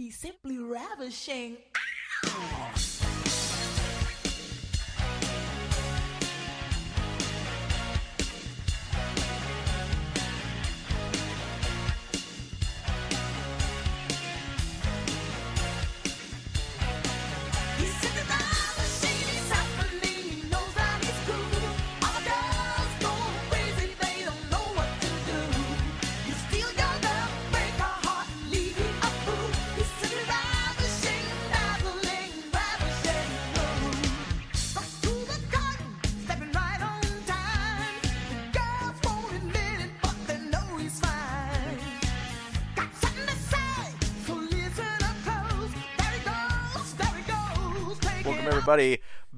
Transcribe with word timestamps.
He's 0.00 0.16
simply 0.16 0.56
ravishing. 0.56 1.58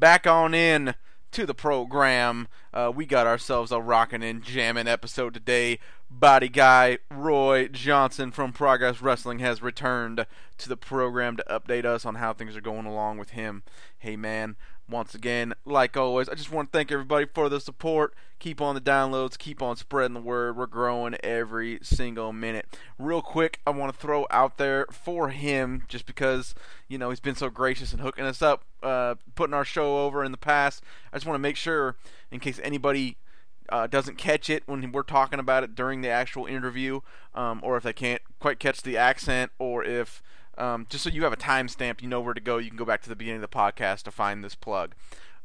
Back 0.02 0.26
on 0.26 0.52
in 0.52 0.96
to 1.30 1.46
the 1.46 1.54
program. 1.54 2.48
Uh, 2.74 2.90
we 2.92 3.06
got 3.06 3.24
ourselves 3.24 3.70
a 3.70 3.80
rockin' 3.80 4.20
and 4.20 4.42
jammin' 4.42 4.88
episode 4.88 5.32
today. 5.32 5.78
Body 6.10 6.48
guy 6.48 6.98
Roy 7.08 7.68
Johnson 7.68 8.32
from 8.32 8.52
Progress 8.52 9.00
Wrestling 9.00 9.38
has 9.38 9.62
returned 9.62 10.26
to 10.58 10.68
the 10.68 10.76
program 10.76 11.36
to 11.36 11.44
update 11.48 11.84
us 11.84 12.04
on 12.04 12.16
how 12.16 12.32
things 12.32 12.56
are 12.56 12.60
going 12.60 12.84
along 12.84 13.18
with 13.18 13.30
him. 13.30 13.62
Hey 13.96 14.16
man, 14.16 14.56
once 14.88 15.14
again, 15.14 15.54
like 15.64 15.96
always, 15.96 16.28
I 16.28 16.34
just 16.34 16.50
want 16.50 16.72
to 16.72 16.76
thank 16.76 16.92
everybody 16.92 17.26
for 17.26 17.48
the 17.48 17.60
support. 17.60 18.14
Keep 18.38 18.60
on 18.60 18.74
the 18.74 18.80
downloads, 18.80 19.38
keep 19.38 19.62
on 19.62 19.76
spreading 19.76 20.14
the 20.14 20.20
word. 20.20 20.56
We're 20.56 20.66
growing 20.66 21.16
every 21.22 21.78
single 21.82 22.32
minute. 22.32 22.66
Real 22.98 23.22
quick, 23.22 23.60
I 23.66 23.70
want 23.70 23.92
to 23.92 23.98
throw 23.98 24.26
out 24.30 24.58
there 24.58 24.86
for 24.90 25.28
him, 25.30 25.84
just 25.88 26.06
because 26.06 26.54
you 26.88 26.98
know 26.98 27.10
he's 27.10 27.20
been 27.20 27.36
so 27.36 27.50
gracious 27.50 27.92
and 27.92 28.00
hooking 28.00 28.24
us 28.24 28.42
up, 28.42 28.64
uh, 28.82 29.14
putting 29.34 29.54
our 29.54 29.64
show 29.64 29.98
over 30.00 30.24
in 30.24 30.32
the 30.32 30.38
past. 30.38 30.82
I 31.12 31.16
just 31.16 31.26
want 31.26 31.36
to 31.36 31.42
make 31.42 31.56
sure, 31.56 31.96
in 32.30 32.40
case 32.40 32.60
anybody 32.62 33.16
uh, 33.68 33.86
doesn't 33.86 34.18
catch 34.18 34.50
it 34.50 34.64
when 34.66 34.92
we're 34.92 35.02
talking 35.02 35.38
about 35.38 35.62
it 35.62 35.74
during 35.74 36.00
the 36.02 36.08
actual 36.08 36.46
interview, 36.46 37.00
um, 37.34 37.60
or 37.62 37.76
if 37.76 37.84
they 37.84 37.92
can't 37.92 38.22
quite 38.40 38.58
catch 38.58 38.82
the 38.82 38.96
accent, 38.96 39.52
or 39.58 39.84
if 39.84 40.22
um, 40.58 40.86
just 40.88 41.04
so 41.04 41.10
you 41.10 41.24
have 41.24 41.32
a 41.32 41.36
timestamp, 41.36 42.02
you 42.02 42.08
know 42.08 42.20
where 42.20 42.34
to 42.34 42.40
go. 42.40 42.58
You 42.58 42.68
can 42.68 42.76
go 42.76 42.84
back 42.84 43.02
to 43.02 43.08
the 43.08 43.16
beginning 43.16 43.42
of 43.42 43.50
the 43.50 43.56
podcast 43.56 44.02
to 44.02 44.10
find 44.10 44.44
this 44.44 44.54
plug. 44.54 44.94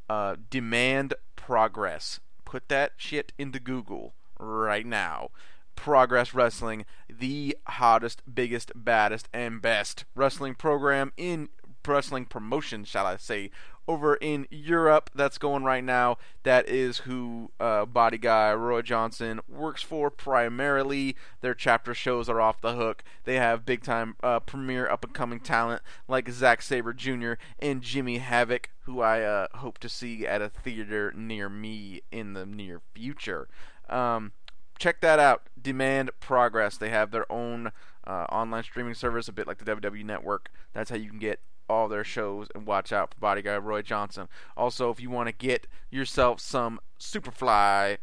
Uh, 0.10 0.36
demand 0.50 1.14
progress. 1.36 2.20
Put 2.46 2.70
that 2.70 2.94
shit 2.98 3.34
into 3.38 3.60
Google 3.60 4.14
right 4.40 4.86
now. 4.86 5.30
Progress 5.76 6.34
Wrestling, 6.34 6.86
the 7.10 7.58
hottest, 7.68 8.22
biggest, 8.34 8.72
baddest, 8.76 9.30
and 9.34 9.62
best 9.62 10.06
wrestling 10.16 10.56
program 10.56 11.14
in 11.18 11.50
wrestling 11.88 12.26
promotion, 12.26 12.84
shall 12.84 13.06
I 13.06 13.18
say, 13.18 13.52
over 13.88 14.16
in 14.16 14.48
Europe. 14.50 15.10
That's 15.16 15.38
going 15.38 15.64
right 15.64 15.84
now. 15.84 16.18
That 16.44 16.68
is 16.68 17.00
who 17.00 17.52
uh, 17.60 17.86
Body 17.86 18.18
Guy 18.18 18.54
Roy 18.54 18.82
Johnson 18.82 19.40
works 19.48 19.82
for 19.82 20.10
primarily. 20.10 21.16
Their 21.42 21.54
chapter 21.54 21.94
shows 21.94 22.28
are 22.30 22.42
off 22.42 22.62
the 22.62 22.76
hook. 22.76 23.04
They 23.24 23.36
have 23.36 23.66
big 23.66 23.84
time 23.84 24.16
uh, 24.22 24.40
premier 24.42 24.90
up 24.90 25.04
and 25.06 25.14
coming 25.14 25.40
talent 25.40 25.82
like 26.08 26.30
Zack 26.30 26.62
Sabre 26.62 26.94
Jr. 26.94 27.34
and 27.60 27.82
Jimmy 27.82 28.18
Havoc, 28.18 28.70
who 28.82 29.02
I 29.02 29.22
uh, 29.22 29.48
hope 29.56 29.78
to 29.80 29.90
see 29.90 30.28
at 30.28 30.42
a 30.42 30.50
theater 30.50 31.14
near 31.16 31.50
me 31.50 32.02
in 32.12 32.34
the 32.34 32.46
near 32.46 32.82
future. 32.94 33.48
Um, 33.90 34.34
check 34.78 35.02
that 35.02 35.20
out. 35.20 35.44
Demand 35.60 36.12
Progress. 36.20 36.78
They 36.78 36.90
have 36.90 37.12
their 37.12 37.30
own 37.32 37.72
uh, 38.06 38.26
online 38.30 38.64
streaming 38.64 38.94
service, 38.94 39.28
a 39.28 39.34
bit 39.34 39.48
like 39.48 39.58
the 39.64 39.76
WWE 39.76 40.04
Network. 40.04 40.50
That's 40.74 40.90
how 40.90 40.96
you 40.96 41.10
can 41.10 41.20
get 41.20 41.40
all 41.70 41.88
their 41.88 42.04
shows 42.04 42.48
and 42.56 42.66
watch 42.66 42.92
out 42.92 43.14
for 43.14 43.20
Body 43.20 43.42
Guy 43.42 43.58
Roy 43.58 43.82
Johnson. 43.82 44.28
Also, 44.56 44.90
if 44.90 45.00
you 45.00 45.10
want 45.10 45.28
to 45.28 45.34
get 45.34 45.68
yourself 45.90 46.40
some 46.40 46.80
Superfly 47.00 47.98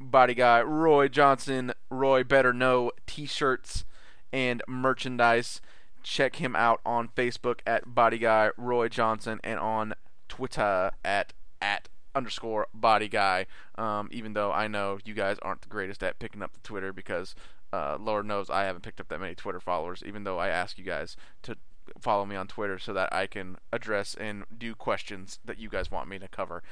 Body 0.00 0.34
Guy 0.34 0.62
Roy 0.62 1.08
Johnson, 1.08 1.72
Roy 1.90 2.24
Better 2.24 2.52
Know 2.52 2.92
t-shirts 3.06 3.84
and 4.32 4.62
merchandise, 4.66 5.60
check 6.02 6.36
him 6.36 6.56
out 6.56 6.80
on 6.84 7.08
Facebook 7.08 7.60
at 7.66 7.94
Body 7.94 8.18
Guy 8.18 8.50
Roy 8.56 8.88
Johnson 8.88 9.40
and 9.44 9.58
on 9.60 9.94
Twitter 10.28 10.90
at 11.04 11.32
at 11.60 11.88
underscore 12.14 12.66
body 12.74 13.08
guy. 13.08 13.46
Um, 13.76 14.08
even 14.12 14.32
though 14.32 14.52
I 14.52 14.66
know 14.68 14.98
you 15.04 15.14
guys 15.14 15.38
aren't 15.42 15.62
the 15.62 15.68
greatest 15.68 16.02
at 16.02 16.18
picking 16.18 16.42
up 16.42 16.52
the 16.52 16.60
Twitter 16.60 16.92
because 16.92 17.34
uh, 17.72 17.96
Lord 17.98 18.26
knows 18.26 18.50
I 18.50 18.64
haven't 18.64 18.82
picked 18.82 19.00
up 19.00 19.08
that 19.08 19.20
many 19.20 19.34
Twitter 19.34 19.60
followers. 19.60 20.02
Even 20.04 20.24
though 20.24 20.38
I 20.38 20.48
ask 20.48 20.78
you 20.78 20.84
guys 20.84 21.16
to 21.42 21.56
follow 22.00 22.24
me 22.26 22.36
on 22.36 22.46
Twitter 22.46 22.78
so 22.78 22.92
that 22.92 23.12
I 23.12 23.26
can 23.26 23.56
address 23.72 24.14
and 24.14 24.44
do 24.56 24.74
questions 24.74 25.38
that 25.44 25.58
you 25.58 25.68
guys 25.68 25.90
want 25.90 26.08
me 26.08 26.18
to 26.18 26.28
cover. 26.28 26.62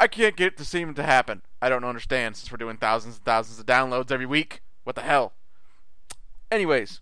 I 0.00 0.06
can't 0.06 0.36
get 0.36 0.48
it 0.48 0.56
to 0.58 0.64
seem 0.64 0.94
to 0.94 1.02
happen. 1.02 1.42
I 1.62 1.68
don't 1.68 1.84
understand 1.84 2.36
since 2.36 2.50
we're 2.50 2.58
doing 2.58 2.76
thousands 2.76 3.16
and 3.16 3.24
thousands 3.24 3.58
of 3.58 3.66
downloads 3.66 4.10
every 4.10 4.26
week. 4.26 4.62
What 4.82 4.96
the 4.96 5.02
hell? 5.02 5.32
Anyways, 6.50 7.00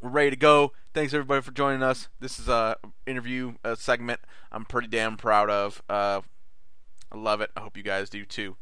we're 0.00 0.10
ready 0.10 0.30
to 0.30 0.36
go. 0.36 0.72
Thanks 0.94 1.12
everybody 1.12 1.42
for 1.42 1.52
joining 1.52 1.82
us. 1.82 2.08
This 2.20 2.38
is 2.38 2.48
a 2.48 2.76
interview 3.06 3.54
a 3.62 3.76
segment 3.76 4.20
I'm 4.50 4.64
pretty 4.64 4.88
damn 4.88 5.16
proud 5.16 5.50
of. 5.50 5.82
Uh, 5.88 6.22
I 7.12 7.16
love 7.16 7.40
it. 7.40 7.50
I 7.56 7.60
hope 7.60 7.76
you 7.76 7.82
guys 7.82 8.08
do 8.08 8.24
too. 8.24 8.56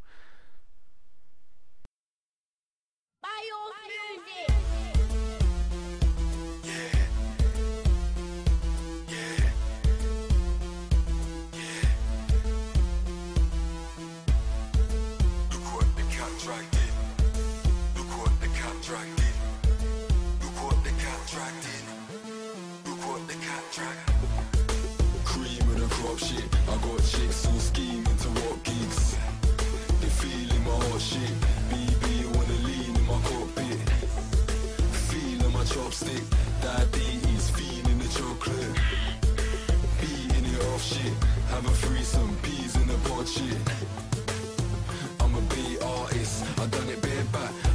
I'm 45.20 45.34
a 45.34 45.40
beat 45.54 45.82
artist. 45.82 46.44
I 46.58 46.66
done 46.66 46.88
it. 46.88 46.98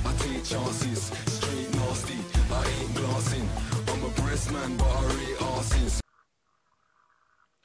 I 0.04 0.14
take 0.18 0.44
chances. 0.44 1.12
Straight 1.28 1.72
nasty. 1.76 2.18
I 2.52 2.68
ain't 2.80 2.96
glancing. 2.96 3.48
I'm 3.88 4.04
a 4.04 4.10
breast 4.22 4.52
man, 4.52 4.76
but 4.78 4.88
I 4.88 5.36
arses. 5.42 6.00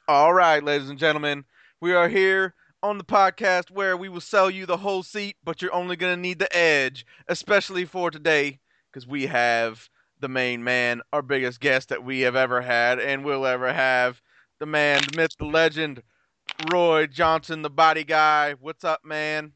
All 0.07 0.35
right, 0.35 0.63
ladies 0.63 0.89
and 0.89 0.99
gentlemen, 0.99 1.45
we 1.81 1.93
are 1.93 2.07
here 2.07 2.53
on 2.83 2.99
the 2.99 3.03
podcast 3.03 3.71
where 3.71 3.97
we 3.97 4.07
will 4.07 4.21
sell 4.21 4.51
you 4.51 4.67
the 4.67 4.77
whole 4.77 5.01
seat, 5.01 5.37
but 5.43 5.59
you're 5.59 5.73
only 5.73 5.95
going 5.95 6.15
to 6.15 6.21
need 6.21 6.37
the 6.37 6.55
edge, 6.55 7.07
especially 7.27 7.85
for 7.85 8.11
today, 8.11 8.59
because 8.91 9.07
we 9.07 9.25
have 9.25 9.89
the 10.19 10.29
main 10.29 10.63
man, 10.63 11.01
our 11.11 11.23
biggest 11.23 11.59
guest 11.59 11.89
that 11.89 12.03
we 12.03 12.21
have 12.21 12.35
ever 12.35 12.61
had 12.61 12.99
and 12.99 13.25
will 13.25 13.47
ever 13.47 13.73
have, 13.73 14.21
the 14.59 14.67
man, 14.67 15.01
the 15.09 15.17
myth, 15.17 15.35
the 15.39 15.45
legend, 15.45 16.03
Roy 16.67 17.07
Johnson, 17.07 17.61
the 17.61 17.69
body 17.69 18.03
guy. 18.03 18.53
What's 18.59 18.83
up, 18.83 19.05
man? 19.05 19.53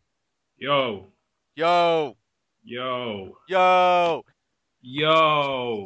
Yo, 0.57 1.07
Yo, 1.55 2.15
yo, 2.63 3.37
yo. 3.47 4.23
yo. 4.81 5.85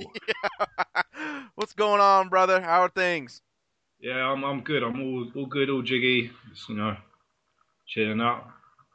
What's 1.56 1.74
going 1.74 2.02
on, 2.02 2.30
brother? 2.30 2.62
How 2.62 2.82
are 2.82 2.90
things? 2.90 3.42
yeah, 4.00 4.32
I'm 4.32 4.44
I'm 4.44 4.62
good. 4.62 4.84
I'm 4.84 5.02
all 5.02 5.28
all 5.36 5.46
good, 5.48 5.70
all 5.70 5.82
jiggy. 5.82 6.32
Just 6.50 6.70
you 6.70 6.76
know, 6.76 6.96
chilling 7.88 8.22
out. 8.22 8.48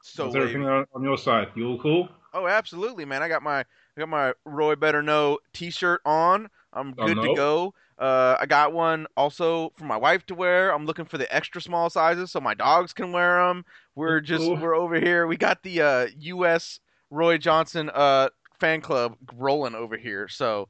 So 0.03 0.29
everything 0.29 0.65
on, 0.65 0.87
on 0.95 1.03
your 1.03 1.19
side? 1.19 1.49
You 1.57 1.69
all 1.69 1.79
cool? 1.79 2.09
Oh, 2.33 2.47
absolutely, 2.47 3.05
man. 3.05 3.23
I 3.23 3.29
got 3.29 3.43
my 3.43 3.61
I 3.61 3.65
got 3.99 4.09
my 4.09 4.33
Roy 4.45 4.77
Better 4.77 5.03
Know 5.03 5.39
T-shirt 5.53 6.01
on. 6.05 6.49
I'm 6.73 6.93
good 6.93 7.21
to 7.21 7.35
go. 7.35 7.75
Uh, 7.99 8.37
I 8.41 8.47
got 8.47 8.73
one 8.73 9.07
also 9.17 9.73
for 9.77 9.85
my 9.85 9.97
wife 9.97 10.27
to 10.27 10.35
wear. 10.35 10.73
I'm 10.73 10.87
looking 10.87 11.05
for 11.05 11.19
the 11.19 11.33
extra 11.35 11.61
small 11.61 11.91
sizes 11.91 12.31
so 12.31 12.41
my 12.41 12.55
dogs 12.55 12.93
can 12.93 13.13
wear 13.13 13.47
them. 13.47 13.65
We're 13.95 14.21
just 14.21 14.45
Cool. 14.45 14.57
we're 14.57 14.75
over 14.75 14.99
here. 14.99 15.27
We 15.27 15.37
got 15.37 15.63
the 15.63 15.83
uh, 15.83 16.07
U.S. 16.19 16.81
Roy 17.11 17.39
Johnson 17.39 17.91
uh, 17.93 18.31
fan 18.59 18.81
club 18.81 19.17
rolling 19.35 19.75
over 19.75 19.97
here. 19.97 20.29
So 20.29 20.69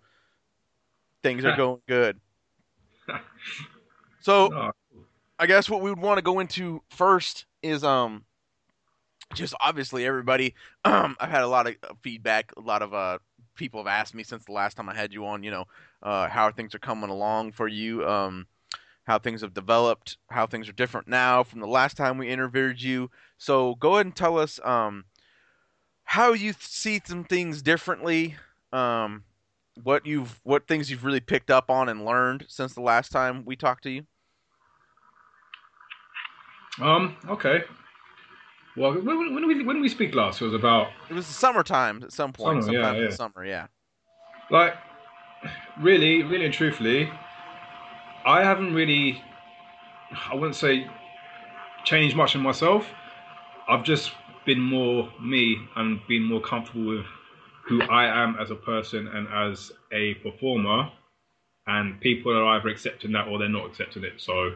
things 1.22 1.44
are 1.44 1.56
going 1.56 1.80
good. 1.88 2.20
So 4.20 4.72
I 5.38 5.46
guess 5.46 5.68
what 5.68 5.82
we 5.82 5.90
would 5.90 5.98
want 5.98 6.18
to 6.18 6.22
go 6.22 6.38
into 6.38 6.80
first 6.90 7.46
is 7.62 7.82
um 7.82 8.24
just 9.34 9.52
obviously 9.60 10.06
everybody 10.06 10.54
um 10.84 11.16
I've 11.20 11.30
had 11.30 11.42
a 11.42 11.48
lot 11.48 11.66
of 11.66 11.74
feedback, 12.02 12.52
a 12.56 12.60
lot 12.60 12.82
of 12.82 12.94
uh 12.94 13.18
people 13.54 13.80
have 13.80 13.86
asked 13.86 14.14
me 14.14 14.22
since 14.22 14.44
the 14.44 14.52
last 14.52 14.76
time 14.76 14.88
I 14.88 14.94
had 14.94 15.12
you 15.12 15.26
on, 15.26 15.42
you 15.42 15.50
know, 15.50 15.64
uh 16.02 16.28
how 16.28 16.50
things 16.50 16.74
are 16.74 16.80
coming 16.80 17.10
along 17.10 17.52
for 17.52 17.68
you, 17.68 18.06
um 18.08 18.46
how 19.04 19.18
things 19.18 19.40
have 19.40 19.54
developed, 19.54 20.16
how 20.30 20.46
things 20.46 20.68
are 20.68 20.72
different 20.72 21.08
now 21.08 21.42
from 21.42 21.60
the 21.60 21.66
last 21.66 21.96
time 21.96 22.18
we 22.18 22.28
interviewed 22.28 22.80
you. 22.80 23.10
So 23.38 23.74
go 23.76 23.94
ahead 23.94 24.06
and 24.06 24.16
tell 24.16 24.38
us 24.38 24.60
um 24.64 25.04
how 26.04 26.32
you 26.32 26.52
see 26.58 27.00
some 27.04 27.24
things 27.24 27.62
differently, 27.62 28.36
um 28.72 29.24
what 29.82 30.06
you've 30.06 30.40
what 30.42 30.66
things 30.66 30.90
you've 30.90 31.04
really 31.04 31.20
picked 31.20 31.50
up 31.50 31.70
on 31.70 31.88
and 31.88 32.04
learned 32.04 32.44
since 32.48 32.74
the 32.74 32.80
last 32.82 33.10
time 33.10 33.44
we 33.44 33.56
talked 33.56 33.84
to 33.84 33.90
you. 33.90 34.04
Um. 36.80 37.16
Okay. 37.28 37.62
Well, 38.76 38.94
when, 38.94 39.34
when, 39.34 39.46
we 39.46 39.62
when 39.64 39.80
we 39.80 39.88
speak 39.88 40.14
last, 40.14 40.40
it 40.40 40.44
was 40.44 40.54
about 40.54 40.88
It 41.10 41.14
was 41.14 41.26
the 41.26 41.34
summertime 41.34 42.02
at 42.02 42.12
some 42.12 42.32
point, 42.32 42.64
Summer, 42.64 42.78
yeah, 42.78 42.82
sometime 42.82 42.96
in 42.96 43.02
yeah. 43.02 43.10
the 43.10 43.16
summer, 43.16 43.44
yeah. 43.44 43.66
like 44.50 44.74
really, 45.80 46.22
really 46.22 46.46
and 46.46 46.54
truthfully, 46.54 47.10
I 48.24 48.42
haven't 48.42 48.72
really, 48.74 49.22
I 50.30 50.34
wouldn't 50.34 50.56
say 50.56 50.86
changed 51.84 52.16
much 52.16 52.34
in 52.34 52.40
myself. 52.40 52.86
I've 53.68 53.84
just 53.84 54.12
been 54.46 54.60
more 54.60 55.12
me 55.22 55.56
and 55.76 56.00
been 56.08 56.22
more 56.24 56.40
comfortable 56.40 56.86
with 56.86 57.06
who 57.64 57.82
I 57.82 58.06
am 58.06 58.36
as 58.40 58.50
a 58.50 58.56
person 58.56 59.06
and 59.08 59.28
as 59.28 59.70
a 59.92 60.14
performer, 60.14 60.90
and 61.66 62.00
people 62.00 62.32
are 62.32 62.56
either 62.56 62.68
accepting 62.68 63.12
that 63.12 63.28
or 63.28 63.38
they're 63.38 63.48
not 63.48 63.66
accepting 63.66 64.02
it. 64.04 64.14
So, 64.16 64.54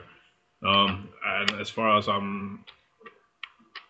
um, 0.66 1.08
and 1.24 1.50
as 1.60 1.70
far 1.70 1.98
as 1.98 2.08
I'm 2.08 2.64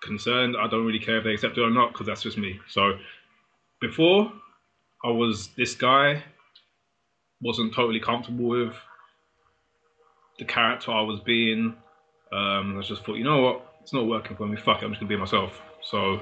concerned, 0.07 0.57
I 0.59 0.67
don't 0.69 0.87
really 0.87 0.99
care 0.99 1.19
if 1.19 1.25
they 1.25 1.35
accept 1.35 1.59
it 1.59 1.61
or 1.61 1.71
not 1.71 1.93
because 1.93 2.07
that's 2.07 2.23
just 2.23 2.39
me. 2.39 2.59
So, 2.69 2.99
before 3.81 4.33
I 5.05 5.11
was 5.11 5.49
this 5.57 5.75
guy, 5.75 6.23
wasn't 7.41 7.75
totally 7.75 8.01
comfortable 8.01 8.47
with 8.47 8.75
the 10.39 10.45
character 10.45 10.91
I 10.93 11.03
was 11.03 11.21
being. 11.21 11.75
Um, 12.33 12.79
I 12.79 12.83
just 12.83 13.05
thought, 13.05 13.15
you 13.17 13.25
know 13.25 13.41
what, 13.41 13.75
it's 13.83 13.93
not 13.93 14.07
working 14.07 14.37
for 14.37 14.47
me. 14.47 14.57
Fuck 14.57 14.83
it, 14.83 14.85
I'm 14.87 14.93
just 14.93 15.01
gonna 15.01 15.09
be 15.09 15.17
myself. 15.17 15.61
So, 15.83 16.21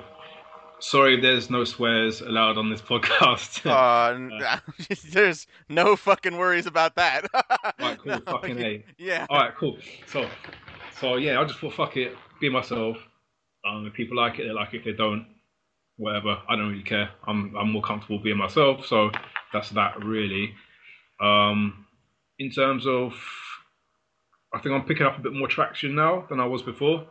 sorry, 0.80 1.20
there's 1.20 1.48
no 1.50 1.64
swears 1.64 2.20
allowed 2.20 2.58
on 2.58 2.70
this 2.70 2.82
podcast. 2.90 3.64
Uh, 3.64 4.14
n- 4.14 4.60
there's 5.12 5.46
no 5.68 5.96
fucking 5.96 6.36
worries 6.36 6.66
about 6.66 6.94
that. 6.96 7.24
Right, 7.80 7.98
cool, 7.98 8.20
fucking 8.20 8.58
A. 8.60 8.84
Yeah. 8.98 9.26
All 9.28 9.38
right, 9.38 9.54
cool. 9.56 9.78
So, 10.06 10.28
so 11.00 11.16
yeah, 11.16 11.40
I 11.40 11.44
just 11.44 11.58
thought, 11.58 11.74
fuck 11.74 11.96
it, 11.96 12.16
be 12.40 12.48
myself. 12.48 12.96
Um, 13.66 13.86
if 13.86 13.94
people 13.94 14.16
like 14.16 14.38
it, 14.38 14.44
they 14.46 14.52
like 14.52 14.74
it. 14.74 14.78
If 14.78 14.84
they 14.84 14.92
don't, 14.92 15.26
whatever. 15.96 16.38
I 16.48 16.56
don't 16.56 16.70
really 16.70 16.82
care. 16.82 17.10
I'm 17.26 17.54
I'm 17.56 17.72
more 17.72 17.82
comfortable 17.82 18.18
being 18.18 18.38
myself. 18.38 18.86
So 18.86 19.10
that's 19.52 19.70
that 19.70 20.04
really. 20.04 20.54
Um, 21.20 21.86
in 22.38 22.50
terms 22.50 22.86
of, 22.86 23.14
I 24.52 24.58
think 24.60 24.74
I'm 24.74 24.84
picking 24.84 25.06
up 25.06 25.18
a 25.18 25.22
bit 25.22 25.32
more 25.32 25.48
traction 25.48 25.94
now 25.94 26.26
than 26.28 26.40
I 26.40 26.46
was 26.46 26.62
before. 26.62 27.06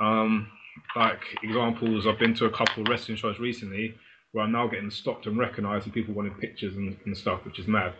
Um, 0.00 0.50
like 0.94 1.20
examples, 1.42 2.06
I've 2.06 2.18
been 2.18 2.34
to 2.34 2.46
a 2.46 2.50
couple 2.50 2.82
of 2.82 2.88
wrestling 2.88 3.16
shows 3.16 3.38
recently 3.38 3.94
where 4.32 4.44
I'm 4.44 4.52
now 4.52 4.66
getting 4.66 4.90
stopped 4.90 5.26
and 5.26 5.38
recognised, 5.38 5.86
and 5.86 5.94
people 5.94 6.14
wanting 6.14 6.34
pictures 6.34 6.76
and, 6.76 6.96
and 7.06 7.16
stuff, 7.16 7.44
which 7.44 7.58
is 7.58 7.66
mad. 7.66 7.94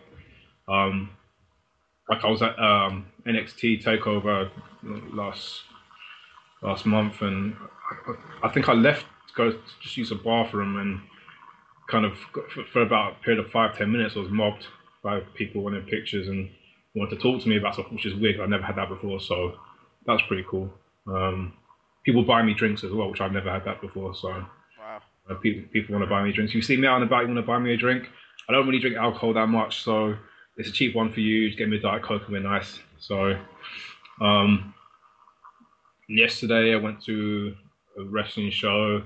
Um, 0.69 1.11
like 2.11 2.25
I 2.25 2.31
was 2.31 2.43
at 2.43 2.59
um, 2.59 3.07
NXT 3.27 3.83
Takeover 3.83 4.51
last 4.83 5.63
last 6.63 6.87
month, 6.87 7.23
and 7.23 7.57
I, 7.91 8.47
I 8.47 8.49
think 8.53 8.69
I 8.69 8.73
left 8.73 9.07
to 9.29 9.35
go 9.35 9.51
to 9.53 9.59
just 9.81 9.97
use 9.97 10.11
a 10.11 10.17
bathroom, 10.17 10.77
and 10.79 11.01
kind 11.89 12.05
of 12.05 12.17
for, 12.53 12.65
for 12.73 12.83
about 12.83 13.13
a 13.13 13.25
period 13.25 13.45
of 13.45 13.51
five 13.51 13.77
ten 13.77 13.91
minutes, 13.93 14.15
I 14.17 14.21
was 14.21 14.31
mobbed 14.31 14.67
by 15.03 15.21
people 15.35 15.63
wanting 15.63 15.83
pictures 15.83 16.29
and 16.29 16.51
wanted 16.95 17.17
to 17.17 17.23
talk 17.23 17.43
to 17.43 17.49
me 17.49 17.57
about 17.57 17.75
stuff, 17.75 17.91
which 17.93 18.07
is 18.07 18.15
weird. 18.15 18.41
I've 18.41 18.49
never 18.49 18.65
had 18.65 18.77
that 18.77 18.89
before, 18.89 19.21
so 19.21 19.59
that's 20.07 20.23
pretty 20.29 20.45
cool. 20.49 20.73
Um, 21.07 21.53
people 22.05 22.23
buy 22.25 22.43
me 22.43 22.55
drinks 22.55 22.85
as 22.85 22.93
well, 22.93 23.11
which 23.11 23.21
I've 23.21 23.33
never 23.33 23.51
had 23.51 23.65
that 23.65 23.81
before, 23.81 24.15
so. 24.15 24.29
Wow. 24.31 25.03
Uh, 25.29 25.35
people 25.35 25.69
people 25.73 25.93
want 25.93 26.05
to 26.05 26.09
buy 26.09 26.23
me 26.23 26.33
drinks. 26.33 26.55
You 26.55 26.63
see 26.63 26.77
me 26.77 26.87
out 26.87 26.97
and 27.01 27.05
about, 27.05 27.23
you 27.23 27.27
want 27.27 27.39
to 27.39 27.43
buy 27.43 27.59
me 27.59 27.73
a 27.75 27.77
drink. 27.77 28.09
I 28.49 28.53
don't 28.53 28.65
really 28.67 28.79
drink 28.79 28.97
alcohol 28.97 29.35
that 29.35 29.49
much, 29.49 29.83
so 29.83 30.15
it's 30.57 30.69
a 30.69 30.73
cheap 30.73 30.95
one 30.95 31.13
for 31.13 31.21
you. 31.21 31.49
Just 31.49 31.59
get 31.59 31.69
me 31.69 31.79
a 31.79 31.81
diet 31.81 32.03
coke 32.03 32.23
and 32.27 32.33
we're 32.33 32.41
nice. 32.41 32.79
So, 32.99 33.37
um, 34.21 34.73
yesterday 36.09 36.73
I 36.73 36.77
went 36.77 37.03
to 37.07 37.57
a 37.99 38.05
wrestling 38.05 38.51
show, 38.51 39.03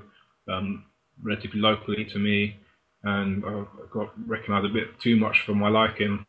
um, 0.48 0.84
relatively 1.22 1.60
locally 1.60 2.04
to 2.06 2.18
me, 2.18 2.56
and 3.02 3.44
I 3.44 3.64
got 3.92 4.10
recognised 4.28 4.66
a 4.66 4.68
bit 4.68 4.98
too 5.00 5.16
much 5.16 5.42
for 5.46 5.54
my 5.54 5.68
liking. 5.68 6.24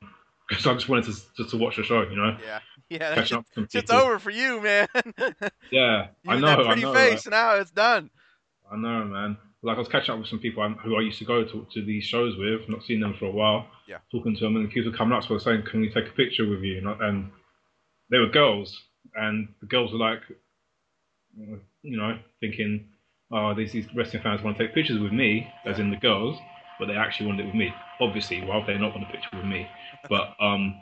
So 0.59 0.71
I 0.71 0.73
just 0.73 0.89
wanted 0.89 1.05
to 1.05 1.11
just 1.37 1.49
to 1.51 1.57
watch 1.57 1.77
the 1.77 1.83
show, 1.83 2.01
you 2.01 2.15
know, 2.17 2.37
Yeah. 2.43 2.59
Yeah. 2.89 2.97
That 3.09 3.15
catch 3.19 3.27
shit, 3.29 3.37
up 3.37 3.45
with 3.45 3.53
some 3.55 3.67
shit's 3.71 3.89
people. 3.91 4.03
over 4.05 4.19
for 4.19 4.31
you, 4.31 4.59
man. 4.61 4.87
Yeah, 5.71 6.07
I 6.27 6.33
Use 6.33 6.41
know, 6.41 6.47
that 6.47 6.59
I 6.59 6.63
pretty 6.65 6.81
know. 6.81 6.93
face, 6.93 7.25
now 7.27 7.55
it's 7.55 7.71
done. 7.71 8.09
I 8.69 8.75
know, 8.75 9.05
man. 9.05 9.37
Like 9.63 9.77
I 9.77 9.79
was 9.79 9.87
catching 9.87 10.11
up 10.13 10.19
with 10.19 10.27
some 10.27 10.39
people 10.39 10.67
who 10.83 10.97
I 10.97 11.01
used 11.01 11.19
to 11.19 11.25
go 11.25 11.45
to, 11.45 11.67
to 11.73 11.85
these 11.85 12.03
shows 12.03 12.35
with, 12.35 12.67
not 12.67 12.83
seen 12.83 12.99
them 12.99 13.13
for 13.17 13.25
a 13.25 13.31
while. 13.31 13.67
Yeah. 13.87 13.99
Talking 14.11 14.35
to 14.35 14.41
them, 14.43 14.57
and 14.57 14.67
the 14.67 14.73
kids 14.73 14.85
were 14.87 14.91
coming 14.91 15.17
up 15.17 15.23
to 15.27 15.35
us 15.35 15.43
saying, 15.45 15.63
"Can 15.69 15.79
we 15.81 15.89
take 15.89 16.07
a 16.07 16.11
picture 16.11 16.45
with 16.49 16.61
you?" 16.63 16.79
And, 16.79 16.89
I- 16.89 17.07
and 17.07 17.31
they 18.09 18.17
were 18.17 18.27
girls, 18.27 18.77
and 19.15 19.47
the 19.61 19.67
girls 19.67 19.93
were 19.93 19.99
like, 19.99 20.21
you 21.37 21.97
know, 21.97 22.17
thinking, 22.39 22.87
"Oh, 23.31 23.53
these 23.53 23.71
these 23.71 23.87
wrestling 23.95 24.23
fans 24.23 24.41
want 24.41 24.57
to 24.57 24.63
take 24.65 24.73
pictures 24.73 24.99
with 24.99 25.11
me, 25.11 25.51
as 25.65 25.79
in 25.79 25.89
the 25.89 25.97
girls, 25.97 26.37
but 26.79 26.87
they 26.87 26.95
actually 26.95 27.27
wanted 27.27 27.43
it 27.43 27.45
with 27.47 27.55
me. 27.55 27.73
Obviously, 27.99 28.41
why 28.41 28.57
would 28.57 28.67
they 28.67 28.77
not 28.77 28.95
want 28.95 29.07
a 29.07 29.11
picture 29.11 29.29
with 29.33 29.45
me? 29.45 29.67
But 30.09 30.35
um, 30.39 30.81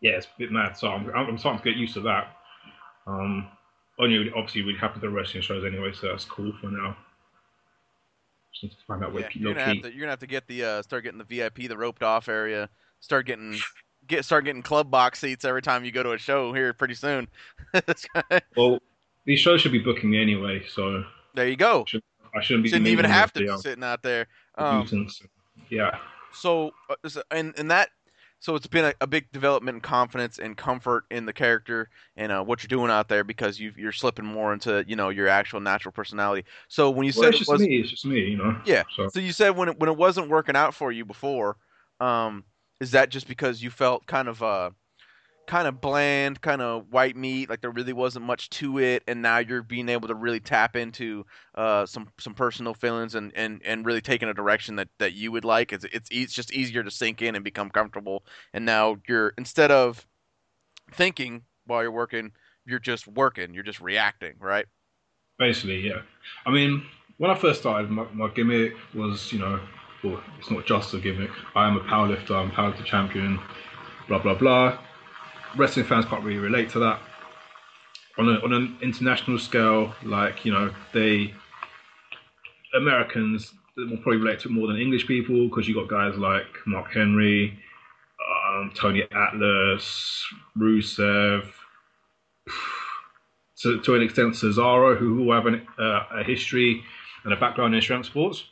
yeah, 0.00 0.12
it's 0.12 0.26
a 0.26 0.38
bit 0.38 0.52
mad. 0.52 0.76
So 0.76 0.88
I'm, 0.88 1.08
I'm 1.10 1.38
starting 1.38 1.60
to 1.60 1.70
get 1.70 1.76
used 1.76 1.94
to 1.94 2.00
that. 2.02 2.36
Um, 3.06 3.48
only 3.98 4.30
obviously 4.36 4.74
happy 4.74 4.94
to 4.94 5.00
the 5.00 5.10
wrestling 5.10 5.42
shows 5.42 5.64
anyway, 5.64 5.92
so 5.92 6.08
that's 6.08 6.24
cool 6.24 6.52
for 6.60 6.70
now. 6.70 6.96
Just 8.52 8.64
need 8.64 8.70
to 8.70 8.76
find 8.86 9.04
out 9.04 9.12
where 9.12 9.22
Yeah, 9.22 9.28
you're 9.34 9.54
gonna 9.54 9.66
have 9.66 9.82
to 9.82 9.92
you're 9.92 10.00
gonna 10.00 10.12
have 10.12 10.20
to 10.20 10.26
get 10.26 10.46
the 10.46 10.64
uh, 10.64 10.82
start 10.82 11.04
getting 11.04 11.18
the 11.18 11.24
VIP, 11.24 11.68
the 11.68 11.76
roped 11.76 12.02
off 12.02 12.28
area. 12.28 12.68
Start 13.00 13.26
getting 13.26 13.58
get 14.06 14.24
start 14.24 14.44
getting 14.44 14.62
club 14.62 14.90
box 14.90 15.18
seats 15.18 15.44
every 15.44 15.62
time 15.62 15.84
you 15.84 15.92
go 15.92 16.02
to 16.02 16.12
a 16.12 16.18
show 16.18 16.52
here 16.52 16.72
pretty 16.72 16.94
soon. 16.94 17.28
Well, 18.56 18.80
these 19.28 19.38
shows 19.38 19.60
should 19.60 19.72
be 19.72 19.78
booking 19.78 20.10
me 20.10 20.20
anyway, 20.20 20.64
so 20.66 21.04
there 21.34 21.46
you 21.46 21.56
go. 21.56 21.84
I 22.34 22.40
shouldn't 22.40 22.64
be. 22.64 22.70
Shouldn't 22.70 22.88
even 22.88 23.04
have 23.04 23.30
to 23.34 23.40
be 23.40 23.46
the, 23.46 23.58
sitting 23.58 23.84
out 23.84 24.02
there. 24.02 24.26
Um. 24.56 25.06
Yeah, 25.68 25.98
so 26.32 26.72
uh, 26.88 27.20
and 27.30 27.54
and 27.58 27.70
that 27.70 27.90
so 28.40 28.54
it's 28.54 28.66
been 28.66 28.86
a, 28.86 28.94
a 29.02 29.06
big 29.06 29.30
development 29.32 29.76
in 29.76 29.80
confidence 29.82 30.38
and 30.38 30.56
comfort 30.56 31.04
in 31.10 31.26
the 31.26 31.32
character 31.32 31.90
and 32.16 32.32
uh, 32.32 32.42
what 32.42 32.62
you're 32.62 32.68
doing 32.68 32.90
out 32.90 33.08
there 33.08 33.22
because 33.22 33.60
you 33.60 33.72
you're 33.76 33.92
slipping 33.92 34.24
more 34.24 34.54
into 34.54 34.82
you 34.88 34.96
know 34.96 35.10
your 35.10 35.28
actual 35.28 35.60
natural 35.60 35.92
personality. 35.92 36.46
So 36.68 36.88
when 36.88 37.06
you 37.06 37.12
well, 37.16 37.24
said 37.24 37.34
it's 37.34 37.48
it 37.48 37.52
just 37.52 37.60
me. 37.60 37.80
It's 37.80 37.90
just 37.90 38.06
me, 38.06 38.20
you 38.20 38.38
know. 38.38 38.58
Yeah. 38.64 38.84
So 38.96 39.08
So 39.08 39.20
you 39.20 39.32
said 39.32 39.50
when 39.56 39.68
it 39.68 39.78
when 39.78 39.90
it 39.90 39.96
wasn't 39.96 40.30
working 40.30 40.56
out 40.56 40.74
for 40.74 40.90
you 40.90 41.04
before, 41.04 41.56
um, 42.00 42.44
is 42.80 42.92
that 42.92 43.10
just 43.10 43.28
because 43.28 43.62
you 43.62 43.68
felt 43.68 44.06
kind 44.06 44.28
of 44.28 44.42
uh, 44.42 44.70
kind 45.48 45.66
of 45.66 45.80
bland, 45.80 46.40
kind 46.40 46.62
of 46.62 46.86
white 46.90 47.16
meat, 47.16 47.50
like 47.50 47.60
there 47.60 47.72
really 47.72 47.92
wasn't 47.92 48.24
much 48.24 48.48
to 48.50 48.78
it, 48.78 49.02
and 49.08 49.20
now 49.20 49.38
you're 49.38 49.62
being 49.62 49.88
able 49.88 50.06
to 50.06 50.14
really 50.14 50.38
tap 50.38 50.76
into 50.76 51.26
uh, 51.56 51.84
some 51.84 52.08
some 52.20 52.34
personal 52.34 52.74
feelings 52.74 53.16
and, 53.16 53.32
and, 53.34 53.60
and 53.64 53.84
really 53.84 54.00
taking 54.00 54.28
a 54.28 54.34
direction 54.34 54.76
that, 54.76 54.88
that 54.98 55.14
you 55.14 55.32
would 55.32 55.44
like. 55.44 55.72
It's 55.72 55.84
it's 55.92 56.08
it's 56.12 56.32
just 56.32 56.52
easier 56.52 56.84
to 56.84 56.90
sink 56.90 57.22
in 57.22 57.34
and 57.34 57.44
become 57.44 57.70
comfortable, 57.70 58.24
and 58.52 58.64
now 58.64 58.98
you're 59.08 59.34
instead 59.36 59.72
of 59.72 60.06
thinking 60.92 61.42
while 61.66 61.82
you're 61.82 61.90
working, 61.90 62.30
you're 62.64 62.78
just 62.78 63.08
working, 63.08 63.52
you're 63.52 63.64
just 63.64 63.80
reacting, 63.80 64.34
right? 64.38 64.66
basically, 65.38 65.80
yeah. 65.80 66.02
I 66.46 66.50
mean, 66.50 66.84
when 67.18 67.30
I 67.30 67.34
first 67.34 67.60
started, 67.60 67.90
my, 67.90 68.06
my 68.12 68.28
gimmick 68.28 68.74
was, 68.94 69.32
you 69.32 69.38
know, 69.38 69.60
well, 70.04 70.20
it's 70.38 70.50
not 70.50 70.66
just 70.66 70.94
a 70.94 70.98
gimmick. 70.98 71.30
I 71.54 71.66
am 71.66 71.76
a 71.76 71.80
powerlifter. 71.80 72.36
I'm 72.36 72.50
a 72.50 72.52
powerlifter 72.52 72.84
champion. 72.84 73.40
Blah 74.08 74.20
blah 74.20 74.34
blah. 74.34 74.78
Wrestling 75.56 75.86
fans 75.86 76.04
can't 76.04 76.22
really 76.24 76.38
relate 76.38 76.70
to 76.70 76.78
that. 76.80 77.00
On, 78.18 78.28
a, 78.28 78.40
on 78.44 78.52
an 78.52 78.76
international 78.82 79.38
scale, 79.38 79.94
like 80.02 80.44
you 80.44 80.52
know, 80.52 80.72
they 80.92 81.32
Americans 82.74 83.54
will 83.76 83.96
probably 83.98 84.16
relate 84.16 84.40
to 84.40 84.48
it 84.48 84.52
more 84.52 84.66
than 84.66 84.76
English 84.76 85.06
people 85.06 85.48
because 85.48 85.68
you've 85.68 85.76
got 85.76 85.88
guys 85.88 86.18
like 86.18 86.46
Mark 86.66 86.92
Henry, 86.92 87.58
um, 88.48 88.72
Tony 88.74 89.04
Atlas, 89.14 90.26
Rusev, 90.56 91.44
to, 93.62 93.80
to 93.80 93.94
an 93.94 94.02
extent 94.02 94.34
Cesaro, 94.34 94.96
who, 94.96 95.30
have 95.32 95.46
an, 95.46 95.66
uh, 95.78 96.02
a 96.12 96.24
history 96.24 96.82
and 97.24 97.32
a 97.32 97.36
background 97.36 97.74
in 97.74 97.80
strength 97.80 98.06
sports. 98.06 98.44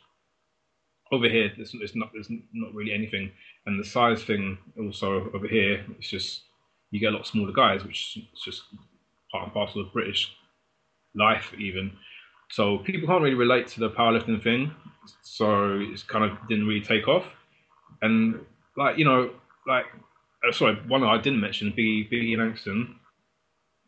over 1.11 1.27
here, 1.27 1.51
it's, 1.57 1.73
it's 1.73 1.95
not 1.95 2.09
there's 2.13 2.29
not 2.53 2.73
really 2.73 2.93
anything, 2.93 3.31
and 3.65 3.79
the 3.79 3.87
size 3.87 4.23
thing 4.23 4.57
also 4.79 5.29
over 5.33 5.47
here, 5.47 5.85
it's 5.97 6.09
just 6.09 6.43
you 6.91 6.99
get 6.99 7.13
a 7.13 7.15
lot 7.15 7.27
smaller 7.27 7.51
guys, 7.51 7.83
which 7.83 8.17
is 8.17 8.41
just 8.43 8.63
part 9.31 9.45
and 9.45 9.53
parcel 9.53 9.81
of 9.81 9.93
British 9.93 10.35
life 11.15 11.53
even. 11.57 11.91
So 12.49 12.77
people 12.79 13.07
can't 13.07 13.21
really 13.21 13.35
relate 13.35 13.67
to 13.67 13.79
the 13.79 13.89
powerlifting 13.89 14.41
thing, 14.41 14.73
so 15.21 15.79
it's 15.81 16.03
kind 16.03 16.23
of 16.23 16.37
didn't 16.47 16.67
really 16.67 16.85
take 16.85 17.07
off. 17.07 17.25
And 18.01 18.39
like 18.77 18.97
you 18.97 19.05
know, 19.05 19.31
like 19.67 19.85
uh, 20.47 20.51
sorry, 20.51 20.75
one 20.87 21.03
I 21.03 21.17
didn't 21.17 21.41
mention, 21.41 21.73
Biggie 21.73 22.11
Biggie 22.11 22.37
Langston. 22.37 22.95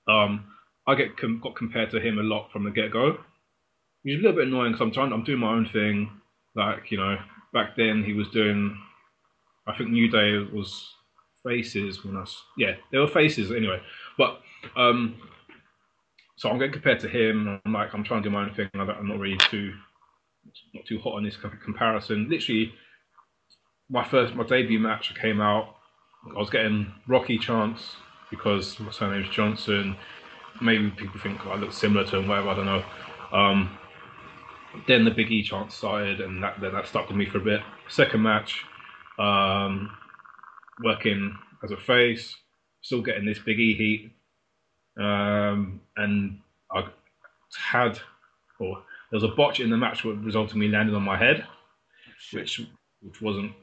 Um, 0.07 0.45
I 0.87 0.95
get 0.95 1.15
com- 1.17 1.39
got 1.39 1.55
compared 1.55 1.91
to 1.91 1.99
him 1.99 2.17
a 2.17 2.23
lot 2.23 2.51
from 2.51 2.63
the 2.63 2.71
get 2.71 2.91
go. 2.91 3.17
He's 4.03 4.19
a 4.19 4.21
little 4.21 4.37
bit 4.37 4.47
annoying 4.47 4.71
because 4.71 4.85
I'm 4.85 4.91
trying, 4.91 5.13
I'm 5.13 5.23
doing 5.23 5.39
my 5.39 5.51
own 5.51 5.69
thing. 5.71 6.09
Like 6.55 6.91
you 6.91 6.97
know, 6.97 7.17
back 7.53 7.77
then 7.77 8.03
he 8.03 8.13
was 8.13 8.27
doing, 8.29 8.77
I 9.67 9.77
think 9.77 9.91
New 9.91 10.09
Day 10.09 10.37
was 10.53 10.93
faces 11.43 12.03
when 12.03 12.17
I 12.17 12.25
yeah, 12.57 12.75
they 12.91 12.97
were 12.97 13.07
faces 13.07 13.51
anyway. 13.51 13.81
But 14.17 14.41
um, 14.75 15.15
so 16.35 16.49
I'm 16.49 16.57
getting 16.57 16.73
compared 16.73 16.99
to 17.01 17.09
him. 17.09 17.59
I'm 17.65 17.73
like, 17.73 17.93
I'm 17.93 18.03
trying 18.03 18.23
to 18.23 18.29
do 18.29 18.33
my 18.33 18.43
own 18.43 18.53
thing. 18.53 18.69
I'm 18.73 19.07
not 19.07 19.19
really 19.19 19.37
too, 19.37 19.73
not 20.73 20.85
too 20.85 20.99
hot 20.99 21.15
on 21.15 21.23
this 21.23 21.37
comparison. 21.37 22.29
Literally, 22.29 22.73
my 23.89 24.07
first, 24.07 24.35
my 24.35 24.45
debut 24.45 24.79
match 24.79 25.13
came 25.15 25.41
out. 25.41 25.75
I 26.35 26.39
was 26.39 26.49
getting 26.49 26.93
Rocky 27.07 27.37
chants 27.37 27.95
because 28.29 28.79
what's 28.79 28.97
her 28.97 29.11
name's 29.11 29.29
Johnson. 29.29 29.95
Maybe 30.61 30.89
people 30.91 31.19
think 31.19 31.45
I 31.45 31.55
look 31.55 31.71
similar 31.71 32.05
to 32.05 32.17
him, 32.17 32.27
whatever. 32.27 32.49
I 32.49 32.55
don't 32.55 32.65
know. 32.65 32.83
Um, 33.31 33.77
then 34.87 35.05
the 35.05 35.11
Big 35.11 35.31
E 35.31 35.43
chant 35.43 35.71
started, 35.71 36.21
and 36.21 36.43
that 36.43 36.59
that 36.61 36.87
stuck 36.87 37.07
with 37.07 37.17
me 37.17 37.25
for 37.25 37.39
a 37.39 37.41
bit. 37.41 37.61
Second 37.87 38.21
match, 38.21 38.63
um, 39.17 39.91
working 40.83 41.37
as 41.63 41.71
a 41.71 41.77
face, 41.77 42.35
still 42.81 43.01
getting 43.01 43.25
this 43.25 43.39
Big 43.39 43.59
E 43.59 43.75
heat, 43.75 44.11
um, 45.03 45.81
and 45.97 46.39
I 46.71 46.85
had, 47.57 47.99
or 48.59 48.83
there 49.11 49.19
was 49.19 49.23
a 49.23 49.35
botch 49.35 49.59
in 49.59 49.69
the 49.69 49.77
match 49.77 50.03
which 50.03 50.17
resulted 50.19 50.55
in 50.55 50.61
me 50.61 50.67
landing 50.67 50.95
on 50.95 51.03
my 51.03 51.17
head, 51.17 51.45
which 52.33 52.61
which 53.01 53.21
wasn't 53.21 53.53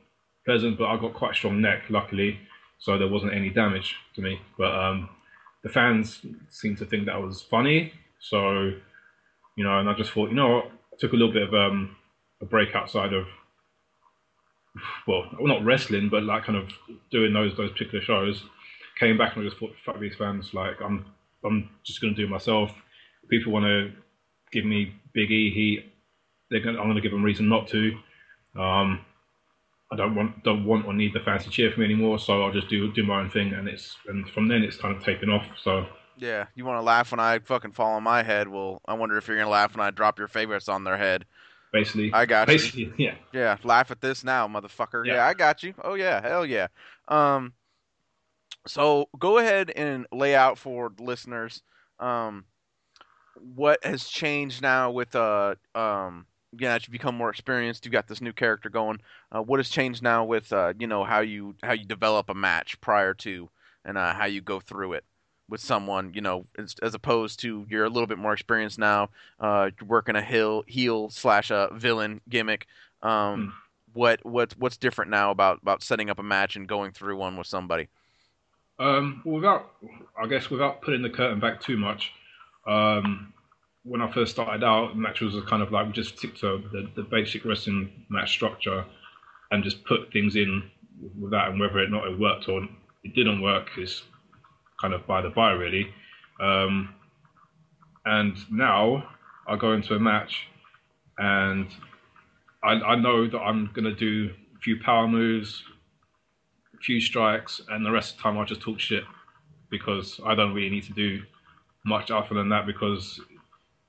pleasant, 0.45 0.79
but 0.79 0.87
I 0.87 0.97
got 0.97 1.13
quite 1.15 1.33
a 1.33 1.35
strong 1.35 1.61
neck, 1.61 1.85
luckily, 1.91 2.39
so 2.79 2.97
there 2.97 3.09
wasn't 3.09 3.35
any 3.35 3.51
damage 3.51 3.97
to 4.15 4.23
me. 4.23 4.41
But 4.57 4.75
um, 4.75 5.09
the 5.63 5.69
fans 5.69 6.25
seemed 6.51 6.79
to 6.79 6.87
think 6.87 7.07
that 7.07 7.21
was 7.21 7.43
funny, 7.43 7.93
so 8.19 8.73
you 9.57 9.65
know, 9.65 9.79
and 9.79 9.89
I 9.89 9.95
just 9.95 10.13
thought, 10.13 10.29
you 10.29 10.37
know 10.37 10.49
what, 10.49 10.65
I 10.67 10.97
took 10.99 11.13
a 11.13 11.17
little 11.17 11.33
bit 11.33 11.43
of 11.43 11.55
um, 11.55 11.97
a 12.41 12.45
break 12.45 12.75
outside 12.75 13.13
of, 13.13 13.27
well, 15.06 15.25
not 15.40 15.64
wrestling, 15.64 16.09
but 16.09 16.23
like 16.23 16.45
kind 16.45 16.59
of 16.59 16.68
doing 17.11 17.33
those 17.33 17.56
those 17.56 17.73
particular 17.73 18.02
shows. 18.04 18.45
Came 18.99 19.18
back 19.18 19.37
and 19.37 19.45
I 19.45 19.49
just 19.49 19.61
thought, 19.61 19.75
fuck 19.85 20.00
these 20.00 20.16
fans, 20.16 20.54
like 20.54 20.80
I'm 20.80 21.06
I'm 21.45 21.71
just 21.85 22.00
gonna 22.00 22.14
do 22.14 22.25
it 22.25 22.30
myself. 22.30 22.71
People 23.28 23.52
want 23.52 23.64
to 23.64 23.92
give 24.52 24.64
me 24.64 24.95
Big 25.12 25.30
E 25.30 25.50
heat, 25.50 25.92
they're 26.50 26.61
gonna, 26.61 26.80
I'm 26.80 26.88
gonna 26.88 27.00
give 27.00 27.12
them 27.12 27.23
reason 27.23 27.49
not 27.49 27.68
to. 27.68 27.92
Um, 28.59 29.04
I 29.92 29.97
don't 29.97 30.14
want 30.14 30.42
don't 30.42 30.64
want 30.64 30.87
or 30.87 30.92
need 30.92 31.12
the 31.14 31.21
fans 31.21 31.45
to 31.45 31.50
cheer 31.50 31.71
for 31.71 31.80
me 31.80 31.87
anymore, 31.87 32.18
so 32.18 32.42
I'll 32.42 32.52
just 32.52 32.68
do 32.68 32.92
do 32.92 33.04
my 33.04 33.21
own 33.21 33.30
thing, 33.30 33.52
and 33.52 33.68
it's 33.68 33.97
and 34.09 34.28
from 34.30 34.49
then 34.49 34.62
it's 34.62 34.76
kind 34.76 34.97
of 34.97 35.04
taken 35.04 35.30
off. 35.30 35.47
So 35.62 35.87
Yeah, 36.16 36.47
you 36.54 36.64
want 36.64 36.78
to 36.78 36.83
laugh 36.83 37.11
when 37.11 37.21
I 37.21 37.38
fucking 37.38 37.73
fall 37.73 37.92
on 37.95 38.02
my 38.02 38.23
head? 38.23 38.49
Well, 38.49 38.80
I 38.87 38.95
wonder 38.95 39.16
if 39.16 39.28
you're 39.28 39.37
gonna 39.37 39.50
laugh 39.50 39.76
when 39.76 39.87
I 39.87 39.90
drop 39.90 40.18
your 40.18 40.28
favorites 40.28 40.68
on 40.68 40.85
their 40.85 40.97
head. 40.97 41.25
Basically, 41.73 42.13
I 42.13 42.27
got 42.27 42.49
you. 42.49 42.55
basically, 42.55 42.93
yeah. 43.05 43.15
Yeah, 43.33 43.57
laugh 43.63 43.91
at 43.91 44.01
this 44.01 44.25
now, 44.25 44.49
motherfucker. 44.49 45.07
Yeah. 45.07 45.15
Yeah. 45.15 45.27
I 45.27 45.35
got 45.35 45.63
you. 45.63 45.75
Oh 45.83 45.95
yeah, 45.95 46.21
hell 46.21 46.47
yeah. 46.47 46.69
Um, 47.09 47.53
so 48.67 49.09
go 49.19 49.39
ahead 49.39 49.71
and 49.71 50.07
lay 50.13 50.35
out 50.35 50.59
for 50.59 50.93
listeners, 50.99 51.63
um, 52.01 52.45
what 53.55 53.85
has 53.85 54.05
changed 54.07 54.63
now 54.63 54.91
with 54.91 55.15
uh 55.15 55.55
um 55.75 56.27
again 56.53 56.73
as 56.73 56.87
you 56.87 56.93
become 56.93 57.15
more 57.15 57.31
experienced, 57.31 57.85
you 57.85 57.93
got 57.93 58.09
this 58.09 58.21
new 58.21 58.33
character 58.33 58.71
going. 58.71 58.99
Uh, 59.31 59.43
what 59.43 59.59
has 59.59 59.69
changed 59.69 60.03
now 60.03 60.25
with 60.25 60.53
uh 60.53 60.73
you 60.79 60.87
know 60.87 61.05
how 61.05 61.21
you 61.21 61.55
how 61.63 61.73
you 61.73 61.85
develop 61.85 62.29
a 62.31 62.35
match 62.35 62.81
prior 62.81 63.15
to 63.15 63.49
and 63.85 63.97
uh, 63.97 64.13
how 64.15 64.25
you 64.25 64.41
go 64.41 64.59
through 64.59 64.95
it 64.95 65.05
with 65.49 65.61
someone 65.61 66.12
you 66.15 66.21
know 66.21 66.45
as, 66.59 66.75
as 66.83 66.95
opposed 66.95 67.41
to 67.41 67.67
you're 67.69 67.85
a 67.85 67.91
little 67.91 68.07
bit 68.07 68.19
more 68.19 68.33
experienced 68.33 68.79
now. 68.79 69.09
Uh, 69.41 69.71
you're 69.79 69.88
working 69.88 70.17
a 70.17 70.23
heel 70.23 70.65
heel 70.67 71.11
slash 71.11 71.50
a 71.50 71.69
villain 71.73 72.21
gimmick. 72.29 72.67
Um, 73.03 73.53
what 73.93 74.25
what 74.25 74.55
what's 74.59 74.76
different 74.76 75.11
now 75.11 75.31
about 75.31 75.61
about 75.62 75.83
setting 75.83 76.11
up 76.11 76.19
a 76.19 76.23
match 76.23 76.57
and 76.57 76.69
going 76.69 76.93
through 76.93 77.17
one 77.17 77.37
with 77.37 77.47
somebody? 77.47 77.88
Um, 78.79 79.23
well, 79.25 79.37
without, 79.37 79.73
I 80.23 80.26
guess, 80.26 80.50
without 80.50 80.83
putting 80.83 81.03
the 81.03 81.09
curtain 81.09 81.41
back 81.41 81.62
too 81.62 81.79
much, 81.79 82.12
um, 82.67 83.33
when 83.85 84.03
I 84.03 84.12
first 84.12 84.33
started 84.33 84.62
out, 84.62 84.99
matches 84.99 85.33
was 85.33 85.45
kind 85.45 85.62
of 85.62 85.73
like 85.73 85.87
we 85.87 85.93
just 85.93 86.19
stick 86.19 86.37
to 86.41 86.62
the, 86.73 86.91
the 86.95 87.03
basic 87.03 87.45
wrestling 87.45 88.05
match 88.11 88.31
structure 88.33 88.85
and 89.50 89.65
just 89.65 89.83
put 89.85 90.12
things 90.12 90.37
in 90.37 90.71
with 91.19 91.31
that, 91.31 91.49
and 91.49 91.61
whether 91.61 91.79
or 91.79 91.88
not 91.88 92.07
it 92.07 92.19
worked 92.19 92.49
or 92.49 92.69
it 93.05 93.15
didn't 93.15 93.41
work 93.41 93.71
is 93.79 94.03
kind 94.80 94.95
of 94.95 95.06
by 95.06 95.23
the 95.23 95.30
by, 95.30 95.52
really. 95.52 95.92
Um, 96.40 96.95
and 98.04 98.37
now 98.50 99.09
I 99.49 99.56
go 99.56 99.73
into 99.73 99.95
a 99.95 100.00
match 100.00 100.47
and 101.18 101.68
I, 102.62 102.73
I 102.73 102.97
know 102.97 103.28
that 103.28 103.38
I'm 103.38 103.71
going 103.73 103.85
to 103.85 103.95
do 103.95 104.33
a 104.56 104.59
few 104.61 104.80
power 104.80 105.09
moves, 105.09 105.62
a 106.75 106.78
few 106.78 107.00
strikes, 107.00 107.61
and 107.68 107.85
the 107.85 107.90
rest 107.90 108.12
of 108.12 108.16
the 108.18 108.23
time 108.25 108.38
I'll 108.38 108.45
just 108.45 108.61
talk 108.61 108.80
shit 108.80 109.04
because 109.71 110.21
I 110.25 110.35
don't 110.35 110.54
really 110.54 110.71
need 110.71 110.85
to 110.85 110.92
do 110.92 111.23
much 111.85 112.11
other 112.11 112.35
than 112.35 112.49
that 112.50 112.66
because 112.66 113.21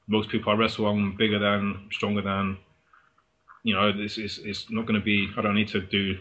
most 0.07 0.29
people 0.29 0.51
I 0.51 0.55
wrestle 0.55 0.87
I'm 0.87 1.15
bigger 1.17 1.39
than, 1.39 1.89
stronger 1.91 2.21
than. 2.21 2.57
You 3.63 3.75
know, 3.75 3.91
this 3.91 4.17
is 4.17 4.39
it's 4.43 4.69
not 4.69 4.85
going 4.85 4.99
to 4.99 5.03
be. 5.03 5.29
I 5.37 5.41
don't 5.41 5.55
need 5.55 5.67
to 5.69 5.81
do 5.81 6.17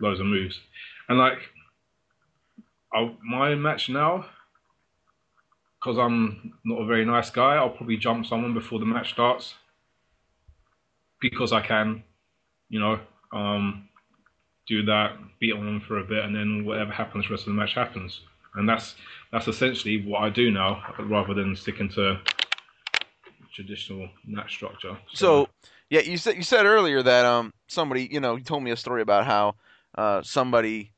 loads 0.00 0.20
of 0.20 0.26
moves, 0.26 0.60
and 1.08 1.18
like, 1.18 1.38
I'll, 2.94 3.16
my 3.22 3.54
match 3.54 3.88
now, 3.88 4.26
because 5.78 5.98
I'm 5.98 6.54
not 6.64 6.80
a 6.80 6.86
very 6.86 7.04
nice 7.04 7.30
guy, 7.30 7.56
I'll 7.56 7.70
probably 7.70 7.96
jump 7.96 8.24
someone 8.26 8.54
before 8.54 8.78
the 8.78 8.86
match 8.86 9.10
starts 9.10 9.54
because 11.20 11.52
I 11.52 11.60
can. 11.60 12.02
You 12.70 12.80
know, 12.80 13.00
um, 13.32 13.88
do 14.66 14.84
that, 14.86 15.18
beat 15.38 15.52
on 15.52 15.64
them 15.64 15.80
for 15.80 15.98
a 15.98 16.04
bit, 16.04 16.24
and 16.24 16.34
then 16.34 16.64
whatever 16.64 16.90
happens, 16.90 17.26
the 17.26 17.32
rest 17.32 17.42
of 17.42 17.52
the 17.52 17.60
match 17.60 17.74
happens. 17.74 18.20
And 18.54 18.68
that's 18.68 18.94
that's 19.30 19.48
essentially 19.48 20.04
what 20.06 20.22
I 20.22 20.30
do 20.30 20.50
now, 20.50 20.82
rather 20.98 21.34
than 21.34 21.54
sticking 21.56 21.88
to 21.90 22.20
traditional 23.54 24.08
match 24.26 24.52
structure. 24.52 24.96
So 25.12 25.48
yeah, 25.90 26.00
you 26.00 26.16
said 26.16 26.36
you 26.36 26.42
said 26.42 26.66
earlier 26.66 27.02
that 27.02 27.24
um 27.24 27.52
somebody 27.68 28.08
you 28.10 28.20
know 28.20 28.36
you 28.36 28.44
told 28.44 28.62
me 28.62 28.70
a 28.70 28.76
story 28.76 29.02
about 29.02 29.26
how 29.26 29.54
uh 29.96 30.22
somebody 30.22 30.93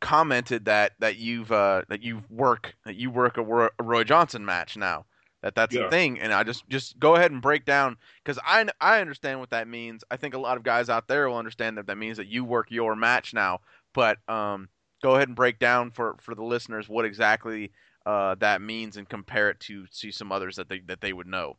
commented 0.00 0.64
that 0.64 0.92
that 0.98 1.16
you've 1.16 1.52
uh 1.52 1.82
that 1.88 2.02
you 2.02 2.22
work 2.30 2.74
that 2.84 2.96
you 2.96 3.10
work 3.10 3.36
a, 3.36 3.42
Roy, 3.42 3.68
a 3.78 3.82
Roy 3.82 4.02
Johnson 4.04 4.44
match 4.44 4.76
now 4.76 5.04
that 5.42 5.54
that's 5.54 5.74
a 5.74 5.88
thing 5.90 6.18
and 6.20 6.32
I 6.32 6.42
just 6.42 6.68
just 6.68 6.98
go 6.98 7.16
ahead 7.16 7.30
and 7.30 7.40
break 7.40 7.64
down 7.64 7.96
because 8.22 8.38
I 8.44 8.66
I 8.80 9.00
understand 9.00 9.40
what 9.40 9.50
that 9.50 9.68
means. 9.68 10.04
I 10.10 10.16
think 10.16 10.34
a 10.34 10.38
lot 10.38 10.56
of 10.56 10.62
guys 10.62 10.88
out 10.88 11.08
there 11.08 11.28
will 11.28 11.36
understand 11.36 11.78
that 11.78 11.86
that 11.86 11.96
means 11.98 12.16
that 12.16 12.28
you 12.28 12.44
work 12.44 12.70
your 12.70 12.96
match 12.96 13.34
now 13.34 13.60
but 13.94 14.18
um 14.28 14.68
go 15.02 15.14
ahead 15.14 15.28
and 15.28 15.36
break 15.36 15.58
down 15.58 15.90
for 15.90 16.16
for 16.20 16.34
the 16.34 16.44
listeners 16.44 16.88
what 16.88 17.04
exactly 17.04 17.72
uh 18.06 18.34
that 18.36 18.60
means 18.62 18.96
and 18.96 19.08
compare 19.08 19.50
it 19.50 19.60
to 19.60 19.84
see 19.90 20.10
some 20.10 20.32
others 20.32 20.56
that 20.56 20.68
they 20.68 20.80
that 20.80 21.00
they 21.00 21.12
would 21.12 21.26
know. 21.26 21.56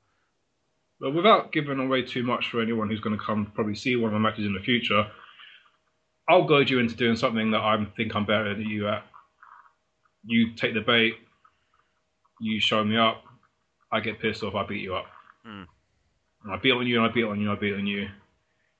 But 1.00 1.16
without 1.16 1.52
giving 1.52 1.80
away 1.80 2.04
too 2.04 2.22
much 2.22 2.50
for 2.50 2.62
anyone 2.62 2.88
who's 2.88 3.00
going 3.00 3.18
to 3.18 3.24
come 3.24 3.52
probably 3.56 3.74
see 3.74 3.96
one 3.96 4.14
of 4.14 4.22
my 4.22 4.30
matches 4.30 4.46
in 4.46 4.54
the 4.54 4.60
future, 4.60 5.08
I'll 6.32 6.46
goad 6.46 6.70
you 6.70 6.80
into 6.80 6.96
doing 6.96 7.18
something 7.18 7.52
that 7.52 7.60
I 7.60 7.86
think 7.98 8.16
I'm 8.16 8.26
better 8.26 8.56
than 8.56 8.66
you 8.66 8.88
at. 8.88 9.04
You 10.24 10.54
take 10.54 10.74
the 10.74 10.80
bait, 10.80 11.16
you 12.40 12.62
show 12.62 12.86
me 12.86 12.96
up, 12.96 13.26
I 13.92 14.00
get 14.00 14.22
pissed 14.22 14.42
off, 14.42 14.56
I 14.56 14.66
beat 14.66 14.82
you 14.82 14.96
up. 14.96 15.08
Hmm. 15.44 15.64
And 16.46 16.54
I 16.54 16.56
beat 16.56 16.72
on 16.72 16.88
you, 16.88 17.02
and 17.02 17.12
I 17.12 17.14
beat 17.14 17.26
on 17.26 17.42
you, 17.42 17.50
and 17.50 17.58
I 17.58 17.60
beat 17.60 17.74
on 17.74 17.86
you, 17.86 18.08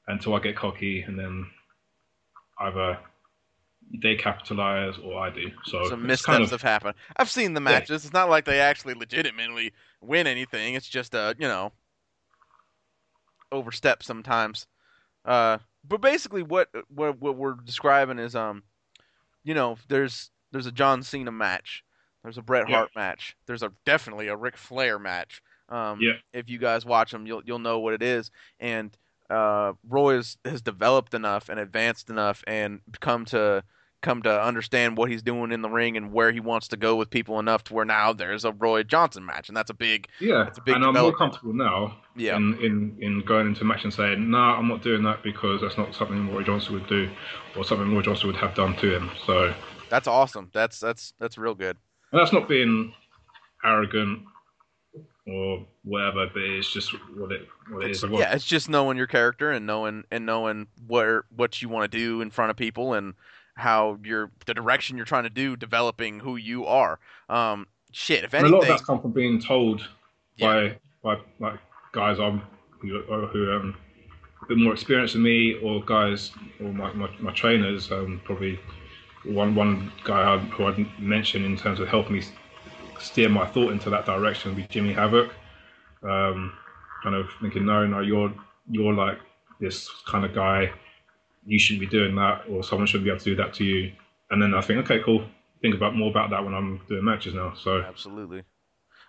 until 0.08 0.34
I 0.34 0.40
get 0.40 0.56
cocky, 0.56 1.02
and 1.02 1.20
then 1.20 1.46
either 2.60 2.98
they 4.02 4.16
capitalize 4.16 4.98
or 5.04 5.20
I 5.20 5.30
do. 5.30 5.52
So 5.66 5.90
some 5.90 6.08
missteps 6.08 6.26
kind 6.26 6.44
of 6.44 6.52
have 6.52 6.62
happened. 6.62 6.96
I've 7.18 7.30
seen 7.30 7.54
the 7.54 7.60
matches. 7.60 8.06
It's 8.06 8.14
not 8.14 8.30
like 8.30 8.46
they 8.46 8.62
actually 8.62 8.94
legitimately 8.94 9.74
win 10.00 10.26
anything. 10.26 10.76
It's 10.76 10.88
just 10.88 11.14
a 11.14 11.36
you 11.38 11.50
know 11.50 11.74
overstep 13.52 14.04
sometimes. 14.04 14.68
Uh, 15.26 15.58
but 15.88 16.02
basically, 16.02 16.44
what 16.44 16.70
what 16.94 17.20
what 17.20 17.36
we're 17.36 17.56
describing 17.56 18.20
is 18.20 18.36
um, 18.36 18.64
you 19.44 19.54
know, 19.54 19.78
there's 19.88 20.32
there's 20.52 20.68
a 20.68 20.72
John 20.72 21.04
Cena 21.04 21.32
match, 21.32 21.84
there's 22.24 22.38
a 22.38 22.42
Bret 22.42 22.70
Yeah. 22.70 22.78
Hart 22.78 22.92
match, 22.96 23.36
there's 23.46 23.64
a 23.64 23.72
definitely 23.86 24.28
a 24.28 24.36
Ric 24.36 24.58
Flair 24.58 25.00
match. 25.00 25.42
Um, 25.70 26.00
Yeah. 26.02 26.14
If 26.34 26.50
you 26.50 26.58
guys 26.60 26.86
watch 26.86 27.12
them, 27.12 27.26
you'll 27.26 27.44
you'll 27.46 27.60
know 27.60 27.80
what 27.80 27.94
it 27.94 28.04
is. 28.04 28.32
And 28.60 28.96
uh, 29.30 29.74
Roy 29.88 30.16
has, 30.16 30.38
has 30.44 30.62
developed 30.62 31.14
enough 31.14 31.48
and 31.50 31.60
advanced 31.60 32.10
enough 32.10 32.44
and 32.46 32.82
come 33.00 33.24
to 33.26 33.64
come 34.02 34.22
to 34.24 34.42
understand 34.44 34.98
what 34.98 35.10
he's 35.10 35.22
doing 35.22 35.52
in 35.52 35.62
the 35.62 35.70
ring 35.70 35.96
and 35.96 36.12
where 36.12 36.32
he 36.32 36.40
wants 36.40 36.68
to 36.70 36.78
go 36.78 36.96
with 36.96 37.10
people 37.10 37.40
enough 37.40 37.64
to 37.66 37.74
where 37.74 37.86
now 37.86 38.12
there's 38.14 38.44
a 38.46 38.52
Roy 38.52 38.84
Johnson 38.84 39.26
match, 39.26 39.48
and 39.48 39.56
that's 39.56 39.70
a 39.70 39.74
big 39.76 40.08
Yeah, 40.20 40.48
It's 40.48 40.58
a 40.58 40.62
big 40.62 40.76
and 40.76 40.84
I'm 40.84 40.94
more 40.94 41.14
comfortable 41.16 41.54
now 41.54 41.98
Yeah. 42.16 42.36
in, 42.38 42.56
in, 42.62 42.98
in 43.00 43.22
going 43.22 43.48
into 43.48 43.62
a 43.62 43.66
match 43.66 43.84
and 43.84 43.94
saying, 43.94 44.30
no, 44.30 44.38
I'm 44.38 44.68
not 44.68 44.82
doing 44.84 45.04
that 45.04 45.24
because 45.24 45.62
that's 45.62 45.78
not 45.78 45.94
something 45.96 46.34
Roy 46.34 46.44
Johnson 46.44 46.74
would 46.74 46.88
do 46.88 47.10
or 47.56 47.64
something 47.64 47.94
Roy 47.94 48.02
Johnson 48.02 48.28
would 48.28 48.36
have 48.38 48.56
done 48.56 48.76
to 48.78 48.96
him. 48.96 49.12
So, 49.26 49.54
that's 49.90 50.08
awesome. 50.08 50.50
That's 50.54 50.80
that's 50.80 51.14
that's 51.20 51.38
real 51.38 51.54
good. 51.56 51.78
and 52.12 52.20
that's 52.22 52.34
not 52.34 52.48
being 52.48 52.94
arrogant 53.64 54.24
or 55.28 55.66
whatever, 55.84 56.28
but 56.34 56.42
it's 56.42 56.72
just 56.74 56.92
what 57.16 57.32
it, 57.32 57.48
what 57.70 57.86
it 57.86 57.92
is. 57.92 58.04
It's- 58.04 58.20
yeah, 58.20 58.34
it's 58.34 58.46
just 58.46 58.70
knowing 58.70 58.98
your 58.98 59.08
character 59.08 59.52
and 59.52 59.66
knowing 59.68 60.04
and 60.12 60.26
knowing 60.26 60.68
where 60.88 61.26
what 61.36 61.62
you 61.62 61.70
want 61.70 61.92
to 61.92 61.98
do 61.98 62.22
in 62.22 62.30
front 62.32 62.50
of 62.52 62.58
people 62.58 62.94
and 62.94 63.14
how 63.62 63.98
you're 64.04 64.32
the 64.46 64.54
direction 64.54 64.98
you're 64.98 65.06
trying 65.06 65.24
to 65.24 65.30
do, 65.30 65.56
developing 65.56 66.20
who 66.20 66.36
you 66.36 66.66
are. 66.66 67.00
Um, 67.30 67.68
shit, 67.92 68.24
if 68.24 68.34
And 68.34 68.46
a 68.48 68.50
lot 68.50 68.64
of 68.64 68.68
that's 68.68 68.84
come 68.84 69.02
from 69.02 69.12
being 69.12 69.42
told 69.42 69.88
Yeah. 70.38 70.76
by 71.04 71.16
by 71.16 71.22
like 71.40 71.60
guys 71.94 72.20
I'm 72.20 72.42
who, 72.80 73.02
who 73.02 73.52
um 73.54 73.78
a 74.42 74.46
bit 74.48 74.58
more 74.58 74.74
experienced 74.74 75.14
than 75.14 75.24
me, 75.24 75.60
or 75.62 75.84
guys 75.84 76.32
or 76.60 76.74
my, 76.74 76.92
my, 76.94 77.10
my 77.20 77.32
trainers. 77.32 77.92
Um, 77.92 78.22
probably 78.26 78.60
one 79.24 79.54
one 79.56 79.92
guy 80.04 80.38
who 80.38 80.66
I'd 80.66 81.00
mention 81.00 81.46
in 81.46 81.56
terms 81.56 81.80
of 81.80 81.88
helping 81.88 82.14
me 82.14 82.24
steer 83.00 83.30
my 83.30 83.46
thought 83.46 83.72
into 83.72 83.90
that 83.92 84.06
direction 84.06 84.52
would 84.52 84.58
be 84.58 84.68
Jimmy 84.68 84.94
Havoc. 84.94 85.32
Um, 86.04 86.54
kind 87.04 87.16
of 87.16 87.30
thinking, 87.42 87.66
no, 87.66 87.86
no, 87.86 88.00
you're 88.00 88.34
you're 88.70 88.94
like 88.94 89.20
this 89.60 89.90
kind 90.08 90.26
of 90.26 90.34
guy. 90.34 90.72
You 91.46 91.58
shouldn't 91.60 91.82
be 91.82 91.88
doing 91.88 92.16
that, 92.16 92.44
or 92.50 92.64
someone 92.64 92.88
shouldn't 92.88 93.06
be 93.06 93.10
able 93.10 93.20
to 93.20 93.26
do 93.26 93.36
that 93.38 93.54
to 93.56 93.64
you. 93.64 93.92
And 94.30 94.42
then 94.42 94.54
I 94.54 94.62
think, 94.62 94.80
okay, 94.86 95.02
cool. 95.04 95.26
Think 95.62 95.76
about 95.76 95.96
more 95.96 96.10
about 96.10 96.30
that 96.32 96.44
when 96.44 96.54
I'm 96.54 96.82
doing 96.88 97.04
matches 97.04 97.34
now. 97.34 97.54
So. 97.56 97.82
Absolutely. 97.82 98.44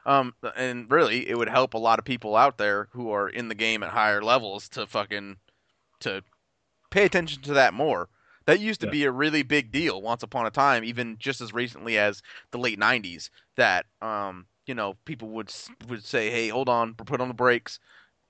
Um, 0.05 0.35
and 0.57 0.91
really, 0.91 1.29
it 1.29 1.39
would 1.39 1.49
help 1.49 1.75
a 1.75 1.79
lot 1.79 1.99
of 1.99 2.05
people 2.05 2.35
out 2.37 2.59
there 2.59 2.89
who 2.93 3.11
are 3.11 3.29
in 3.29 3.49
the 3.49 3.55
game 3.55 3.83
at 3.83 3.91
higher 3.91 4.21
levels 4.23 4.69
to 4.71 4.87
fucking 4.87 5.37
to 6.01 6.23
pay 6.91 7.05
attention 7.05 7.43
to 7.43 7.55
that 7.55 7.73
more. 7.73 8.09
That 8.47 8.59
used 8.59 8.81
to 8.81 8.87
Yeah. 8.89 8.93
be 8.93 9.05
a 9.05 9.13
really 9.13 9.45
big 9.45 9.71
deal 9.71 10.03
once 10.03 10.25
upon 10.25 10.47
a 10.47 10.51
time, 10.51 10.83
even 10.83 11.17
just 11.19 11.41
as 11.41 11.53
recently 11.53 11.97
as 11.97 12.23
the 12.51 12.59
late 12.59 12.79
'90s. 12.79 13.31
That 13.57 13.87
um, 14.01 14.47
you 14.67 14.75
know, 14.75 14.95
people 15.05 15.29
would 15.29 15.55
would 15.89 16.05
say, 16.05 16.31
"Hey, 16.31 16.49
hold 16.49 16.69
on, 16.69 16.95
put 16.95 17.21
on 17.21 17.29
the 17.29 17.35
brakes. 17.35 17.79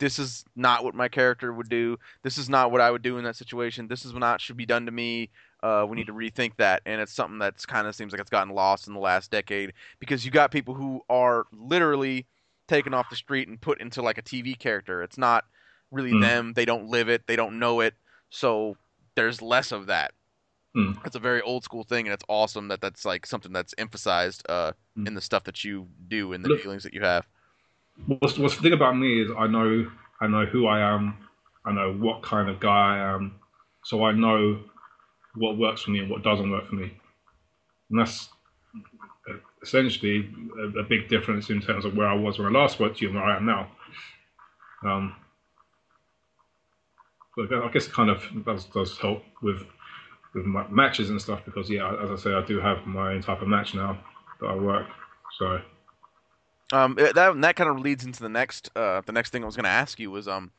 This 0.02 0.18
is 0.18 0.44
not 0.56 0.82
what 0.82 0.94
my 0.96 1.06
character 1.08 1.52
would 1.52 1.68
do. 1.68 1.96
This 2.24 2.36
is 2.38 2.48
not 2.48 2.72
what 2.72 2.80
I 2.80 2.90
would 2.90 3.02
do 3.02 3.18
in 3.18 3.24
that 3.24 3.36
situation. 3.36 3.86
This 3.86 4.04
is 4.04 4.12
not 4.12 4.40
should 4.40 4.56
be 4.56 4.66
done 4.66 4.84
to 4.86 4.92
me. 4.92 5.30
Uh, 5.62 5.86
we 5.88 5.96
need 5.96 6.08
to 6.08 6.12
rethink 6.12 6.56
that." 6.56 6.82
And 6.86 7.00
it's 7.00 7.12
something 7.12 7.38
that's 7.38 7.64
kind 7.64 7.86
of 7.86 7.94
seems 7.94 8.10
like 8.12 8.20
it's 8.20 8.30
gotten 8.30 8.52
lost 8.52 8.88
in 8.88 8.94
the 8.94 9.00
last 9.00 9.30
decade 9.30 9.72
because 10.00 10.24
you 10.24 10.32
got 10.32 10.50
people 10.50 10.74
who 10.74 11.02
are 11.08 11.46
literally 11.52 12.26
taken 12.66 12.92
off 12.94 13.08
the 13.10 13.16
street 13.16 13.46
and 13.46 13.60
put 13.60 13.80
into 13.80 14.02
like 14.02 14.18
a 14.18 14.22
TV 14.22 14.58
character. 14.58 15.02
It's 15.04 15.18
not 15.18 15.44
really 15.92 16.10
Hmm. 16.10 16.20
them. 16.20 16.52
They 16.54 16.64
don't 16.64 16.88
live 16.88 17.08
it. 17.08 17.26
They 17.28 17.36
don't 17.36 17.58
know 17.60 17.80
it. 17.80 17.94
So 18.30 18.76
there's 19.14 19.40
less 19.40 19.70
of 19.70 19.86
that. 19.86 20.12
Hmm. 20.74 20.92
It's 21.04 21.16
a 21.16 21.20
very 21.20 21.42
old 21.42 21.62
school 21.64 21.84
thing, 21.84 22.06
and 22.06 22.14
it's 22.14 22.24
awesome 22.28 22.68
that 22.68 22.80
that's 22.80 23.04
like 23.04 23.24
something 23.26 23.52
that's 23.52 23.74
emphasized 23.78 24.42
uh, 24.48 24.72
Hmm. 24.96 25.06
in 25.06 25.14
the 25.14 25.20
stuff 25.20 25.44
that 25.44 25.62
you 25.64 25.86
do 26.08 26.32
and 26.32 26.44
the 26.44 26.48
Look- 26.48 26.62
feelings 26.62 26.82
that 26.82 26.92
you 26.94 27.02
have. 27.02 27.24
What's, 28.06 28.38
what's 28.38 28.56
the 28.56 28.62
thing 28.62 28.72
about 28.72 28.96
me 28.96 29.22
is 29.22 29.30
I 29.36 29.46
know 29.46 29.90
I 30.20 30.26
know 30.26 30.46
who 30.46 30.66
I 30.66 30.80
am. 30.94 31.16
I 31.64 31.72
know 31.72 31.92
what 31.92 32.22
kind 32.22 32.48
of 32.48 32.60
guy 32.60 32.98
I 32.98 33.14
am. 33.14 33.36
So 33.84 34.04
I 34.04 34.12
know 34.12 34.60
what 35.34 35.58
works 35.58 35.82
for 35.82 35.90
me 35.90 36.00
and 36.00 36.10
what 36.10 36.22
doesn't 36.22 36.50
work 36.50 36.68
for 36.68 36.76
me. 36.76 36.92
And 37.90 38.00
that's 38.00 38.28
essentially 39.62 40.28
a, 40.58 40.80
a 40.80 40.82
big 40.84 41.08
difference 41.08 41.50
in 41.50 41.60
terms 41.60 41.84
of 41.84 41.96
where 41.96 42.06
I 42.06 42.14
was 42.14 42.38
when 42.38 42.54
I 42.54 42.60
last 42.60 42.74
spoke 42.74 42.96
to 42.96 43.02
you 43.02 43.08
and 43.08 43.16
where 43.16 43.24
I 43.24 43.36
am 43.36 43.46
now. 43.46 43.68
Um, 44.84 45.14
but 47.36 47.52
I 47.52 47.68
guess 47.72 47.86
kind 47.86 48.10
of 48.10 48.22
does, 48.44 48.64
does 48.66 48.98
help 48.98 49.22
with 49.42 49.62
with 50.34 50.46
matches 50.70 51.10
and 51.10 51.20
stuff 51.20 51.40
because 51.44 51.68
yeah, 51.68 51.94
as 52.02 52.10
I 52.10 52.16
say, 52.16 52.32
I 52.32 52.44
do 52.44 52.58
have 52.60 52.86
my 52.86 53.12
own 53.12 53.22
type 53.22 53.42
of 53.42 53.48
match 53.48 53.74
now 53.74 53.98
that 54.40 54.46
I 54.46 54.54
work. 54.54 54.86
So 55.38 55.60
Um, 56.72 56.94
that 56.96 57.14
that 57.14 57.56
kind 57.56 57.68
of 57.70 57.78
leads 57.80 58.04
into 58.04 58.22
the 58.22 58.28
next 58.30 58.70
uh, 58.74 59.02
the 59.04 59.12
next 59.12 59.30
thing 59.30 59.42
I 59.42 59.46
was 59.46 59.56
going 59.56 59.64
to 59.64 59.70
ask 59.70 60.00
you 60.00 60.10
was 60.10 60.26
um, 60.26 60.50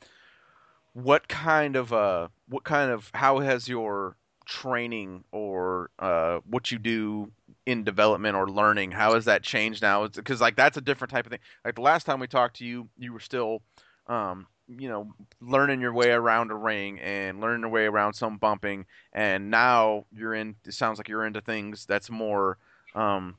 what 0.94 1.28
kind 1.28 1.76
of 1.76 1.92
uh, 1.92 2.28
what 2.48 2.64
kind 2.64 2.92
of 2.92 3.10
how 3.14 3.40
has 3.40 3.68
your 3.68 4.16
training 4.46 5.24
or 5.32 5.90
uh, 6.00 6.40
what 6.46 6.72
you 6.72 6.78
do 6.78 7.32
in 7.66 7.84
development 7.84 8.36
or 8.36 8.50
learning 8.50 8.92
how 8.92 9.16
has 9.16 9.26
that 9.26 9.42
changed 9.42 9.82
now? 9.82 10.08
Because 10.08 10.40
like 10.40 10.56
that's 10.56 10.78
a 10.78 10.82
different 10.82 11.12
type 11.12 11.26
of 11.26 11.32
thing. 11.32 11.40
Like 11.66 11.76
the 11.76 11.82
last 11.82 12.06
time 12.06 12.20
we 12.20 12.28
talked 12.28 12.58
to 12.58 12.66
you, 12.66 12.88
you 12.98 13.12
were 13.12 13.20
still 13.20 13.64
um, 14.08 14.46
you 14.68 14.90
know 14.90 15.12
learning 15.42 15.82
your 15.82 15.94
way 15.94 16.12
around 16.12 16.52
a 16.52 16.56
ring 16.56 17.00
and 17.00 17.42
learning 17.42 17.62
your 17.62 17.72
way 17.72 17.86
around 17.86 18.14
some 18.14 18.38
bumping, 18.38 18.86
and 19.14 19.50
now 19.50 20.06
you're 20.16 20.36
in. 20.36 20.56
It 20.66 20.76
sounds 20.76 21.00
like 21.00 21.10
you're 21.10 21.26
into 21.26 21.42
things 21.42 21.88
that's 21.88 22.12
more 22.12 22.60
um, 22.94 23.36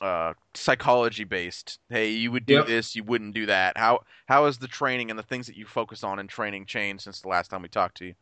uh, 0.00 0.34
psychology 0.54 1.24
based. 1.24 1.78
Hey, 1.88 2.10
you 2.10 2.32
would 2.32 2.46
do 2.46 2.62
Yep. 2.62 2.64
this, 2.64 2.96
you 2.96 3.04
wouldn't 3.04 3.34
do 3.34 3.46
that. 3.46 3.76
How 3.76 4.00
how 4.26 4.46
has 4.46 4.58
the 4.58 4.68
training 4.68 5.10
and 5.10 5.18
the 5.18 5.22
things 5.24 5.46
that 5.46 5.56
you 5.56 5.66
focus 5.66 6.04
on 6.04 6.18
in 6.18 6.26
training 6.28 6.66
changed 6.66 7.04
since 7.04 7.20
the 7.20 7.28
last 7.28 7.48
time 7.50 7.62
we 7.62 7.68
talked 7.68 7.98
to 7.98 8.06
you? 8.06 8.14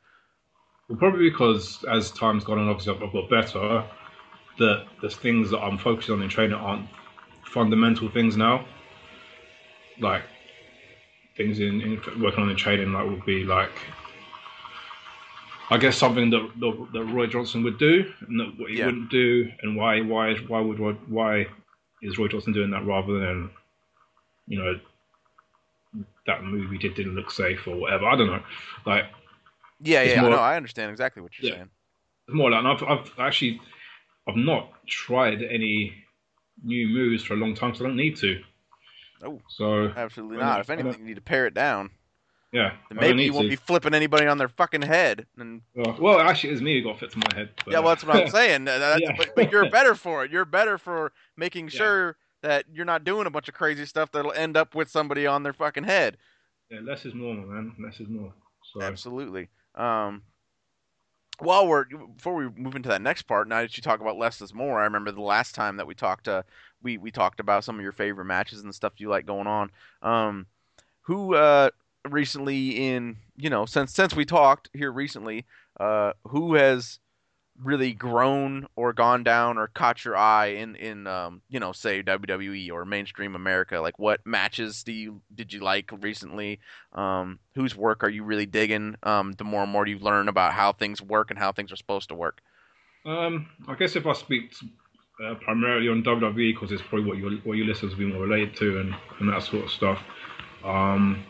Well, 0.89 0.99
probably 0.99 1.31
because 1.31 1.85
as 1.91 2.11
time's 2.11 2.45
gone 2.45 2.59
on, 2.59 2.69
obviously 2.69 2.95
I've 2.95 3.13
got 3.13 3.31
better. 3.31 3.85
That 4.59 4.87
the 5.03 5.11
things 5.11 5.51
that 5.51 5.61
I'm 5.61 5.79
focusing 5.79 6.15
on 6.17 6.23
in 6.23 6.29
training 6.29 6.57
aren't 6.57 6.89
fundamental 7.45 8.11
things 8.11 8.37
now. 8.37 8.67
Like 10.01 10.23
things 11.37 11.61
in, 11.61 11.81
in 11.81 12.01
working 12.21 12.43
on 12.45 12.51
in 12.51 12.57
training, 12.57 12.93
like 12.93 13.07
would 13.07 13.25
be 13.25 13.45
like, 13.45 13.73
I 15.71 15.79
guess 15.79 15.97
something 15.97 16.31
that 16.31 16.51
that, 16.61 16.89
that 16.93 17.05
Roy 17.05 17.27
Johnson 17.27 17.63
would 17.65 17.79
do, 17.79 18.13
and 18.27 18.41
that 18.41 18.59
what 18.59 18.71
he 18.71 18.79
Yeah. 18.79 18.85
wouldn't 18.85 19.11
do, 19.11 19.51
and 19.63 19.77
why 19.77 20.01
why 20.01 20.35
why 20.49 20.61
would 20.61 20.79
why 21.11 21.47
is 22.03 22.19
Roy 22.19 22.29
Johnson 22.29 22.53
doing 22.53 22.71
that 22.71 22.85
rather 22.87 23.19
than, 23.19 23.51
you 24.47 24.59
know, 24.59 24.81
that 26.27 26.43
move 26.45 26.71
he 26.71 26.79
did 26.79 26.95
didn't 26.95 27.15
look 27.15 27.31
safe 27.31 27.67
or 27.67 27.77
whatever. 27.77 28.07
I 28.07 28.17
don't 28.17 28.27
know, 28.29 28.43
like. 28.87 29.05
Yeah, 29.81 30.03
yeah, 30.03 30.21
more- 30.21 30.31
no, 30.31 30.39
I 30.39 30.57
understand 30.57 30.91
exactly 30.91 31.23
what 31.23 31.39
you're 31.39 31.51
Yeah. 31.51 31.57
saying. 31.59 31.71
It's 32.27 32.35
more 32.35 32.51
like 32.51 32.65
I've, 32.65 32.83
I've 32.83 33.13
actually 33.19 33.61
I've 34.29 34.37
not 34.37 34.71
tried 34.87 35.43
any 35.43 35.95
new 36.63 36.89
moves 36.89 37.25
for 37.25 37.35
a 37.35 37.37
long 37.37 37.55
time 37.55 37.75
so 37.75 37.85
I 37.85 37.89
don't 37.89 37.97
need 37.97 38.17
to. 38.17 38.43
Oh. 39.23 39.41
So 39.49 39.89
Absolutely 39.97 40.37
don't- 40.39 40.61
If 40.61 40.71
anything, 40.71 41.01
you 41.01 41.07
need 41.07 41.15
to 41.17 41.21
pare 41.23 41.47
it 41.47 41.55
down. 41.55 41.91
Yeah, 42.53 42.73
maybe 42.91 43.25
you 43.25 43.33
won't 43.33 43.45
to. 43.45 43.51
be 43.51 43.57
flipping 43.57 43.95
anybody 43.95 44.27
on 44.27 44.39
their 44.39 44.49
fucking 44.49 44.83
head. 44.83 45.27
And 45.37 45.63
Well, 45.75 45.97
well, 46.01 46.21
actually, 46.21 46.53
it's 46.55 46.63
me 46.63 46.79
who 46.81 46.89
got 46.89 46.99
flipped 46.99 47.15
on 47.17 47.23
my 47.31 47.37
head. 47.39 47.51
but, 47.65 47.73
yeah, 47.73 47.79
well, 47.81 47.89
that's 47.91 48.05
what 48.05 48.17
I'm 48.17 48.31
saying. 48.31 48.65
That's- 48.65 49.01
Yeah. 49.03 49.15
but, 49.17 49.35
but 49.37 49.53
you're 49.53 49.69
better 49.79 49.95
for 49.95 50.25
it. 50.25 50.31
You're 50.31 50.45
better 50.45 50.79
for 50.79 51.13
making 51.37 51.67
Yeah. 51.67 51.79
sure 51.79 52.17
that 52.43 52.65
you're 52.73 52.85
not 52.85 53.05
doing 53.05 53.27
a 53.27 53.31
bunch 53.31 53.49
of 53.49 53.55
crazy 53.55 53.85
stuff 53.85 54.11
that'll 54.13 54.33
end 54.33 54.57
up 54.57 54.75
with 54.75 54.89
somebody 54.91 55.27
on 55.27 55.43
their 55.43 55.53
fucking 55.53 55.85
head. 55.85 56.17
yeah, 56.71 56.81
less 56.83 57.05
is 57.05 57.15
more, 57.15 57.35
man. 57.35 57.75
Less 57.79 57.99
is 58.01 58.09
more. 58.09 58.33
So 58.73 58.81
Absolutely. 58.83 59.49
Um, 59.75 60.23
while 61.41 61.67
we're 61.69 61.85
before 62.17 62.35
we 62.35 62.49
move 62.49 62.75
into 62.75 62.89
that 62.89 63.01
next 63.03 63.23
part, 63.23 63.47
now 63.49 63.61
that 63.61 63.77
you 63.77 63.83
talk 63.83 64.01
about 64.01 64.19
less 64.19 64.41
is 64.41 64.53
more, 64.53 64.81
I 64.81 64.85
remember 64.85 65.13
the 65.13 65.21
last 65.23 65.55
time 65.55 65.77
that 65.77 65.87
we 65.87 65.95
talked. 65.95 66.27
Uh, 66.29 66.43
we 66.83 66.99
we 66.99 67.11
talked 67.13 67.39
about 67.41 67.63
some 67.65 67.77
of 67.77 67.83
your 67.83 67.93
favorite 67.93 68.25
matches 68.25 68.61
and 68.61 68.69
the 68.69 68.73
stuff 68.75 68.95
you 68.99 69.09
like 69.09 69.25
going 69.27 69.47
on. 69.47 69.71
Um, 70.03 70.47
who 71.03 71.35
uh, 71.35 71.71
recently 72.09 72.89
in 72.89 73.17
you 73.37 73.51
know 73.51 73.67
since 73.67 73.93
since 73.93 74.15
we 74.15 74.25
talked 74.25 74.71
here 74.73 74.93
recently, 74.93 75.45
uh, 75.81 76.13
who 76.25 76.55
has 76.55 76.99
really 77.63 77.93
grown 77.93 78.67
or 78.77 78.93
gone 78.93 79.25
down 79.25 79.59
or 79.59 79.67
caught 79.69 80.05
your 80.05 80.17
eye 80.17 80.47
in 80.47 80.77
in 80.77 81.07
um, 81.07 81.43
you 81.49 81.59
know 81.59 81.73
say 81.73 82.03
WWE 82.03 82.71
or 82.71 82.85
mainstream 82.85 83.35
America? 83.35 83.81
Like 83.81 83.99
what 83.99 84.21
matches 84.25 84.83
do 84.83 84.93
you 84.93 85.21
did 85.35 85.53
you 85.53 85.61
like 85.61 85.91
recently? 86.01 86.61
Um, 86.93 87.39
whose 87.55 87.77
work 87.77 88.05
are 88.05 88.09
you 88.09 88.25
really 88.25 88.47
digging? 88.47 88.97
Um, 89.03 89.33
the 89.33 89.45
more 89.45 89.63
and 89.63 89.73
more 89.73 89.87
you 89.87 89.99
learn 89.99 90.29
about 90.29 90.53
how 90.53 90.73
things 90.73 91.03
work 91.03 91.31
and 91.31 91.39
how 91.39 91.53
things 91.53 91.73
are 91.73 91.77
supposed 91.77 92.09
to 92.11 92.15
work. 92.15 92.41
Um, 93.05 93.49
I 93.67 93.75
guess 93.75 93.97
if 93.97 94.07
I 94.07 94.13
speak 94.13 94.53
uh, 95.25 95.35
primarily 95.37 95.89
on 95.89 96.03
WWE 96.03 96.55
because 96.55 96.73
it's 96.73 96.83
probably 96.83 97.09
what 97.09 97.19
your 97.19 97.31
what 97.41 97.57
your 97.57 97.67
listeners 97.67 97.93
will 97.93 97.99
be 97.99 98.13
more 98.13 98.23
related 98.23 98.55
to 98.57 98.81
and, 98.81 98.95
and 99.19 99.29
that 99.29 99.43
sort 99.43 99.65
of 99.65 99.71
stuff. 99.71 100.03
Um, 100.65 101.25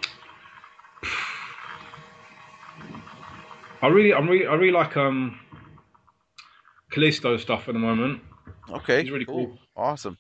I 3.83 3.87
really, 3.89 4.13
I'm 4.13 4.29
really, 4.29 4.47
I 4.47 4.55
really 4.55 4.73
like 4.73 4.97
um, 4.97 5.39
Kalisto 6.93 7.39
stuff 7.41 7.69
at 7.69 7.75
the 7.75 7.79
moment. 7.81 8.21
Okay, 8.71 9.03
He's 9.03 9.11
really 9.11 9.25
cool. 9.25 9.59
awesome. 9.77 10.19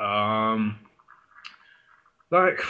Um, 0.00 0.78
like 2.30 2.60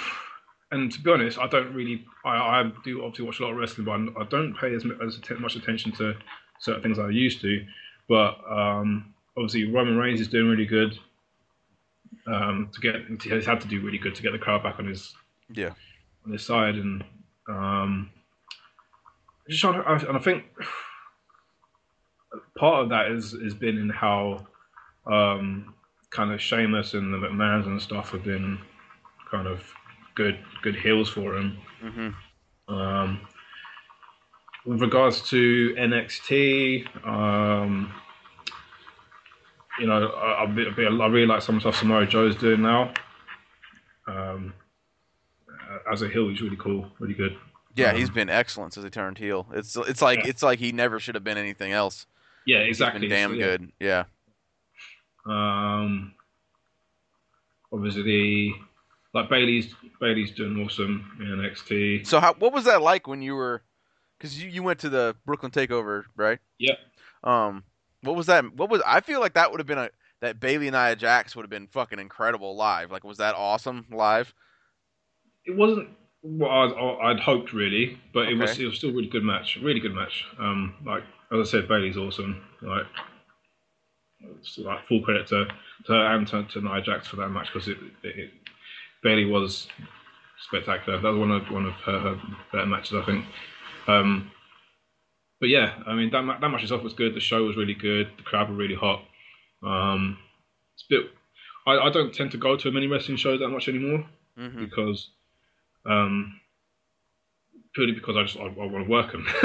and 0.73 0.91
to 0.93 1.01
be 1.01 1.11
honest, 1.11 1.39
I 1.39 1.47
don't 1.47 1.73
really. 1.75 2.05
I, 2.25 2.31
I 2.61 2.73
do 2.85 3.05
obviously 3.05 3.25
watch 3.27 3.41
a 3.41 3.45
lot 3.45 3.53
of 3.53 3.57
wrestling, 3.59 3.85
but 3.87 3.93
I'm- 3.93 4.29
don't 4.31 4.55
pay 4.57 4.75
as, 4.75 4.85
as 5.05 5.21
much 5.39 5.57
attention 5.57 5.93
to 5.93 6.15
certain 6.61 6.83
things 6.83 6.99
I 6.99 7.09
used 7.11 7.41
to. 7.43 7.65
But 8.09 8.39
um, 8.51 9.15
obviously, 9.37 9.71
Roman 9.71 9.97
Reigns 9.97 10.21
is 10.21 10.29
doing 10.29 10.49
really 10.51 10.67
good. 10.67 10.99
Um, 12.27 12.71
to 12.73 12.81
get, 12.81 12.95
he's 13.23 13.47
had 13.47 13.61
to 13.63 13.69
do 13.69 13.81
really 13.81 13.99
good 13.99 14.15
to 14.15 14.23
get 14.23 14.33
the 14.33 14.39
crowd 14.39 14.63
back 14.63 14.79
on 14.79 14.87
his 14.87 15.15
Yeah. 15.53 15.71
on 16.27 16.33
his 16.33 16.45
side, 16.45 16.75
and 16.77 17.05
um, 17.49 18.11
just 19.53 19.61
trying 19.61 19.83
to, 19.99 20.09
and 20.09 20.17
I 20.17 20.21
think 20.21 20.45
part 22.57 22.83
of 22.83 22.89
that 22.91 23.11
is 23.11 23.33
has 23.33 23.55
been 23.55 23.79
in 23.79 23.89
how 23.89 24.47
um, 25.07 25.75
kind 26.11 26.33
of 26.33 26.41
Sheamus 26.41 26.95
and 26.95 27.13
the 27.13 27.19
McMahons 27.19 27.67
and 27.67 27.81
stuff 27.81 28.11
have 28.11 28.25
been 28.25 28.59
kind 29.31 29.47
of 29.47 29.63
good 30.15 30.39
good 30.63 30.77
heels 30.77 31.09
for 31.09 31.37
him. 31.37 31.59
hmm 31.81 32.09
Um, 32.69 33.21
with 34.65 34.81
regards 34.81 35.29
to 35.31 35.75
NXT, 35.77 37.07
um, 37.07 37.93
you 39.81 39.87
know, 39.87 40.07
I, 40.07 40.45
I, 40.45 40.45
I 40.45 41.07
really 41.09 41.27
like 41.27 41.43
some 41.43 41.59
stuff 41.59 41.77
Samoa 41.77 42.07
Joe's 42.07 42.37
doing 42.37 42.63
now. 42.63 42.93
Um, 44.07 44.55
as 45.91 46.03
a 46.03 46.09
heel, 46.09 46.29
he's 46.29 46.41
really 46.43 46.57
cool, 46.57 46.87
really 46.99 47.15
good. 47.15 47.37
Yeah, 47.75 47.93
he's 47.93 48.11
been 48.11 48.29
excellent 48.29 48.75
since 48.75 48.85
he 48.85 48.91
turned 48.91 49.19
heel. 49.19 49.47
It's 49.53 49.77
it's 49.77 50.03
like 50.03 50.21
Yeah. 50.21 50.27
it's 50.31 50.43
like 50.43 50.59
he 50.59 50.73
never 50.73 51.01
should 51.01 51.15
have 51.15 51.25
been 51.25 51.39
anything 51.39 51.73
else. 51.73 52.07
Yeah, 52.47 52.61
He's 52.65 52.81
exactly. 52.81 53.09
damn 53.09 53.31
So, 53.31 53.37
yeah. 53.37 53.45
good. 53.45 53.73
Yeah. 53.81 54.05
Um, 55.25 56.15
obviously, 57.73 58.55
like 59.15 59.29
Bayley's 59.29 59.75
Bayley's 60.01 60.33
doing 60.33 60.65
awesome 60.65 61.17
in 61.21 61.27
NXT. 61.27 62.07
So 62.07 62.21
how 62.21 62.35
what 62.35 62.53
was 62.53 62.65
that 62.65 62.83
like 62.83 63.07
when 63.07 63.23
you 63.23 63.35
were 63.35 63.63
cuz 64.21 64.43
you, 64.43 64.49
you 64.49 64.63
went 64.63 64.81
to 64.81 64.89
the 64.89 65.17
Brooklyn 65.25 65.53
Takeover, 65.53 66.05
right? 66.17 66.39
Yep. 66.59 66.79
Um 67.25 67.65
what 68.03 68.17
was 68.17 68.27
that 68.27 68.53
what 68.55 68.69
was 68.71 68.83
I 68.87 69.01
feel 69.01 69.21
like 69.21 69.35
that 69.35 69.51
would 69.51 69.61
have 69.61 69.67
been 69.67 69.79
a 69.79 69.91
that 70.21 70.41
Bayley 70.41 70.69
and 70.69 70.75
Nia 70.75 70.97
Jax 70.97 71.35
would 71.37 71.43
have 71.43 71.51
been 71.51 71.67
fucking 71.69 71.99
incredible 71.99 72.57
live. 72.57 72.91
Like 72.91 73.05
was 73.05 73.19
that 73.19 73.35
awesome 73.37 73.87
live? 73.91 74.33
It 75.45 75.55
wasn't 75.57 75.89
what 76.23 76.51
I'd, 76.51 76.73
I'd 77.03 77.21
hoped 77.21 77.53
really, 77.53 77.99
but 78.15 78.29
it 78.29 78.35
was 78.35 78.59
it 78.59 78.65
was 78.67 78.77
still 78.77 78.91
a 78.91 78.93
really 78.93 79.09
good 79.09 79.25
match, 79.25 79.59
really 79.63 79.81
good 79.81 79.95
match. 79.95 80.25
Um, 80.39 80.75
like 80.87 81.03
as 81.33 81.49
I 81.49 81.51
said, 81.51 81.69
Bayley's 81.69 81.97
awesome. 81.97 82.43
Like, 82.63 82.87
like 84.59 84.87
full 84.87 85.03
credit 85.03 85.27
to, 85.29 85.47
to 85.87 85.93
her 85.93 86.15
and 86.15 86.27
to, 86.29 86.45
to 86.45 86.61
Nia 86.61 86.81
Jax 86.81 87.09
for 87.09 87.17
that 87.17 87.31
match 87.31 87.49
because 87.53 87.69
it, 87.69 87.79
it, 88.03 88.17
it 88.19 88.31
Bayley 89.03 89.25
was 89.25 89.67
spectacular. 90.47 91.01
That 91.01 91.09
was 91.11 91.19
one 91.19 91.31
of 91.33 91.51
one 91.51 91.67
of 91.67 91.75
her, 91.75 91.99
her 91.99 92.21
better 92.53 92.67
matches, 92.67 92.95
I 92.95 93.05
think. 93.05 93.25
Um, 93.89 94.31
but 95.41 95.49
yeah, 95.49 95.83
I 95.87 95.95
mean 95.95 96.11
that 96.11 96.25
that 96.41 96.49
match 96.49 96.63
itself 96.63 96.83
was 96.85 96.93
good. 96.93 97.15
The 97.15 97.21
show 97.21 97.45
was 97.45 97.57
really 97.57 97.75
good. 97.75 98.09
The 98.17 98.23
crowd 98.23 98.49
were 98.49 98.55
really 98.57 98.77
hot. 98.77 99.03
Um, 99.65 100.19
it's 100.75 100.85
a 100.85 100.87
bit. 100.89 101.11
I, 101.67 101.79
I 101.79 101.91
don't 101.91 102.15
tend 102.15 102.31
to 102.33 102.39
go 102.39 102.57
to 102.57 102.71
many 102.71 102.87
wrestling 102.87 103.17
shows 103.17 103.41
that 103.41 103.49
much 103.49 103.69
anymore 103.69 104.05
Mhm. 104.39 104.59
because 104.71 105.11
um 105.87 106.39
purely 107.75 107.93
because 107.93 108.17
I 108.17 108.23
just 108.25 108.37
I, 108.37 108.43
I 108.45 108.67
want 108.67 108.85
to 108.87 108.91
work 108.91 109.13
them. 109.13 109.27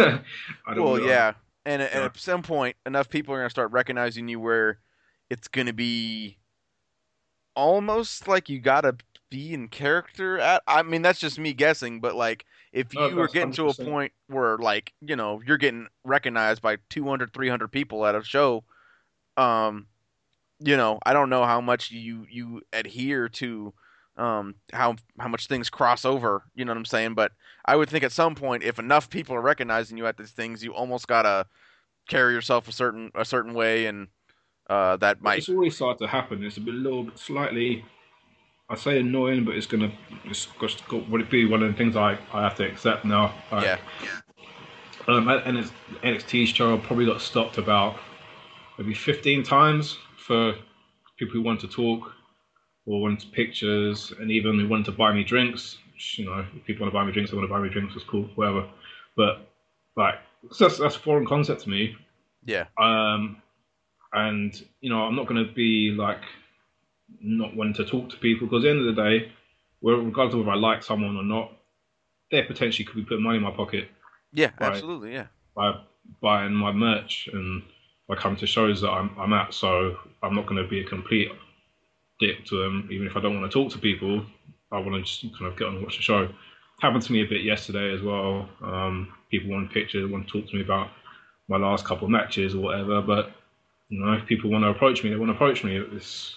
I 0.67 0.73
don't 0.73 0.85
Well, 0.85 0.95
really- 0.95 1.05
yeah. 1.07 1.33
And, 1.65 1.81
and 1.81 1.91
Yeah. 1.93 2.05
at 2.05 2.17
some 2.17 2.43
point 2.43 2.77
enough 2.85 3.09
people 3.09 3.33
are 3.33 3.37
going 3.39 3.47
to 3.47 3.51
start 3.51 3.71
recognizing 3.71 4.27
you 4.27 4.39
where 4.39 4.79
it's 5.29 5.47
going 5.49 5.67
to 5.67 5.73
be 5.73 6.37
almost 7.55 8.27
like 8.27 8.49
you 8.49 8.59
got 8.59 8.81
to 8.81 8.95
be 9.29 9.53
in 9.53 9.67
character 9.67 10.39
at 10.39 10.61
I 10.67 10.83
mean 10.83 11.01
that's 11.01 11.19
just 11.19 11.39
me 11.39 11.53
guessing, 11.53 11.99
but 11.99 12.15
like 12.15 12.45
if 12.71 12.93
you 12.93 12.99
Oh, 12.99 13.09
were 13.15 13.23
that's 13.23 13.33
getting 13.33 13.51
to 13.53 13.69
a 13.69 13.73
point 13.73 14.13
where 14.27 14.57
like, 14.57 14.93
you 15.01 15.15
know, 15.15 15.41
you're 15.45 15.57
getting 15.57 15.87
recognized 16.05 16.61
by 16.61 16.77
200 16.89 17.33
300 17.33 17.67
people 17.71 18.05
at 18.05 18.15
a 18.15 18.23
show 18.23 18.63
um 19.37 19.87
you 20.59 20.77
know, 20.77 20.99
I 21.05 21.13
don't 21.13 21.29
know 21.29 21.45
how 21.45 21.61
much 21.61 21.91
you 21.91 22.25
you 22.29 22.61
adhere 22.73 23.29
to 23.29 23.73
um 24.17 24.55
how 24.73 24.95
how 25.19 25.27
much 25.27 25.47
things 25.47 25.69
cross 25.69 26.05
over, 26.05 26.43
you 26.55 26.65
know 26.65 26.71
what 26.71 26.77
I'm 26.77 26.85
saying? 26.85 27.13
But 27.13 27.31
I 27.65 27.75
would 27.75 27.89
think 27.89 28.03
at 28.03 28.11
some 28.11 28.35
point 28.35 28.63
if 28.63 28.79
enough 28.79 29.09
people 29.09 29.35
are 29.35 29.41
recognizing 29.41 29.97
you 29.97 30.07
at 30.07 30.17
these 30.17 30.31
things, 30.31 30.63
you 30.63 30.73
almost 30.73 31.07
got 31.07 31.23
to 31.23 31.45
carry 32.07 32.33
yourself 32.33 32.67
a 32.67 32.71
certain 32.71 33.11
a 33.15 33.25
certain 33.25 33.53
way 33.53 33.85
and 33.85 34.07
uh 34.69 34.97
that 34.97 35.21
might 35.21 35.39
It's 35.39 35.49
already 35.49 35.71
started 35.71 35.99
to 35.99 36.07
happen. 36.07 36.43
It's 36.43 36.57
a 36.57 36.61
bit, 36.61 36.73
little 36.73 37.03
bit 37.03 37.19
slightly, 37.19 37.85
I 38.69 38.75
say 38.75 38.99
annoying, 38.99 39.45
but 39.45 39.55
it's 39.55 39.67
gonna, 39.67 39.91
it's 40.25 40.47
got, 40.59 41.09
would 41.09 41.21
it 41.21 41.29
be 41.29 41.45
one 41.45 41.63
of 41.63 41.71
the 41.71 41.77
things 41.77 41.95
I, 41.95 42.17
I 42.33 42.41
have 42.43 42.55
to 42.55 42.65
accept 42.65 43.05
now? 43.05 43.33
Like, 43.51 43.63
yeah. 43.63 43.77
Um, 45.07 45.29
and 45.29 45.57
it's 45.57 45.71
NXT's 46.03 46.49
show 46.49 46.77
probably 46.77 47.05
got 47.05 47.21
stopped 47.21 47.57
about 47.57 47.97
maybe 48.77 48.93
15 48.93 49.43
times 49.43 49.97
for 50.17 50.53
people 51.17 51.33
who 51.33 51.41
want 51.41 51.61
to 51.61 51.67
talk 51.67 52.11
or 52.87 53.01
want 53.01 53.31
pictures, 53.33 54.11
and 54.19 54.31
even 54.31 54.59
who 54.59 54.67
wanted 54.67 54.85
to 54.85 54.91
buy 54.93 55.13
me 55.13 55.23
drinks. 55.23 55.77
which, 55.93 56.17
You 56.17 56.25
know, 56.25 56.45
if 56.55 56.65
people 56.65 56.83
want 56.85 56.93
to 56.93 56.97
buy 56.97 57.05
me 57.05 57.11
drinks, 57.11 57.29
they 57.31 57.37
want 57.37 57.47
to 57.49 57.53
buy 57.53 57.59
me 57.61 57.69
drinks. 57.69 57.95
It's 57.95 58.05
cool, 58.05 58.29
whatever. 58.35 58.65
But 59.15 59.47
like, 59.95 60.15
that's 60.57 60.77
that's 60.77 60.95
a 60.95 60.99
foreign 60.99 61.25
concept 61.27 61.61
to 61.63 61.69
me. 61.69 61.95
Yeah. 62.45 62.65
Um, 62.79 63.41
and 64.13 64.59
you 64.81 64.89
know, 64.89 65.01
I'm 65.03 65.15
not 65.15 65.27
going 65.27 65.45
to 65.45 65.53
be 65.53 65.91
like 65.91 66.21
not 67.21 67.55
wanting 67.55 67.73
to 67.75 67.85
talk 67.85 68.09
to 68.09 68.17
people 68.17 68.47
because 68.47 68.63
at 68.63 68.67
the 68.67 68.69
end 68.71 68.87
of 68.87 68.95
the 68.95 69.01
day, 69.01 69.31
regardless 69.81 70.33
of 70.33 70.39
whether 70.39 70.51
I 70.51 70.55
like 70.55 70.83
someone 70.83 71.15
or 71.17 71.23
not, 71.23 71.51
they 72.31 72.41
potentially 72.43 72.85
could 72.85 72.95
be 72.95 73.03
putting 73.03 73.23
money 73.23 73.37
in 73.37 73.43
my 73.43 73.51
pocket 73.51 73.89
Yeah, 74.33 74.51
Right. 74.59 74.73
absolutely, 74.73 75.13
yeah. 75.13 75.27
by 75.55 75.79
buying 76.21 76.53
my 76.53 76.71
merch 76.71 77.29
and 77.33 77.63
by 78.07 78.15
coming 78.15 78.37
to 78.39 78.47
shows 78.47 78.81
that 78.81 78.89
I'm, 78.91 79.11
I'm 79.17 79.33
at. 79.33 79.53
So 79.53 79.97
I'm 80.23 80.35
not 80.35 80.45
going 80.45 80.61
to 80.61 80.69
be 80.69 80.79
a 80.81 80.85
complete 80.85 81.29
dick 82.19 82.45
to 82.45 82.61
them, 82.61 82.89
even 82.91 83.07
if 83.07 83.15
I 83.15 83.21
don't 83.21 83.39
want 83.39 83.51
to 83.51 83.63
talk 83.63 83.71
to 83.73 83.79
people. 83.79 84.25
I 84.71 84.79
want 84.79 84.93
to 84.93 85.01
just 85.01 85.37
kind 85.37 85.51
of 85.51 85.57
get 85.57 85.67
on 85.67 85.75
and 85.75 85.83
watch 85.83 85.97
the 85.97 86.03
show. 86.03 86.29
Happened 86.81 87.03
to 87.03 87.11
me 87.11 87.21
a 87.21 87.27
bit 87.27 87.41
yesterday 87.41 87.93
as 87.93 88.01
well. 88.01 88.49
Um, 88.61 89.13
people 89.31 89.51
want 89.51 89.71
pictures, 89.71 90.09
want 90.11 90.27
to 90.27 90.41
talk 90.41 90.49
to 90.49 90.55
me 90.55 90.61
about 90.61 90.89
my 91.47 91.57
last 91.57 91.85
couple 91.85 92.05
of 92.05 92.11
matches 92.11 92.53
or 92.53 92.59
whatever. 92.59 93.01
But 93.01 93.31
you 93.89 93.99
know, 93.99 94.13
if 94.13 94.25
people 94.25 94.49
want 94.49 94.63
to 94.63 94.69
approach 94.69 95.03
me, 95.03 95.09
they 95.09 95.15
want 95.15 95.29
to 95.29 95.35
approach 95.35 95.63
me. 95.63 95.77
It's 95.77 96.35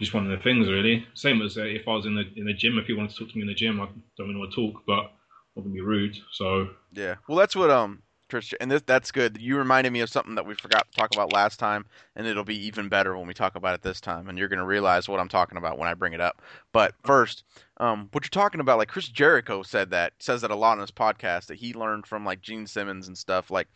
just 0.00 0.14
one 0.14 0.24
of 0.24 0.36
the 0.36 0.42
things, 0.42 0.68
really. 0.68 1.06
Same 1.14 1.42
as 1.42 1.58
uh, 1.58 1.62
if 1.62 1.86
I 1.86 1.92
was 1.92 2.06
in 2.06 2.14
the 2.14 2.24
in 2.36 2.46
the 2.46 2.54
gym. 2.54 2.78
If 2.78 2.86
people 2.86 3.00
want 3.00 3.10
to 3.10 3.18
talk 3.18 3.28
to 3.28 3.36
me 3.36 3.42
in 3.42 3.48
the 3.48 3.54
gym, 3.54 3.80
I 3.80 3.86
don't 4.16 4.28
really 4.28 4.38
want 4.38 4.52
to 4.52 4.56
talk, 4.56 4.82
but 4.86 5.12
I'm 5.56 5.62
gonna 5.62 5.74
be 5.74 5.80
rude. 5.80 6.16
So 6.32 6.70
Yeah. 6.92 7.16
Well, 7.28 7.38
that's 7.38 7.54
what 7.54 7.70
um 7.70 8.02
Christian 8.30 8.58
and 8.60 8.70
this 8.70 8.82
that's 8.86 9.12
good. 9.12 9.38
You 9.40 9.58
reminded 9.58 9.92
me 9.92 10.00
of 10.00 10.10
something 10.10 10.34
that 10.36 10.46
we 10.46 10.54
forgot 10.54 10.86
to 10.90 10.98
talk 10.98 11.10
about 11.12 11.32
last 11.32 11.58
time 11.58 11.86
and 12.16 12.26
it'll 12.26 12.44
be 12.44 12.66
even 12.66 12.88
better 12.88 13.16
when 13.16 13.26
we 13.26 13.34
talk 13.34 13.56
about 13.56 13.74
it 13.74 13.82
this 13.82 14.00
time 14.00 14.28
and 14.28 14.38
you're 14.38 14.48
going 14.48 14.60
to 14.60 14.64
realize 14.66 15.08
what 15.08 15.20
I'm 15.20 15.28
talking 15.28 15.58
about 15.58 15.78
when 15.78 15.88
I 15.88 15.94
bring 15.94 16.14
it 16.14 16.20
up. 16.20 16.42
But 16.72 16.94
first, 17.04 17.44
um 17.78 18.08
what 18.12 18.24
you're 18.24 18.30
talking 18.42 18.60
about 18.60 18.78
like 18.78 18.88
Chris 18.88 19.08
Jericho 19.08 19.62
said 19.62 19.90
that 19.90 20.14
says 20.20 20.42
that 20.42 20.50
a 20.50 20.56
lot 20.56 20.72
on 20.72 20.80
his 20.80 20.90
podcast 20.90 21.46
that 21.46 21.58
he 21.58 21.74
learned 21.74 22.06
from 22.06 22.24
like 22.24 22.40
Gene 22.42 22.66
Simmons 22.66 23.08
and 23.08 23.18
stuff 23.18 23.50
like 23.50 23.68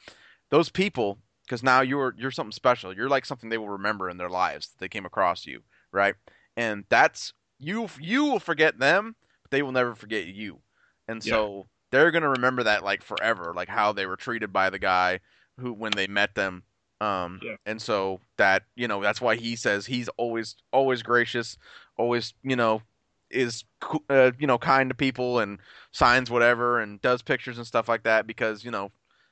those 0.50 0.70
people 0.70 1.18
cuz 1.48 1.62
now 1.62 1.80
you're 1.82 2.14
you're 2.18 2.30
something 2.30 2.52
special. 2.52 2.94
You're 2.94 3.08
like 3.08 3.26
something 3.26 3.48
they 3.50 3.58
will 3.58 3.68
remember 3.68 4.08
in 4.10 4.16
their 4.18 4.30
lives 4.30 4.68
that 4.68 4.78
they 4.78 4.88
came 4.88 5.06
across 5.06 5.46
you, 5.46 5.62
right? 5.92 6.14
And 6.56 6.84
that's 6.88 7.32
you 7.58 7.88
you 8.00 8.24
will 8.24 8.40
forget 8.40 8.78
them, 8.78 9.16
but 9.42 9.50
they 9.50 9.62
will 9.62 9.72
never 9.72 9.94
forget 9.94 10.26
you. 10.26 10.60
And 11.08 11.22
Yeah. 11.22 11.44
so 11.44 11.68
they're 11.94 12.11
gonna 12.11 12.30
remember 12.30 12.64
that 12.64 12.85
like 12.85 13.02
forever, 13.02 13.52
like 13.54 13.68
how 13.68 13.92
they 13.92 14.07
were 14.07 14.16
treated 14.16 14.52
by 14.52 14.70
the 14.70 14.78
guy 14.78 15.20
who 15.59 15.72
when 15.72 15.92
they 15.92 16.07
met 16.07 16.35
them. 16.35 16.64
Um, 17.00 17.40
Yeah. 17.42 17.57
and 17.66 17.80
so 17.80 18.20
that 18.38 18.64
you 18.76 18.88
know 18.88 19.00
that's 19.02 19.20
why 19.20 19.37
he 19.37 19.57
says 19.57 19.87
he's 19.87 20.09
always 20.16 20.57
always 20.72 21.02
gracious, 21.02 21.57
always 21.96 22.35
you 22.42 22.57
know 22.57 22.83
is 23.30 23.64
uh, 24.11 24.33
you 24.38 24.46
know 24.46 24.59
kind 24.59 24.90
to 24.90 24.94
people 24.94 25.38
and 25.40 25.59
signs 25.92 26.30
whatever 26.30 26.80
and 26.80 27.00
does 27.00 27.22
pictures 27.22 27.59
and 27.59 27.66
stuff 27.66 27.88
like 27.88 28.04
that 28.04 28.26
because 28.26 28.64
you 28.64 28.70
know 28.70 28.90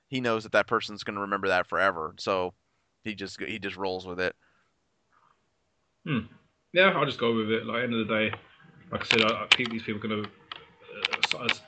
he 0.08 0.20
knows 0.20 0.42
that 0.42 0.52
that 0.52 0.66
person's 0.66 1.02
gonna 1.04 1.20
remember 1.20 1.48
that 1.48 1.66
forever. 1.66 2.14
So 2.18 2.54
he 3.04 3.14
just 3.14 3.40
he 3.40 3.58
just 3.58 3.76
rolls 3.76 4.06
with 4.06 4.20
it. 4.20 4.34
yeah, 6.72 6.90
I'll 6.90 7.06
just 7.06 7.18
go 7.20 7.34
with 7.34 7.50
it. 7.50 7.66
Like 7.66 7.84
end 7.84 7.94
of 7.94 8.06
the 8.06 8.14
day, 8.14 8.34
like 8.90 9.02
I 9.02 9.04
said, 9.04 9.22
I, 9.22 9.44
I 9.44 9.46
keep 9.48 9.70
these 9.70 9.82
people 9.82 10.00
gonna 10.00 10.22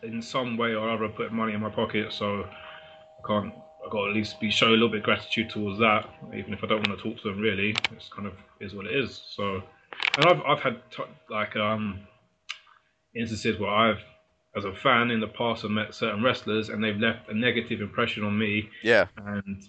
in 0.03 0.23
some 0.23 0.57
way 0.57 0.75
or 0.75 0.89
other 0.91 1.09
put 1.09 1.33
money 1.33 1.53
in 1.55 1.61
my 1.61 1.71
pocket, 1.71 2.13
so 2.13 2.45
I 2.45 3.27
can't. 3.27 3.53
I 3.87 3.91
got 3.91 4.05
to 4.05 4.09
at 4.11 4.15
least 4.15 4.41
be 4.41 4.51
show 4.51 4.69
a 4.69 4.71
little 4.71 4.89
bit 4.89 4.99
of 5.01 5.05
gratitude 5.05 5.51
towards 5.51 5.79
that, 5.81 6.09
even 6.35 6.55
if 6.55 6.65
I 6.65 6.67
don't 6.67 6.87
want 6.89 6.99
to 6.99 7.03
talk 7.11 7.21
to 7.23 7.29
them. 7.29 7.41
Really, 7.41 7.75
it's 7.93 8.09
kind 8.09 8.27
of 8.27 8.33
is 8.61 8.75
what 8.75 8.87
it 8.87 8.97
is. 8.97 9.23
So, 9.37 9.63
and 10.17 10.27
I've 10.27 10.41
I've 10.43 10.61
had 10.61 10.81
t- 10.91 11.03
like 11.31 11.55
um 11.57 12.07
instances 13.15 13.59
where 13.59 13.71
I've 13.71 14.01
as 14.57 14.65
a 14.65 14.73
fan 14.73 15.11
in 15.11 15.21
the 15.21 15.27
past 15.29 15.63
have 15.63 15.71
met 15.71 15.95
certain 15.95 16.23
wrestlers 16.23 16.69
and 16.69 16.83
they've 16.83 16.97
left 16.97 17.29
a 17.29 17.35
negative 17.35 17.81
impression 17.81 18.23
on 18.25 18.39
me, 18.39 18.69
Yeah, 18.83 19.07
and 19.17 19.63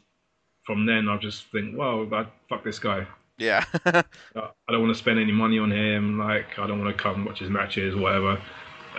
from 0.65 0.85
then 0.85 1.09
I 1.09 1.17
just 1.17 1.51
think, 1.51 1.75
well, 1.77 2.07
I, 2.13 2.27
fuck 2.49 2.63
this 2.63 2.77
guy. 2.79 3.07
yeah, 3.37 3.65
I 3.85 4.03
don't 4.69 4.81
want 4.81 4.93
to 4.93 4.97
spend 4.99 5.19
any 5.19 5.31
money 5.31 5.57
on 5.59 5.71
him. 5.71 6.19
Like, 6.19 6.57
I 6.59 6.67
don't 6.67 6.79
want 6.83 6.95
to 6.95 7.01
come 7.03 7.25
watch 7.25 7.39
his 7.39 7.49
matches, 7.49 7.95
whatever. 7.95 8.39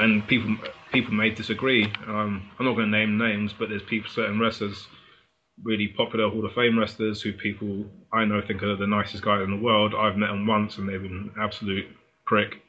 and 0.01 0.27
people 0.27 0.57
people 0.97 1.13
may 1.13 1.29
disagree. 1.29 1.85
Um, 2.07 2.51
I'm 2.59 2.65
not 2.65 2.75
going 2.75 2.91
to 2.91 2.99
name 2.99 3.19
names, 3.19 3.53
but 3.59 3.69
there's 3.69 3.83
people, 3.83 4.11
certain 4.11 4.41
wrestlers, 4.41 4.87
really 5.63 5.89
popular 5.89 6.31
Hall 6.31 6.47
of 6.47 6.55
Fame 6.55 6.79
wrestlers, 6.79 7.21
who 7.21 7.35
people 7.35 7.85
I 8.15 8.25
know 8.25 8.41
think 8.41 8.63
are 8.63 8.77
the 8.77 8.87
nicest 8.87 9.23
guys 9.23 9.43
in 9.45 9.51
the 9.51 9.63
world. 9.63 9.95
I've 9.95 10.17
met 10.17 10.29
them 10.29 10.47
once, 10.47 10.79
and 10.79 10.89
they've 10.89 11.03
been 11.03 11.13
an 11.13 11.35
absolute 11.39 11.87
prick, 12.25 12.63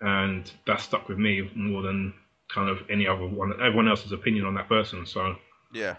and 0.00 0.50
that 0.66 0.80
stuck 0.80 1.08
with 1.08 1.16
me 1.18 1.48
more 1.54 1.82
than 1.82 2.12
kind 2.52 2.68
of 2.68 2.78
any 2.90 3.06
other 3.06 3.24
one, 3.26 3.52
everyone 3.62 3.86
else's 3.88 4.10
opinion 4.10 4.46
on 4.46 4.54
that 4.54 4.68
person. 4.68 5.06
So, 5.06 5.36
Yeah. 5.72 5.96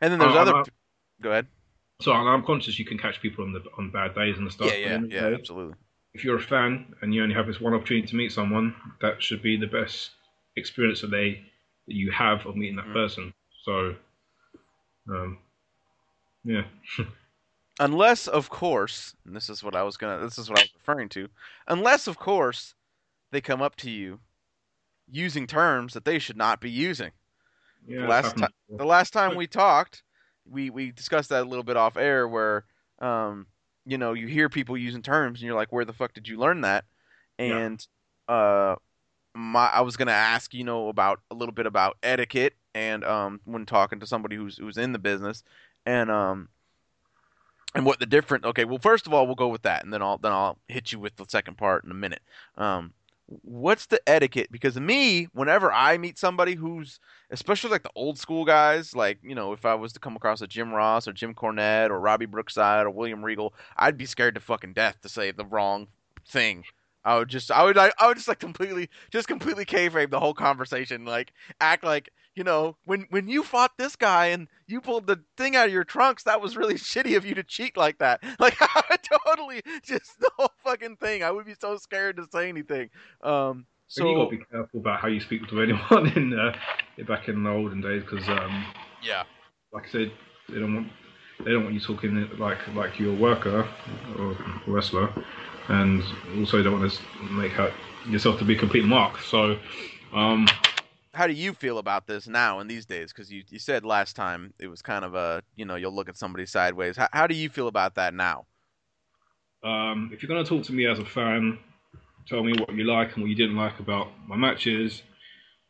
And 0.00 0.12
then 0.12 0.18
there's 0.18 0.34
Uh, 0.34 0.40
other. 0.40 0.56
uh, 0.56 0.64
Go 1.22 1.30
ahead. 1.30 1.46
so 2.00 2.12
I'm 2.12 2.42
conscious 2.44 2.76
you 2.78 2.84
can 2.86 2.98
catch 2.98 3.20
people 3.20 3.44
on 3.44 3.52
the 3.52 3.62
on 3.78 3.90
bad 3.90 4.14
days 4.16 4.36
and 4.38 4.50
stuff. 4.50 4.66
Yeah, 4.72 4.78
yeah, 4.78 4.84
at 4.86 4.88
the 4.88 4.94
end 4.94 5.04
of 5.04 5.10
the 5.10 5.16
yeah, 5.16 5.36
absolutely. 5.36 5.74
if 6.14 6.24
you're 6.24 6.36
a 6.38 6.40
fan 6.42 6.94
and 7.02 7.14
you 7.14 7.22
only 7.22 7.34
have 7.36 7.46
this 7.46 7.60
one 7.60 7.72
opportunity 7.74 8.06
to 8.08 8.16
meet 8.16 8.32
someone, 8.32 8.74
that 9.00 9.22
should 9.22 9.42
be 9.42 9.56
the 9.56 9.66
best 9.66 10.10
experience 10.56 11.00
that 11.00 11.10
they 11.10 11.42
that 11.86 11.94
you 11.94 12.10
have 12.10 12.46
of 12.46 12.56
meeting 12.56 12.76
that 12.76 12.86
Mhm. 12.86 12.92
person. 12.92 13.34
So, 13.64 13.96
um, 15.08 15.38
yeah, 16.44 16.64
Unless, 17.78 18.28
of 18.28 18.50
course, 18.50 19.14
and 19.24 19.34
this 19.34 19.48
is 19.48 19.62
what 19.64 19.74
I 19.74 19.82
was 19.82 19.96
gonna. 19.96 20.18
This 20.22 20.38
is 20.38 20.50
what 20.50 20.58
I 20.58 20.62
was 20.62 20.74
referring 20.74 21.08
to. 21.10 21.28
Unless, 21.66 22.06
of 22.06 22.18
course, 22.18 22.74
they 23.32 23.40
come 23.40 23.62
up 23.62 23.76
to 23.76 23.90
you 23.90 24.20
using 25.10 25.46
terms 25.46 25.94
that 25.94 26.04
they 26.04 26.18
should 26.18 26.36
not 26.36 26.60
be 26.60 26.70
using. 26.70 27.12
yeah. 27.86 28.00
The 28.00 28.06
last 28.06 28.26
happened 28.26 28.48
ti- 28.48 28.54
the 28.78 28.84
last 28.84 29.12
time 29.12 29.34
we 29.34 29.46
talked, 29.46 30.02
we 30.44 30.70
we 30.70 30.92
discussed 30.92 31.30
that 31.30 31.42
a 31.44 31.48
little 31.48 31.64
bit 31.64 31.76
off 31.76 31.96
air, 31.96 32.28
where 32.28 32.64
um, 33.00 33.46
you 33.86 33.98
know, 33.98 34.12
you 34.12 34.26
hear 34.26 34.48
people 34.48 34.76
using 34.76 35.02
terms, 35.02 35.40
and 35.40 35.46
you're 35.46 35.56
like, 35.56 35.72
where 35.72 35.84
the 35.86 35.92
fuck 35.94 36.12
did 36.12 36.28
you 36.28 36.38
learn 36.38 36.60
that? 36.62 36.84
Yeah. 37.38 37.54
And 37.54 37.86
uh, 38.28 38.76
my 39.34 39.66
I 39.66 39.80
was 39.80 39.96
gonna 39.96 40.12
ask, 40.12 40.54
you 40.54 40.64
know, 40.64 40.88
about 40.88 41.20
a 41.30 41.34
little 41.34 41.54
bit 41.54 41.66
about 41.66 41.96
etiquette, 42.02 42.54
and 42.74 43.04
um, 43.04 43.40
when 43.44 43.66
talking 43.66 44.00
to 44.00 44.06
somebody 44.06 44.36
who's 44.36 44.56
who's 44.56 44.76
in 44.76 44.92
the 44.92 44.98
business, 44.98 45.44
and 45.86 46.10
um, 46.10 46.48
and 47.74 47.84
what 47.84 48.00
the 48.00 48.06
different. 48.06 48.44
Okay, 48.44 48.64
well, 48.64 48.78
first 48.78 49.06
of 49.06 49.14
all, 49.14 49.26
we'll 49.26 49.36
go 49.36 49.48
with 49.48 49.62
that, 49.62 49.84
and 49.84 49.92
then 49.92 50.02
I'll 50.02 50.18
then 50.18 50.32
I'll 50.32 50.58
hit 50.68 50.92
you 50.92 50.98
with 50.98 51.16
the 51.16 51.26
second 51.28 51.56
part 51.56 51.84
in 51.84 51.90
a 51.90 51.94
minute. 51.94 52.22
Um, 52.56 52.92
what's 53.42 53.86
the 53.86 54.00
etiquette? 54.08 54.50
Because 54.50 54.78
me, 54.78 55.28
whenever 55.32 55.72
I 55.72 55.96
meet 55.98 56.18
somebody 56.18 56.54
who's 56.54 56.98
especially 57.30 57.70
like 57.70 57.84
the 57.84 57.90
old 57.94 58.18
school 58.18 58.44
guys, 58.44 58.94
like 58.96 59.18
you 59.22 59.34
know, 59.34 59.52
if 59.52 59.64
I 59.64 59.74
was 59.74 59.92
to 59.92 60.00
come 60.00 60.16
across 60.16 60.40
a 60.40 60.46
Jim 60.46 60.72
Ross 60.72 61.06
or 61.06 61.12
Jim 61.12 61.34
Cornette 61.34 61.90
or 61.90 62.00
Robbie 62.00 62.26
Brookside 62.26 62.86
or 62.86 62.90
William 62.90 63.24
Regal, 63.24 63.54
I'd 63.76 63.96
be 63.96 64.06
scared 64.06 64.34
to 64.34 64.40
fucking 64.40 64.72
death 64.72 65.00
to 65.02 65.08
say 65.08 65.30
the 65.30 65.44
wrong 65.44 65.86
thing. 66.26 66.64
I 67.04 67.18
would 67.18 67.28
just, 67.28 67.50
I 67.50 67.62
would, 67.62 67.78
I, 67.78 67.90
I 67.98 68.06
would 68.08 68.16
just 68.16 68.28
like 68.28 68.40
completely, 68.40 68.88
just 69.10 69.28
completely 69.28 69.64
kayfabe 69.64 70.10
the 70.10 70.20
whole 70.20 70.34
conversation, 70.34 71.04
like 71.04 71.32
act 71.60 71.84
like 71.84 72.10
you 72.34 72.44
know, 72.44 72.76
when 72.84 73.06
when 73.10 73.28
you 73.28 73.42
fought 73.42 73.72
this 73.76 73.96
guy 73.96 74.26
and 74.26 74.48
you 74.66 74.80
pulled 74.80 75.06
the 75.06 75.20
thing 75.36 75.56
out 75.56 75.66
of 75.66 75.72
your 75.72 75.84
trunks, 75.84 76.22
that 76.24 76.40
was 76.40 76.56
really 76.56 76.74
shitty 76.76 77.16
of 77.16 77.24
you 77.24 77.34
to 77.34 77.42
cheat 77.42 77.76
like 77.76 77.98
that. 77.98 78.22
Like 78.38 78.56
I 78.60 78.82
would 78.90 79.00
totally 79.02 79.62
just 79.84 80.18
the 80.20 80.30
whole 80.38 80.52
fucking 80.64 80.96
thing. 80.96 81.22
I 81.22 81.30
would 81.30 81.44
be 81.44 81.54
so 81.60 81.76
scared 81.76 82.16
to 82.16 82.26
say 82.32 82.48
anything. 82.48 82.90
Um, 83.22 83.66
So 83.88 84.08
you 84.08 84.16
got 84.16 84.30
to 84.30 84.38
be 84.38 84.44
careful 84.50 84.80
about 84.80 85.00
how 85.00 85.08
you 85.08 85.20
speak 85.20 85.46
to 85.48 85.60
anyone 85.60 86.06
in 86.16 86.38
uh, 86.38 86.56
back 87.06 87.28
in 87.28 87.42
the 87.42 87.50
olden 87.50 87.80
days 87.80 88.02
because, 88.08 88.26
um, 88.28 88.64
yeah, 89.02 89.24
like 89.72 89.88
I 89.88 89.90
said, 89.90 90.12
they 90.48 90.58
don't 90.58 90.74
want 90.74 90.88
they 91.44 91.50
don't 91.52 91.64
want 91.64 91.74
you 91.74 91.80
talking 91.80 92.30
like 92.38 92.58
like 92.74 92.98
you're 92.98 93.12
a 93.12 93.16
worker 93.16 93.68
or 94.18 94.32
a 94.32 94.70
wrestler, 94.70 95.12
and 95.70 96.02
also 96.38 96.58
you 96.58 96.62
don't 96.62 96.78
want 96.78 96.92
to 96.92 97.02
make 97.32 97.58
out 97.58 97.72
yourself 98.06 98.38
to 98.38 98.44
be 98.44 98.54
a 98.56 98.58
complete 98.58 98.84
mark. 98.84 99.18
So, 99.20 99.58
um, 100.12 100.46
how 101.14 101.26
do 101.26 101.32
you 101.32 101.54
feel 101.54 101.78
about 101.78 102.06
this 102.06 102.28
now 102.28 102.60
in 102.60 102.66
these 102.68 102.86
days? 102.86 103.12
Because 103.12 103.32
you, 103.32 103.42
you 103.48 103.58
said 103.58 103.84
last 103.84 104.14
time 104.14 104.52
it 104.58 104.68
was 104.68 104.82
kind 104.82 105.04
of 105.04 105.14
a 105.14 105.42
you 105.56 105.64
know 105.64 105.76
you'll 105.76 105.94
look 105.94 106.08
at 106.08 106.16
somebody 106.16 106.46
sideways. 106.46 106.96
How, 106.96 107.08
how 107.12 107.26
do 107.26 107.34
you 107.34 107.48
feel 107.48 107.68
about 107.68 107.94
that 107.94 108.12
now? 108.14 108.46
um, 109.62 110.10
if 110.12 110.22
you're 110.22 110.28
going 110.28 110.42
to 110.42 110.48
talk 110.48 110.64
to 110.66 110.72
me 110.72 110.86
as 110.86 110.98
a 110.98 111.04
fan, 111.04 111.58
tell 112.26 112.42
me 112.42 112.52
what 112.58 112.74
you 112.74 112.84
like 112.84 113.14
and 113.14 113.22
what 113.22 113.28
you 113.28 113.36
didn't 113.36 113.56
like 113.56 113.78
about 113.78 114.08
my 114.26 114.36
matches. 114.36 115.02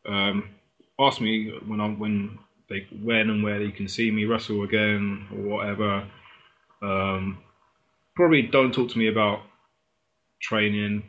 Um, 0.07 0.51
ask 0.99 1.21
me 1.21 1.53
when 1.67 1.81
I'm 1.81 1.99
when 1.99 2.39
they 2.69 2.87
when 3.03 3.31
and 3.31 3.43
where 3.43 3.61
you 3.61 3.73
can 3.73 3.89
see 3.89 4.11
me 4.11 4.25
wrestle 4.25 4.63
again 4.63 5.27
or 5.33 5.43
whatever. 5.43 6.09
Um, 6.83 7.39
probably 8.15 8.43
don't 8.43 8.73
talk 8.73 8.91
to 8.91 8.99
me 8.99 9.09
about 9.09 9.41
training. 10.41 11.03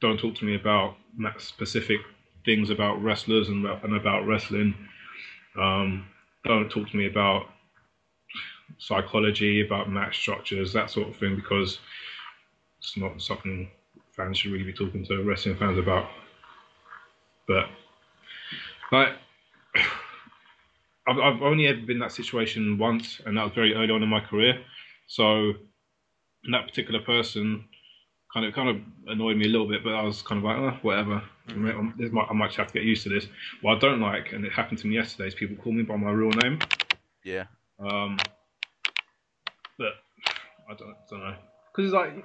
Don't 0.00 0.18
talk 0.18 0.34
to 0.36 0.44
me 0.44 0.54
about 0.54 0.96
specific 1.38 2.00
things 2.44 2.70
about 2.70 3.02
wrestlers 3.02 3.48
and, 3.48 3.66
and 3.66 3.96
about 3.96 4.26
wrestling. 4.26 4.74
Um, 5.58 6.06
don't 6.44 6.70
talk 6.70 6.88
to 6.90 6.96
me 6.96 7.06
about 7.06 7.46
psychology, 8.78 9.64
about 9.64 9.90
match 9.90 10.18
structures, 10.18 10.72
that 10.72 10.90
sort 10.90 11.08
of 11.08 11.16
thing, 11.16 11.36
because 11.36 11.78
it's 12.78 12.96
not 12.96 13.20
something 13.20 13.70
fans 14.12 14.38
should 14.38 14.52
really 14.52 14.64
be 14.64 14.72
talking 14.72 15.04
to 15.06 15.22
wrestling 15.22 15.56
fans 15.56 15.78
about. 15.78 16.08
But 17.46 17.66
like, 18.92 19.12
I've, 21.08 21.18
I've 21.18 21.42
only 21.42 21.66
ever 21.66 21.80
been 21.80 21.96
in 21.96 21.98
that 22.00 22.12
situation 22.12 22.78
once, 22.78 23.20
and 23.26 23.36
that 23.36 23.44
was 23.44 23.52
very 23.54 23.74
early 23.74 23.90
on 23.90 24.02
in 24.02 24.08
my 24.08 24.20
career. 24.20 24.62
So, 25.06 25.52
that 26.50 26.66
particular 26.66 27.00
person 27.00 27.64
kind 28.32 28.46
of 28.46 28.54
kind 28.54 28.68
of 28.68 28.76
annoyed 29.08 29.36
me 29.36 29.46
a 29.46 29.48
little 29.48 29.66
bit, 29.68 29.82
but 29.84 29.92
I 29.94 30.02
was 30.02 30.22
kind 30.22 30.38
of 30.38 30.44
like, 30.44 30.56
oh, 30.56 30.78
whatever. 30.82 31.22
I 31.48 31.52
might, 31.54 31.74
I'm- 31.74 31.94
might, 32.12 32.26
I 32.30 32.32
might 32.32 32.54
have 32.54 32.68
to 32.68 32.72
get 32.72 32.84
used 32.84 33.02
to 33.04 33.08
this. 33.08 33.26
What 33.62 33.76
I 33.76 33.78
don't 33.80 34.00
like, 34.00 34.32
and 34.32 34.44
it 34.44 34.52
happened 34.52 34.78
to 34.78 34.86
me 34.86 34.94
yesterday, 34.94 35.28
is 35.28 35.34
people 35.34 35.56
call 35.62 35.72
me 35.72 35.82
by 35.82 35.96
my 35.96 36.10
real 36.10 36.30
name. 36.42 36.58
Yeah, 37.24 37.44
Um, 37.78 38.16
but 39.78 39.92
I 40.70 40.74
don't, 40.74 40.96
don't 41.10 41.20
know 41.20 41.34
because 41.72 41.84
it's 41.86 41.94
like 41.94 42.24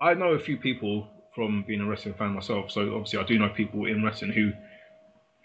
I 0.00 0.14
know 0.14 0.32
a 0.32 0.38
few 0.38 0.56
people 0.56 1.08
from 1.34 1.64
being 1.66 1.80
a 1.80 1.86
wrestling 1.86 2.14
fan 2.14 2.30
myself. 2.32 2.70
So 2.70 2.94
obviously 2.94 3.18
I 3.18 3.24
do 3.24 3.38
know 3.38 3.48
people 3.48 3.86
in 3.86 4.04
wrestling 4.04 4.32
who 4.32 4.52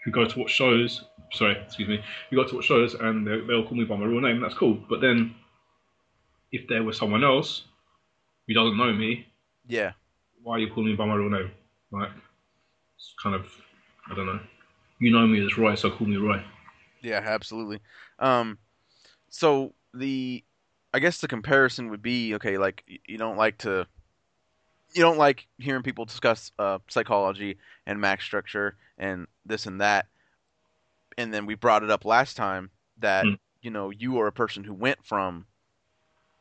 who 0.04 0.10
go 0.10 0.24
to 0.24 0.38
watch 0.38 0.50
shows. 0.50 1.04
Sorry, 1.32 1.56
excuse 1.64 1.88
me. 1.88 2.02
Who 2.30 2.36
go 2.36 2.44
to 2.46 2.56
watch 2.56 2.64
shows 2.66 2.94
and 2.94 3.26
they, 3.26 3.40
they'll 3.46 3.64
call 3.66 3.76
me 3.76 3.84
by 3.84 3.96
my 3.96 4.04
real 4.06 4.20
name. 4.20 4.40
That's 4.40 4.54
cool. 4.54 4.78
But 4.88 5.00
then 5.00 5.34
if 6.50 6.68
there 6.68 6.82
was 6.82 6.96
someone 6.98 7.24
else 7.24 7.64
who 8.46 8.54
doesn't 8.54 8.76
know 8.76 8.92
me, 8.92 9.26
yeah. 9.66 9.92
Why 10.42 10.56
are 10.56 10.58
you 10.58 10.68
calling 10.68 10.90
me 10.90 10.96
by 10.96 11.06
my 11.06 11.14
real 11.14 11.30
name? 11.30 11.50
Like 11.90 12.10
it's 12.96 13.14
kind 13.22 13.34
of 13.34 13.46
I 14.10 14.14
don't 14.14 14.26
know. 14.26 14.40
You 14.98 15.12
know 15.12 15.26
me 15.26 15.44
as 15.44 15.56
Roy, 15.58 15.74
so 15.74 15.90
call 15.90 16.06
me 16.06 16.16
Roy. 16.16 16.42
Yeah, 17.02 17.20
absolutely. 17.24 17.80
Um, 18.18 18.58
so 19.28 19.74
the, 19.94 20.44
I 20.94 21.00
guess 21.00 21.20
the 21.20 21.28
comparison 21.28 21.90
would 21.90 22.02
be 22.02 22.34
okay. 22.36 22.58
Like 22.58 22.84
you 23.06 23.18
don't 23.18 23.36
like 23.36 23.58
to, 23.58 23.86
you 24.94 25.02
don't 25.02 25.18
like 25.18 25.48
hearing 25.58 25.82
people 25.82 26.04
discuss 26.04 26.52
uh, 26.58 26.78
psychology 26.88 27.58
and 27.86 28.00
match 28.00 28.24
structure 28.24 28.76
and 28.98 29.26
this 29.44 29.66
and 29.66 29.80
that. 29.80 30.06
And 31.18 31.32
then 31.32 31.46
we 31.46 31.54
brought 31.54 31.82
it 31.82 31.90
up 31.90 32.04
last 32.04 32.36
time 32.36 32.70
that 32.98 33.26
Hmm. 33.26 33.34
you 33.62 33.70
know 33.70 33.90
you 33.90 34.18
are 34.18 34.26
a 34.26 34.32
person 34.32 34.64
who 34.64 34.74
went 34.74 35.04
from 35.04 35.46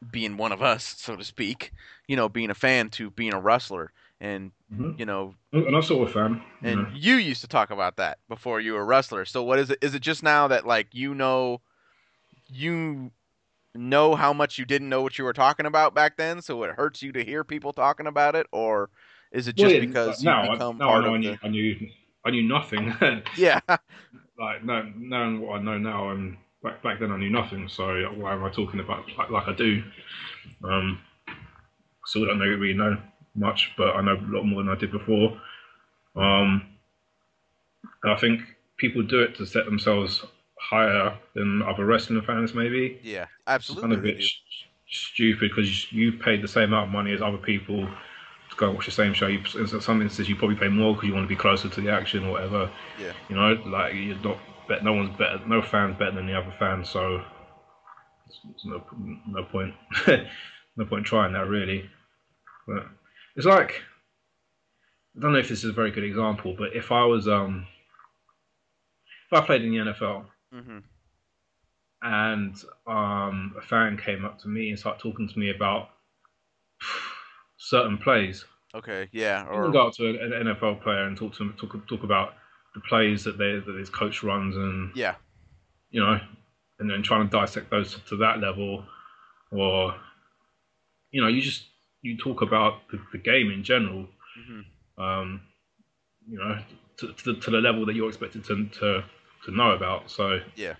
being 0.10 0.38
one 0.38 0.52
of 0.52 0.62
us, 0.62 0.84
so 0.98 1.16
to 1.16 1.24
speak, 1.24 1.72
you 2.08 2.16
know, 2.16 2.28
being 2.30 2.50
a 2.50 2.56
fan 2.56 2.90
to 2.92 3.10
being 3.12 3.34
a 3.34 3.40
wrestler, 3.40 3.92
and 4.20 4.52
Mhm. 4.74 4.98
you 5.00 5.06
know 5.06 5.36
And 5.54 5.76
I'm 5.76 5.82
sort 5.82 6.10
a 6.10 6.14
fan. 6.14 6.42
and 6.64 6.78
know. 6.78 6.88
you 6.94 7.16
used 7.16 7.42
to 7.42 7.48
talk 7.48 7.72
about 7.72 7.98
that 7.98 8.20
before 8.28 8.60
you 8.60 8.74
were 8.74 8.82
a 8.82 8.86
wrestler. 8.86 9.26
So 9.26 9.44
what 9.44 9.60
is 9.60 9.70
it? 9.70 9.80
Is 9.82 9.94
it 9.96 10.02
just 10.02 10.24
now 10.24 10.48
that 10.48 10.66
like 10.66 10.88
you 10.92 11.14
know, 11.14 11.62
you 12.48 13.12
know 13.74 14.16
how 14.16 14.34
much 14.34 14.58
you 14.58 14.66
didn't 14.66 14.90
know 14.90 15.02
what 15.02 15.18
you 15.18 15.24
were 15.24 15.34
talking 15.34 15.66
about 15.66 15.94
back 15.94 16.18
then, 16.18 16.42
so 16.42 16.64
it 16.64 16.72
hurts 16.72 17.02
you 17.02 17.12
to 17.14 17.24
hear 17.24 17.44
people 17.44 17.74
talking 17.74 18.08
about 18.08 18.36
it, 18.36 18.48
or 18.52 18.90
is 19.32 19.48
it 19.48 19.56
just 19.56 19.74
Well, 19.74 19.82
because 19.82 20.08
but 20.08 20.24
you 20.24 20.26
now, 20.30 20.42
I- 20.44 20.54
become 20.54 20.78
now 20.80 20.88
part 20.88 21.06
I 21.06 21.08
I 21.10 21.12
the? 21.12 21.18
knew, 21.20 21.38
I 21.44 21.48
knew 21.48 21.90
I 22.26 22.32
knew 22.32 22.44
nothing. 22.44 22.94
Yeah, 23.38 23.60
like 24.38 24.64
no, 24.64 24.92
knowing 24.98 25.42
what 25.42 25.60
I 25.60 25.64
know 25.64 25.78
now, 25.78 26.10
and 26.12 26.38
back 26.64 26.82
back 26.84 27.00
then 27.00 27.12
I 27.12 27.18
knew 27.18 27.30
nothing. 27.30 27.68
So 27.70 27.86
why 28.16 28.34
am 28.34 28.44
I 28.44 28.50
talking 28.50 28.80
about 28.80 29.06
like, 29.18 29.30
like 29.30 29.48
I 29.48 29.54
do? 29.54 29.84
Um, 30.64 31.00
still 32.06 32.26
don't 32.26 32.40
know, 32.40 32.46
really 32.46 32.74
know 32.74 32.98
much, 33.36 33.72
but 33.78 33.96
I 33.96 34.02
know 34.02 34.14
a 34.16 34.22
lot 34.36 34.44
more 34.44 34.64
than 34.64 34.72
I 34.72 34.76
did 34.76 34.92
before. 34.92 35.40
Um, 36.16 36.68
I 38.04 38.16
think 38.16 38.42
people 38.78 39.04
do 39.04 39.22
it 39.22 39.36
to 39.38 39.46
set 39.46 39.66
themselves 39.66 40.26
higher 40.60 41.18
than 41.36 41.62
other 41.62 41.86
wrestling 41.86 42.22
fans, 42.22 42.54
maybe. 42.54 43.00
yeah, 43.04 43.24
It's 43.24 43.30
absolutely. 43.48 43.82
kind 43.82 43.94
of 43.94 44.00
a 44.00 44.02
bit 44.02 44.24
stupid 44.90 45.52
because 45.56 45.92
you 45.92 46.14
paid 46.14 46.42
the 46.42 46.48
same 46.48 46.66
amount 46.66 46.88
of 46.88 46.94
money 46.94 47.14
as 47.14 47.22
other 47.22 47.38
people 47.38 47.86
to 47.86 48.56
go 48.58 48.68
and 48.68 48.76
watch 48.76 48.86
the 48.86 48.92
same 48.92 49.14
show. 49.14 49.28
You, 49.28 49.40
in 49.58 49.68
some 49.68 50.02
instances, 50.02 50.28
you 50.28 50.36
probably 50.36 50.58
pay 50.58 50.68
more 50.68 50.94
because 50.94 51.08
you 51.08 51.14
want 51.14 51.26
to 51.26 51.30
be 51.30 51.36
closer 51.36 51.70
to 51.70 51.82
the 51.82 51.90
action 51.92 52.26
or 52.26 52.32
whatever. 52.32 52.70
Yeah. 53.00 53.14
You 53.30 53.36
know, 53.36 53.54
like 53.66 53.94
you're 53.94 54.18
not 54.18 54.38
bet. 54.68 54.84
No 54.84 54.94
one's 54.94 55.18
better. 55.18 55.40
No 55.48 55.62
fan's 55.62 55.98
better 55.98 56.16
than 56.16 56.28
the 56.28 56.38
other 56.38 56.54
fan. 56.60 56.84
So 56.86 57.24
there's 58.44 58.66
no 58.66 58.84
no 59.28 59.44
point. 59.44 59.74
no 60.78 60.86
point 60.86 61.06
trying 61.06 61.34
that 61.34 61.48
really. 61.48 61.90
But 62.68 62.86
it's 63.36 63.46
like 63.46 63.82
I 65.18 65.22
don't 65.22 65.34
know 65.34 65.40
if 65.40 65.50
this 65.50 65.64
is 65.64 65.70
a 65.70 65.74
very 65.74 65.92
good 65.92 66.04
example, 66.04 66.56
but 66.58 66.76
if 66.76 66.92
I 66.92 67.04
was 67.06 67.28
um, 67.28 67.68
if 69.32 69.42
I 69.42 69.46
played 69.46 69.64
in 69.64 69.72
the 69.72 69.92
NFL 69.92 70.26
hmm 70.54 70.80
and 72.04 72.56
um, 72.88 73.54
a 73.58 73.62
fan 73.62 73.96
came 73.96 74.26
up 74.26 74.40
to 74.40 74.48
me 74.48 74.70
and 74.70 74.80
started 74.80 75.00
talking 75.02 75.28
to 75.28 75.40
me 75.40 75.52
about 75.52 75.90
certain 77.58 77.98
plays, 77.98 78.46
Okay, 78.74 79.10
yeah, 79.12 79.44
you 79.54 79.62
can 79.62 79.72
or 79.72 79.72
go 79.72 79.88
up 79.88 79.94
to 79.96 80.10
an 80.10 80.34
an 80.34 80.48
NFL 80.48 80.82
player 80.82 81.04
and 81.04 81.18
talk 81.18 81.34
to 81.36 81.44
him, 81.44 81.54
talk 81.60 81.88
talk 81.88 82.04
about 82.04 82.34
the 82.74 82.82
plays 82.82 83.24
that 83.24 83.38
they 83.38 83.60
that 83.60 83.76
his 83.78 83.90
coach 83.90 84.24
runs 84.24 84.56
and 84.56 84.92
yeah, 84.96 85.16
you 85.90 86.02
know, 86.02 86.20
and 86.80 86.90
then 86.90 87.04
trying 87.04 87.28
to 87.28 87.38
dissect 87.38 87.70
those 87.70 87.98
to 88.10 88.18
that 88.18 88.40
level, 88.40 88.84
or 89.52 89.96
you 91.12 91.22
know, 91.22 91.28
you 91.28 91.42
just 91.42 91.66
you 92.02 92.18
talk 92.18 92.42
about 92.42 92.88
the, 92.92 93.00
the 93.12 93.18
game 93.18 93.52
in 93.52 93.64
general, 93.64 94.08
hmm 94.36 94.62
um, 94.98 95.42
you 96.30 96.38
know, 96.38 96.60
to, 96.98 97.14
to, 97.14 97.34
the, 97.34 97.40
to 97.40 97.52
the 97.52 97.58
level 97.58 97.86
that 97.86 97.96
you're 97.96 98.10
expected 98.10 98.44
to 98.46 98.68
to 98.68 99.04
to 99.46 99.52
know 99.52 99.72
about. 99.72 100.10
So 100.12 100.40
yeah. 100.56 100.76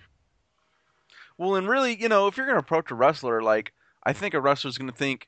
Well, 1.38 1.56
and 1.56 1.68
really, 1.68 2.00
you 2.00 2.08
know, 2.08 2.28
if 2.28 2.36
you're 2.36 2.46
going 2.46 2.56
to 2.56 2.60
approach 2.60 2.90
a 2.90 2.94
wrestler, 2.94 3.42
like, 3.42 3.72
I 4.04 4.12
think 4.12 4.34
a 4.34 4.40
wrestler's 4.40 4.78
going 4.78 4.90
to 4.90 4.96
think, 4.96 5.26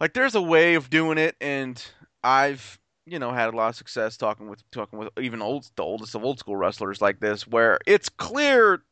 like, 0.00 0.12
there's 0.12 0.34
a 0.34 0.42
way 0.42 0.74
of 0.74 0.90
doing 0.90 1.18
it, 1.18 1.36
and 1.40 1.82
I've, 2.22 2.78
you 3.06 3.18
know, 3.18 3.32
had 3.32 3.52
a 3.54 3.56
lot 3.56 3.68
of 3.70 3.76
success 3.76 4.16
talking 4.16 4.48
with 4.48 4.68
talking 4.70 4.98
with 4.98 5.10
even 5.20 5.42
old 5.42 5.70
the 5.76 5.82
oldest 5.82 6.14
of 6.14 6.24
old 6.24 6.38
school 6.40 6.56
wrestlers 6.56 7.00
like 7.00 7.20
this, 7.20 7.46
where 7.46 7.78
it's 7.86 8.08
clear, 8.08 8.82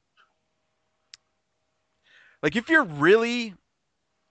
like, 2.42 2.57
if 2.57 2.68
you're 2.68 2.85
really, 2.85 3.55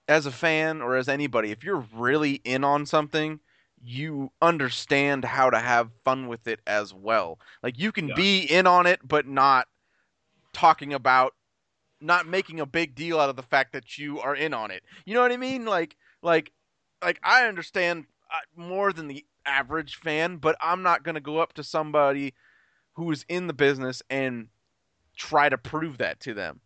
as 0.07 0.25
a 0.25 0.31
fan 0.31 0.81
or 0.81 0.95
as 0.95 1.09
anybody, 1.09 1.51
if 1.51 1.63
you're 1.63 1.85
really 1.95 2.35
in 2.43 2.63
on 2.63 2.85
something. 2.85 3.39
You 3.85 4.31
understand 4.41 5.25
how 5.25 5.49
to 5.49 5.59
have 5.59 5.91
fun 6.05 6.27
with 6.27 6.47
it 6.47 6.61
as 6.67 6.93
well. 6.93 7.39
Like 7.63 7.79
you 7.79 7.91
can 7.91 8.09
Yeah. 8.09 8.15
be 8.15 8.39
in 8.41 8.67
on 8.67 8.87
it, 8.87 9.01
but 9.07 9.27
not 9.27 9.67
talking 10.53 10.93
about 10.93 11.33
not 12.01 12.27
making 12.27 12.59
a 12.59 12.65
big 12.65 12.95
deal 12.95 13.19
out 13.19 13.29
of 13.29 13.35
the 13.35 13.43
fact 13.43 13.73
that 13.73 13.97
you 13.97 14.19
are 14.19 14.35
in 14.35 14.53
on 14.53 14.71
it. 14.71 14.83
You 15.05 15.13
know 15.15 15.21
what 15.21 15.31
I 15.31 15.37
mean? 15.37 15.65
Like 15.65 15.95
like 16.21 16.51
like 17.03 17.19
I 17.23 17.47
understand 17.47 18.05
uh, 18.33 18.39
more 18.61 18.93
than 18.93 19.07
the 19.07 19.25
average 19.45 19.95
fan, 19.95 20.37
but 20.37 20.55
I'm 20.61 20.83
not 20.83 21.03
going 21.03 21.15
to 21.15 21.21
go 21.21 21.39
up 21.39 21.53
to 21.53 21.63
somebody 21.63 22.33
who 22.93 23.11
is 23.11 23.25
in 23.27 23.47
the 23.47 23.53
business 23.53 24.01
and 24.09 24.47
try 25.15 25.49
to 25.49 25.57
prove 25.57 25.97
that 25.99 26.19
to 26.21 26.33
them. 26.33 26.59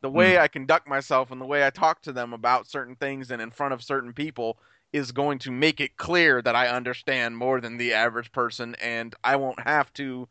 The 0.00 0.10
way 0.10 0.34
hmm. 0.34 0.42
I 0.42 0.48
conduct 0.48 0.86
myself 0.86 1.30
and 1.30 1.40
the 1.40 1.46
way 1.46 1.66
I 1.66 1.70
talk 1.70 2.02
to 2.02 2.12
them 2.12 2.32
about 2.32 2.66
certain 2.66 2.96
things 2.96 3.30
and 3.30 3.40
in 3.40 3.50
front 3.50 3.74
of 3.74 3.82
certain 3.82 4.12
people 4.12 4.58
is 4.92 5.10
going 5.10 5.38
to 5.40 5.50
make 5.50 5.80
it 5.80 5.96
clear 5.96 6.40
that 6.42 6.54
I 6.54 6.68
understand 6.68 7.36
more 7.36 7.60
than 7.60 7.76
the 7.76 7.94
average 7.94 8.30
person 8.30 8.76
and 8.80 9.14
I 9.24 9.36
won't 9.36 9.60
have 9.60 9.92
to 9.94 10.28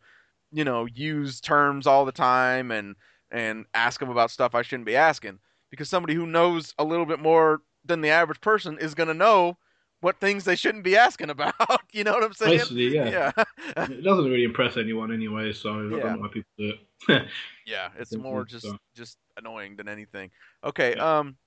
you 0.54 0.64
know 0.64 0.86
use 0.86 1.42
terms 1.42 1.88
all 1.88 2.06
the 2.06 2.12
time 2.12 2.72
and 2.72 2.96
and 3.32 3.66
ask 3.74 4.00
them 4.00 4.10
about 4.10 4.32
stuff 4.32 4.56
I 4.56 4.62
shouldn't 4.62 4.86
be 4.86 4.96
asking 4.96 5.40
because 5.70 5.90
somebody 5.90 6.14
who 6.14 6.28
knows 6.28 6.74
a 6.78 6.84
little 6.84 7.06
bit 7.06 7.20
more 7.20 7.62
than 7.84 8.02
the 8.02 8.10
average 8.10 8.40
person 8.40 8.78
is 8.78 8.94
going 8.94 9.08
to 9.08 9.14
know 9.14 9.58
what 10.04 10.20
things 10.20 10.44
they 10.44 10.56
shouldn't 10.56 10.84
be 10.84 10.98
asking 10.98 11.30
about. 11.30 11.54
you 11.94 12.04
know 12.04 12.12
what 12.12 12.24
I'm 12.24 12.34
saying? 12.34 12.58
basically, 12.58 12.94
yeah. 12.94 13.32
yeah. 13.38 13.84
it 13.90 14.04
doesn't 14.04 14.26
really 14.26 14.44
impress 14.44 14.76
anyone 14.76 15.14
anyway. 15.14 15.54
So 15.54 15.70
I 15.72 15.84
Yeah. 15.84 15.90
don't 15.90 16.16
know 16.16 16.20
why 16.22 16.28
people 16.28 16.52
do 16.58 16.74
it. 17.08 17.28
Yeah, 17.66 17.90
it's 17.98 18.14
more 18.16 18.44
just 18.44 18.66
so. 18.66 18.78
just 18.94 19.18
annoying 19.38 19.78
than 19.78 19.88
anything. 19.88 20.32
Okay, 20.64 20.96
Yeah. 20.98 21.20
um 21.20 21.38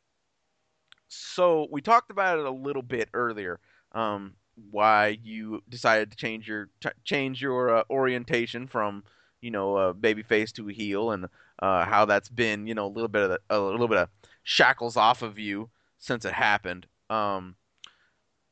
so 1.09 1.69
we 1.71 1.81
talked 1.81 2.11
about 2.11 2.39
it 2.39 2.45
a 2.47 2.51
little 2.51 2.83
bit 2.83 3.09
earlier. 3.15 3.61
Um 3.93 4.35
why 4.71 5.19
you 5.23 5.63
decided 5.69 6.11
to 6.11 6.17
change 6.17 6.49
your 6.49 6.71
ch- 6.83 6.97
change 7.05 7.43
your 7.43 7.77
uh, 7.77 7.83
orientation 7.91 8.67
from, 8.67 9.05
you 9.43 9.51
know, 9.51 9.77
a 9.77 9.93
baby 9.93 10.23
face 10.23 10.51
to 10.53 10.69
a 10.69 10.73
heel 10.73 11.11
and 11.11 11.27
uh 11.61 11.85
how 11.85 12.07
that's 12.07 12.31
been, 12.31 12.67
you 12.67 12.75
know, 12.75 12.87
a 12.87 12.95
little 12.97 13.09
bit 13.09 13.23
of 13.23 13.31
the, 13.31 13.41
a 13.51 13.61
little 13.61 13.89
bit 13.89 13.99
of 13.99 14.09
shackles 14.45 14.97
off 14.97 15.21
of 15.21 15.39
you 15.39 15.69
since 15.99 16.25
it 16.25 16.33
happened. 16.33 16.87
Um 17.11 17.57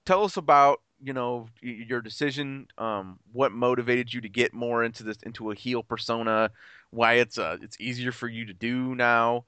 tell 0.04 0.24
us 0.24 0.36
about 0.36 0.80
you 1.02 1.12
know 1.12 1.48
your 1.60 2.00
decision 2.00 2.66
um 2.78 3.18
what 3.32 3.52
motivated 3.52 4.12
you 4.12 4.20
to 4.20 4.28
get 4.28 4.54
more 4.54 4.84
into 4.84 5.02
this 5.02 5.18
into 5.24 5.50
a 5.50 5.54
heel 5.54 5.82
persona 5.82 6.50
why 6.90 7.14
it's 7.14 7.38
uh 7.38 7.56
it's 7.60 7.76
easier 7.80 8.12
for 8.12 8.28
you 8.28 8.46
to 8.46 8.54
do 8.54 8.94
now 8.94 9.44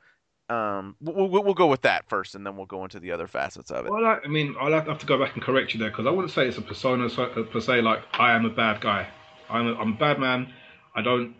um 0.49 0.95
we'll, 1.01 1.29
we'll, 1.29 1.55
go 1.55 1.67
with 1.67 1.83
that 1.83 2.09
first 2.09 2.35
and 2.35 2.47
then 2.47 2.57
we'll 2.57 2.67
go 2.67 2.85
into 2.85 3.01
the 3.01 3.11
other 3.11 3.27
facets 3.27 3.71
of 3.73 3.85
it 3.85 3.91
Well, 3.91 4.05
I, 4.05 4.19
I 4.25 4.29
mean, 4.29 4.55
I'll 4.61 4.71
have 4.71 4.87
have 4.87 4.99
to 4.99 5.07
go 5.07 5.19
back 5.19 5.35
and 5.35 5.43
correct 5.43 5.75
you 5.75 5.81
there 5.81 5.91
because 5.91 6.07
I 6.07 6.11
wouldn't 6.11 6.33
say 6.33 6.47
it's 6.47 6.57
a 6.57 6.63
persona 6.63 7.07
uh, 7.07 7.43
per 7.43 7.61
se. 7.61 7.81
Like 7.81 8.05
I 8.13 8.33
am 8.33 8.45
a 8.45 8.51
bad 8.51 8.81
guy. 8.81 9.09
I'm 9.51 9.67
a, 9.67 9.75
I'm 9.75 9.95
a 9.95 9.97
bad 9.97 10.21
man. 10.21 10.53
I 10.95 11.03
don't. 11.03 11.35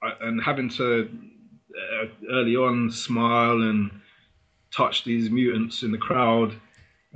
I, 0.00 0.12
and 0.20 0.40
having 0.40 0.68
to 0.70 1.10
uh, 1.76 2.06
early 2.30 2.54
on 2.54 2.90
smile 2.92 3.62
and 3.62 3.90
touch 4.70 5.02
these 5.02 5.28
mutants 5.28 5.82
in 5.82 5.90
the 5.90 5.98
crowd, 5.98 6.54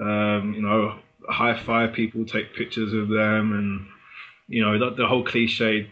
um, 0.01 0.53
you 0.57 0.63
know, 0.63 0.99
high 1.29 1.59
five 1.65 1.93
people, 1.93 2.25
take 2.25 2.55
pictures 2.55 2.93
of 2.93 3.09
them, 3.09 3.53
and 3.53 3.87
you 4.49 4.63
know 4.63 4.79
the, 4.79 4.97
the 4.97 5.07
whole 5.07 5.25
cliche 5.25 5.91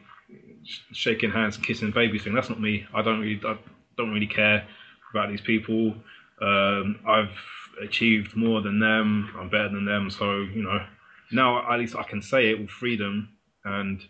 shaking 0.92 1.30
hands 1.30 1.56
and 1.56 1.66
kissing 1.66 1.90
babies 1.90 2.22
thing. 2.22 2.34
That's 2.34 2.48
not 2.48 2.60
me. 2.60 2.86
I 2.94 3.02
don't 3.02 3.20
really, 3.20 3.40
I 3.44 3.56
don't 3.96 4.12
really 4.12 4.26
care 4.26 4.64
about 5.10 5.30
these 5.30 5.40
people. 5.40 5.94
Um, 6.40 7.00
I've 7.06 7.36
achieved 7.82 8.36
more 8.36 8.60
than 8.60 8.78
them. 8.78 9.32
I'm 9.38 9.48
better 9.48 9.68
than 9.68 9.84
them. 9.84 10.10
So 10.10 10.40
you 10.40 10.62
know, 10.62 10.84
now 11.30 11.70
at 11.72 11.78
least 11.78 11.96
I 11.96 12.02
can 12.02 12.22
say 12.22 12.50
it 12.50 12.60
with 12.60 12.70
freedom, 12.70 13.28
and 13.64 14.00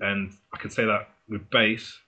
and 0.00 0.32
I 0.52 0.58
can 0.58 0.70
say 0.70 0.84
that 0.84 1.08
with 1.28 1.48
base 1.50 1.98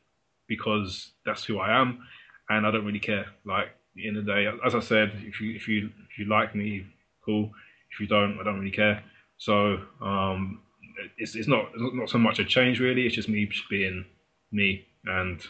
because 0.48 1.12
that's 1.24 1.44
who 1.44 1.58
I 1.58 1.80
am, 1.80 2.06
and 2.48 2.66
I 2.66 2.70
don't 2.70 2.84
really 2.84 3.00
care. 3.00 3.26
Like 3.44 3.66
at 3.68 4.14
the 4.14 4.20
the 4.20 4.22
day, 4.22 4.48
as 4.64 4.74
I 4.74 4.80
said, 4.80 5.12
if 5.24 5.40
you 5.40 5.54
if 5.54 5.68
you 5.68 5.90
if 6.10 6.18
you 6.18 6.26
like 6.26 6.54
me, 6.54 6.86
cool. 7.24 7.50
If 7.92 8.00
you 8.00 8.06
don't, 8.06 8.38
I 8.40 8.44
don't 8.44 8.58
really 8.58 8.70
care. 8.70 9.02
So 9.38 9.78
um, 10.00 10.60
it's 11.18 11.34
it's 11.34 11.48
not 11.48 11.66
it's 11.74 11.94
not 11.94 12.10
so 12.10 12.18
much 12.18 12.38
a 12.38 12.44
change 12.44 12.80
really. 12.80 13.06
It's 13.06 13.14
just 13.14 13.28
me 13.28 13.46
just 13.46 13.68
being 13.68 14.04
me, 14.52 14.86
and 15.04 15.40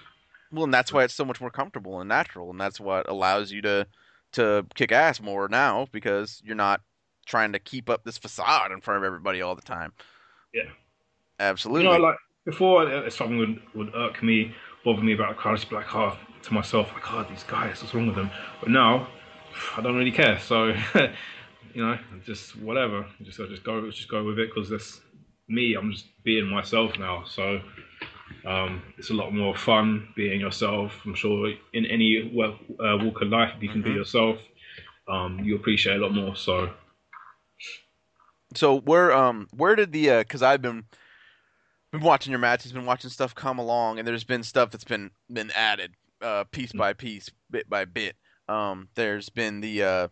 well 0.53 0.65
and 0.65 0.75
that's 0.75 0.93
why 0.93 1.05
it's 1.05 1.15
so 1.15 1.25
much 1.25 1.41
more 1.41 1.51
comfortable 1.51 2.01
and 2.01 2.09
natural 2.09 2.51
and 2.51 2.61
that's 2.61 2.79
what 2.81 3.09
allows 3.09 3.51
you 3.51 3.61
to 3.63 3.87
to 4.33 4.65
kick 4.75 4.93
ass 4.93 5.21
more 5.21 5.49
now 5.49 5.87
because 5.93 6.41
you're 6.45 6.55
not 6.55 6.81
trying 7.27 7.53
to 7.53 7.59
keep 7.59 7.91
up 7.91 8.05
this 8.05 8.17
facade 8.17 8.71
in 8.71 8.81
front 8.81 8.99
of 8.99 9.05
everybody 9.05 9.43
all 9.43 9.57
the 9.57 9.63
time 9.63 9.93
Yeah. 10.55 10.71
absolutely 11.41 11.85
You 11.85 11.91
know, 11.91 11.99
like 11.99 12.17
before, 12.47 12.89
uh, 12.89 13.11
something 13.11 13.39
would, 13.39 13.61
would 13.75 13.95
irk 13.95 14.23
me, 14.23 14.55
bother 14.85 15.03
me 15.03 15.13
about 15.13 15.33
a 15.33 15.35
car. 15.35 15.53
I'd 15.53 15.57
just 15.57 15.69
be 15.69 15.75
like, 15.77 15.95
oh, 15.95 16.17
to 16.45 16.55
myself, 16.55 16.93
like, 16.95 17.13
oh, 17.13 17.27
these 17.29 17.43
guys, 17.43 17.83
what's 17.83 17.93
wrong 17.93 18.07
with 18.07 18.17
them? 18.17 18.31
But 18.61 18.71
now, 18.71 19.09
I 19.77 19.83
don't 19.83 19.97
really 19.97 20.13
care. 20.13 20.39
So, 20.39 20.73
you 21.77 21.85
know, 21.85 21.99
just 22.25 22.57
whatever. 22.57 23.05
Just 23.23 23.39
I 23.39 23.45
just 23.49 23.63
go, 23.63 23.91
just 23.91 24.09
go 24.09 24.25
with 24.25 24.39
it 24.39 24.49
because 24.49 24.71
that's 24.71 25.03
me. 25.47 25.75
I'm 25.75 25.93
just 25.93 26.07
being 26.25 26.47
myself 26.47 26.99
now. 26.99 27.25
So, 27.25 27.61
um, 28.47 28.83
it's 28.97 29.11
a 29.11 29.15
lot 29.15 29.35
more 29.35 29.55
fun 29.55 30.09
being 30.17 30.41
yourself. 30.41 30.99
I'm 31.05 31.15
sure 31.15 31.53
in 31.75 31.85
any 31.85 32.31
wa- 32.33 32.57
uh, 32.83 32.97
walk 33.05 33.21
of 33.21 33.29
life, 33.29 33.53
if 33.59 33.63
you 33.63 33.69
can 33.69 33.83
be 33.83 33.91
Mhm. 33.91 33.97
yourself, 33.97 34.39
um, 35.07 35.41
you 35.41 35.55
appreciate 35.55 35.99
a 35.99 36.01
lot 36.01 36.15
more. 36.15 36.35
So, 36.35 36.71
So 38.55 38.81
where 38.81 39.13
um 39.13 39.49
where 39.55 39.77
did 39.77 39.93
the 39.93 40.09
uh 40.11 40.25
cuz 40.25 40.41
I've 40.43 40.63
been 40.63 40.87
been 41.93 42.01
watching 42.01 42.31
your 42.31 42.39
matches, 42.39 42.73
been 42.73 42.87
watching 42.87 43.11
stuff 43.11 43.35
come 43.35 43.59
along 43.59 43.99
and 43.99 44.09
there's 44.09 44.25
been 44.25 44.43
stuff 44.45 44.71
that's 44.71 44.85
been 44.85 45.11
been 45.31 45.51
added 45.51 45.93
uh 46.23 46.45
piece 46.45 46.73
by 46.73 46.95
piece, 46.95 47.29
bit 47.51 47.69
by 47.69 47.85
bit. 47.85 48.17
Um 48.49 48.89
there's 48.95 49.29
been 49.29 49.61
the 49.61 49.83
uh 49.83 50.09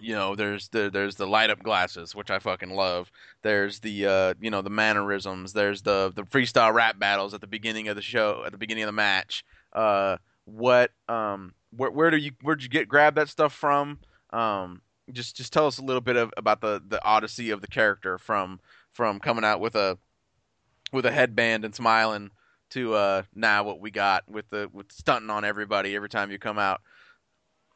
you 0.00 0.14
know, 0.14 0.34
there's 0.34 0.68
the 0.68 0.90
there's 0.90 1.16
the 1.16 1.26
light 1.26 1.50
up 1.50 1.62
glasses, 1.62 2.14
which 2.14 2.30
I 2.30 2.38
fucking 2.38 2.70
love. 2.70 3.10
There's 3.42 3.80
the 3.80 4.06
uh 4.06 4.34
you 4.40 4.50
know, 4.50 4.62
the 4.62 4.70
mannerisms, 4.70 5.52
there's 5.52 5.82
the 5.82 6.12
the 6.14 6.22
freestyle 6.24 6.72
rap 6.72 6.98
battles 6.98 7.34
at 7.34 7.40
the 7.40 7.46
beginning 7.46 7.88
of 7.88 7.96
the 7.96 8.02
show, 8.02 8.42
at 8.44 8.52
the 8.52 8.58
beginning 8.58 8.84
of 8.84 8.88
the 8.88 8.92
match. 8.92 9.44
Uh 9.72 10.16
what 10.44 10.92
um 11.08 11.54
where 11.76 11.90
where 11.90 12.10
do 12.10 12.16
you 12.16 12.32
where'd 12.42 12.62
you 12.62 12.68
get 12.68 12.88
grab 12.88 13.14
that 13.16 13.28
stuff 13.28 13.52
from? 13.52 13.98
Um 14.30 14.82
just 15.12 15.36
just 15.36 15.52
tell 15.52 15.66
us 15.66 15.78
a 15.78 15.84
little 15.84 16.00
bit 16.00 16.16
of 16.16 16.32
about 16.36 16.60
the 16.60 16.82
the 16.86 17.02
odyssey 17.04 17.50
of 17.50 17.60
the 17.60 17.68
character 17.68 18.18
from 18.18 18.60
from 18.92 19.20
coming 19.20 19.44
out 19.44 19.60
with 19.60 19.74
a 19.74 19.98
with 20.92 21.06
a 21.06 21.12
headband 21.12 21.64
and 21.64 21.74
smiling 21.74 22.30
to 22.70 22.94
uh 22.94 23.22
now 23.34 23.62
what 23.62 23.80
we 23.80 23.90
got 23.90 24.28
with 24.28 24.48
the 24.50 24.68
with 24.72 24.90
stunting 24.90 25.30
on 25.30 25.44
everybody 25.44 25.94
every 25.94 26.08
time 26.08 26.30
you 26.30 26.38
come 26.38 26.58
out. 26.58 26.80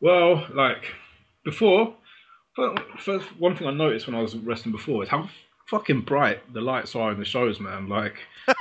Well, 0.01 0.47
like 0.55 0.95
before, 1.45 1.95
fir- 2.61 2.85
first 2.99 3.27
one 3.39 3.57
thing 3.57 3.67
I 3.67 3.73
noticed 3.73 4.07
when 4.07 4.17
I 4.17 4.23
was 4.23 4.37
wrestling 4.37 4.73
before 4.73 5.03
is 5.03 5.09
how 5.09 5.29
fucking 5.67 6.03
bright 6.03 6.53
the 6.53 6.61
lights 6.61 6.95
are 6.95 7.13
in 7.13 7.19
the 7.19 7.25
shows, 7.25 7.61
man. 7.61 7.89
Like, 7.89 8.15
so 8.47 8.55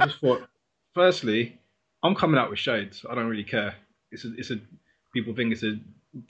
I 0.00 0.06
just 0.06 0.20
thought, 0.20 0.46
firstly, 0.94 1.58
I'm 2.02 2.14
coming 2.14 2.38
out 2.38 2.50
with 2.50 2.58
shades. 2.58 3.04
I 3.08 3.14
don't 3.14 3.28
really 3.28 3.44
care. 3.44 3.74
It's 4.10 4.24
a, 4.24 4.34
it's 4.36 4.50
a 4.50 4.60
people 5.12 5.34
think 5.34 5.52
it's 5.52 5.62
a 5.62 5.78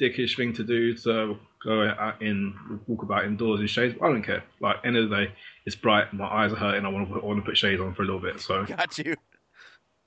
dickish 0.00 0.36
thing 0.36 0.52
to 0.54 0.64
do 0.64 0.94
to 0.96 1.38
go 1.62 1.88
out 1.98 2.20
in 2.22 2.54
walk 2.86 3.02
about 3.02 3.24
indoors 3.24 3.60
in 3.60 3.66
shades. 3.66 3.94
I 4.02 4.08
don't 4.08 4.22
care. 4.22 4.42
Like 4.60 4.76
end 4.84 4.96
of 4.96 5.08
the 5.08 5.16
day, 5.16 5.32
it's 5.66 5.76
bright. 5.76 6.12
My 6.12 6.26
eyes 6.26 6.52
are 6.52 6.56
hurting. 6.56 6.84
I 6.84 6.88
want 6.88 7.08
to 7.08 7.14
put, 7.14 7.22
I 7.22 7.26
want 7.26 7.38
to 7.40 7.48
put 7.48 7.56
shades 7.56 7.80
on 7.80 7.94
for 7.94 8.02
a 8.02 8.06
little 8.06 8.20
bit. 8.20 8.40
So 8.40 8.64
Got 8.68 8.98
you. 8.98 9.16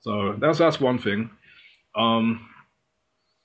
so 0.00 0.34
that's 0.38 0.58
that's 0.58 0.80
one 0.80 0.98
thing. 0.98 1.30
Um, 1.96 2.48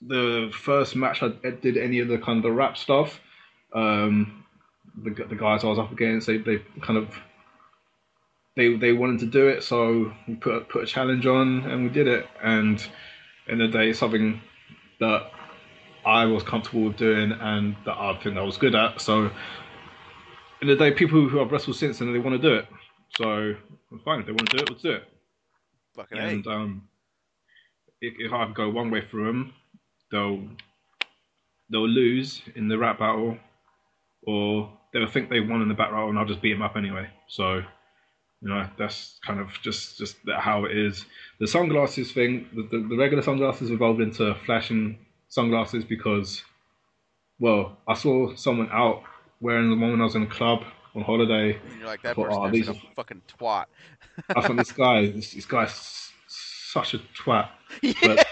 the 0.06 0.52
first 0.54 0.96
match 0.96 1.24
I 1.24 1.30
did 1.62 1.78
any 1.78 2.00
of 2.00 2.08
the 2.08 2.18
kind 2.18 2.38
of 2.38 2.44
the 2.44 2.52
rap 2.52 2.78
stuff. 2.78 3.20
Um, 3.74 4.46
the 5.04 5.12
the 5.12 5.36
guys 5.36 5.64
I 5.64 5.68
was 5.68 5.80
up 5.80 5.92
against, 5.92 6.28
they, 6.28 6.38
they 6.38 6.60
kind 6.82 6.98
of 6.98 7.10
they 8.56 8.76
they 8.76 8.94
wanted 8.94 9.20
to 9.22 9.26
do 9.26 9.48
it, 9.48 9.64
so 9.64 10.14
we 10.28 10.36
put 10.36 10.70
put 10.70 10.84
a 10.84 10.86
challenge 10.86 11.26
on 11.26 11.64
and 11.64 11.84
we 11.84 11.90
did 11.90 12.08
it. 12.08 12.28
And 12.42 12.86
in 13.48 13.58
the 13.58 13.68
day, 13.68 13.90
it's 13.90 14.00
something 14.00 14.42
that 15.00 15.32
I 16.06 16.26
was 16.26 16.44
comfortable 16.44 16.86
with 16.86 16.98
doing 16.98 17.32
and 17.32 17.76
that 17.86 17.98
I 17.98 18.20
think 18.22 18.38
I 18.38 18.44
was 18.44 18.58
good 18.58 18.76
at. 18.76 19.02
So 19.02 19.32
in 20.62 20.68
the 20.68 20.76
day, 20.76 20.92
people 20.92 21.28
who 21.28 21.38
have 21.40 21.52
wrestled 21.52 21.76
since 21.76 22.02
and 22.02 22.14
they 22.14 22.20
want 22.20 22.42
to 22.42 22.50
do 22.50 22.56
it. 22.56 22.68
So 23.18 23.56
fine, 24.06 24.22
if 24.22 24.26
they 24.26 24.32
want 24.32 24.50
to 24.50 24.58
do 24.58 24.64
it, 24.64 24.70
let's 24.70 24.82
do 24.82 24.92
it. 24.92 25.04
Fucking 25.96 26.18
And 26.18 26.48
um, 26.48 26.88
if, 28.02 28.14
if 28.18 28.34
I 28.34 28.52
go 28.52 28.70
one 28.70 28.90
way 28.92 29.04
through 29.10 29.26
them, 29.26 29.54
they'll 30.12 30.48
they'll 31.70 31.88
lose 31.88 32.42
in 32.56 32.68
the 32.68 32.78
rap 32.78 33.00
battle, 33.00 33.38
or 34.26 34.72
they'll 34.94 35.08
think 35.08 35.30
they 35.30 35.40
won 35.40 35.62
in 35.62 35.68
the 35.68 35.74
battle, 35.74 36.10
and 36.10 36.18
I'll 36.18 36.26
just 36.26 36.42
beat 36.42 36.54
them 36.54 36.62
up 36.62 36.76
anyway. 36.76 37.10
So, 37.28 37.56
you 37.56 38.50
know, 38.50 38.68
that's 38.78 39.20
kind 39.26 39.40
of 39.40 39.50
just 39.62 39.98
just 39.98 40.18
how 40.38 40.66
it 40.66 40.78
is. 40.78 41.06
The 41.40 41.48
sunglasses 41.48 42.12
thing, 42.12 42.48
the, 42.54 42.64
the, 42.72 42.88
the 42.90 42.98
regular 42.98 43.24
sunglasses 43.24 43.70
evolved 43.72 44.02
into 44.02 44.36
flashing 44.46 44.98
sunglasses 45.30 45.84
because, 45.84 46.44
well, 47.40 47.78
I 47.88 47.94
saw 47.96 48.36
someone 48.36 48.70
out 48.72 49.04
wearing 49.42 49.70
them 49.70 49.82
when 49.82 50.00
I 50.02 50.06
was 50.06 50.16
in 50.16 50.24
a 50.24 50.28
club 50.28 50.64
on 50.96 51.02
holiday. 51.02 51.60
And 51.70 51.80
you're 51.80 51.88
like 51.88 52.02
that 52.04 52.16
Well, 52.18 52.28
person 52.28 52.42
oh, 52.42 52.46
is 52.48 52.52
these 52.54 52.68
like 52.68 52.78
are- 52.78 52.88
a 52.92 52.96
fucking 52.96 53.22
twat. 53.28 53.66
I 54.36 54.42
thought 54.42 54.58
this 54.58 54.72
guy, 54.84 55.08
this, 55.08 55.34
this 55.34 55.46
guy's 55.46 56.12
such 56.28 56.94
a 56.94 57.00
twat. 57.00 57.50
yeah. 57.82 57.94
But, 58.02 58.28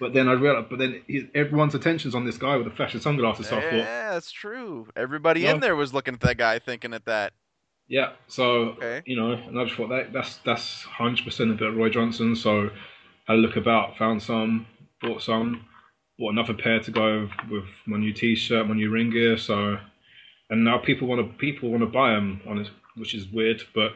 but 0.00 0.12
then 0.14 0.28
I 0.28 0.32
realized, 0.32 0.68
but 0.70 0.78
then 0.78 1.02
he, 1.06 1.28
everyone's 1.34 1.74
attention's 1.74 2.14
on 2.14 2.24
this 2.24 2.38
guy 2.38 2.56
with 2.56 2.66
the 2.66 2.74
flashing 2.74 3.00
sunglasses. 3.00 3.48
So 3.48 3.58
I 3.58 3.60
thought, 3.60 3.72
Yeah, 3.72 4.10
that's 4.12 4.30
true. 4.32 4.88
Everybody 4.96 5.42
No. 5.42 5.50
in 5.50 5.60
there 5.60 5.76
was 5.76 5.92
looking 5.94 6.14
at 6.14 6.20
that 6.20 6.36
guy 6.38 6.58
thinking 6.58 6.94
at 6.94 7.04
that. 7.06 7.32
yeah. 7.88 8.12
So 8.26 8.76
Okay. 8.76 9.02
you 9.06 9.16
know, 9.16 9.32
and 9.32 9.58
I 9.58 9.64
just 9.64 9.76
thought 9.76 9.88
that 9.88 10.12
that's 10.12 10.36
that's 10.38 10.82
hundred 10.82 11.24
percent 11.24 11.50
a 11.50 11.54
bit 11.54 11.68
of 11.68 11.76
Roy 11.76 11.88
Johnson. 11.90 12.36
So 12.36 12.70
I 13.28 13.34
look 13.34 13.56
about, 13.56 13.96
found 13.98 14.22
some, 14.22 14.66
bought 15.02 15.22
some, 15.22 15.66
bought 16.18 16.32
another 16.32 16.54
pair 16.54 16.80
to 16.80 16.90
go 16.90 17.28
with 17.50 17.64
my 17.86 17.98
new 17.98 18.12
T-shirt, 18.12 18.66
my 18.66 18.74
new 18.74 18.90
ring 18.90 19.10
gear. 19.10 19.36
So, 19.36 19.78
and 20.50 20.64
now 20.64 20.78
people 20.78 21.08
want 21.08 21.20
to 21.26 21.36
people 21.38 21.70
want 21.70 21.82
to 21.82 21.86
buy 21.86 22.12
them 22.14 22.40
on 22.46 22.58
it, 22.58 22.70
which 22.96 23.14
is 23.14 23.28
weird, 23.28 23.62
but 23.74 23.92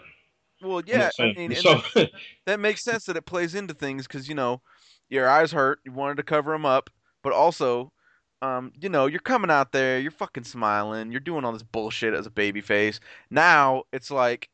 Well, 0.60 0.82
yeah, 0.86 1.10
I 1.18 1.32
mean, 1.36 1.54
so 1.54 1.82
that, 1.94 2.10
that 2.46 2.60
makes 2.60 2.82
sense 2.84 3.04
that 3.06 3.16
it 3.16 3.26
plays 3.26 3.54
into 3.54 3.74
things 3.74 4.06
because 4.06 4.28
you 4.28 4.34
know 4.34 4.62
your 5.10 5.28
eyes 5.28 5.52
hurt, 5.52 5.80
you 5.84 5.92
wanted 5.92 6.16
to 6.18 6.22
cover 6.22 6.52
them 6.52 6.64
up, 6.66 6.90
but 7.22 7.32
also, 7.32 7.92
um, 8.40 8.72
you 8.80 8.88
know, 8.88 9.06
you're 9.06 9.20
coming 9.20 9.50
out 9.50 9.72
there, 9.72 9.98
you're 10.00 10.10
fucking 10.10 10.44
smiling, 10.44 11.10
you're 11.10 11.20
doing 11.20 11.44
all 11.44 11.52
this 11.52 11.62
bullshit 11.62 12.14
as 12.14 12.26
a 12.26 12.30
baby 12.30 12.60
face. 12.60 13.00
Now 13.30 13.84
it's 13.92 14.10
like, 14.10 14.48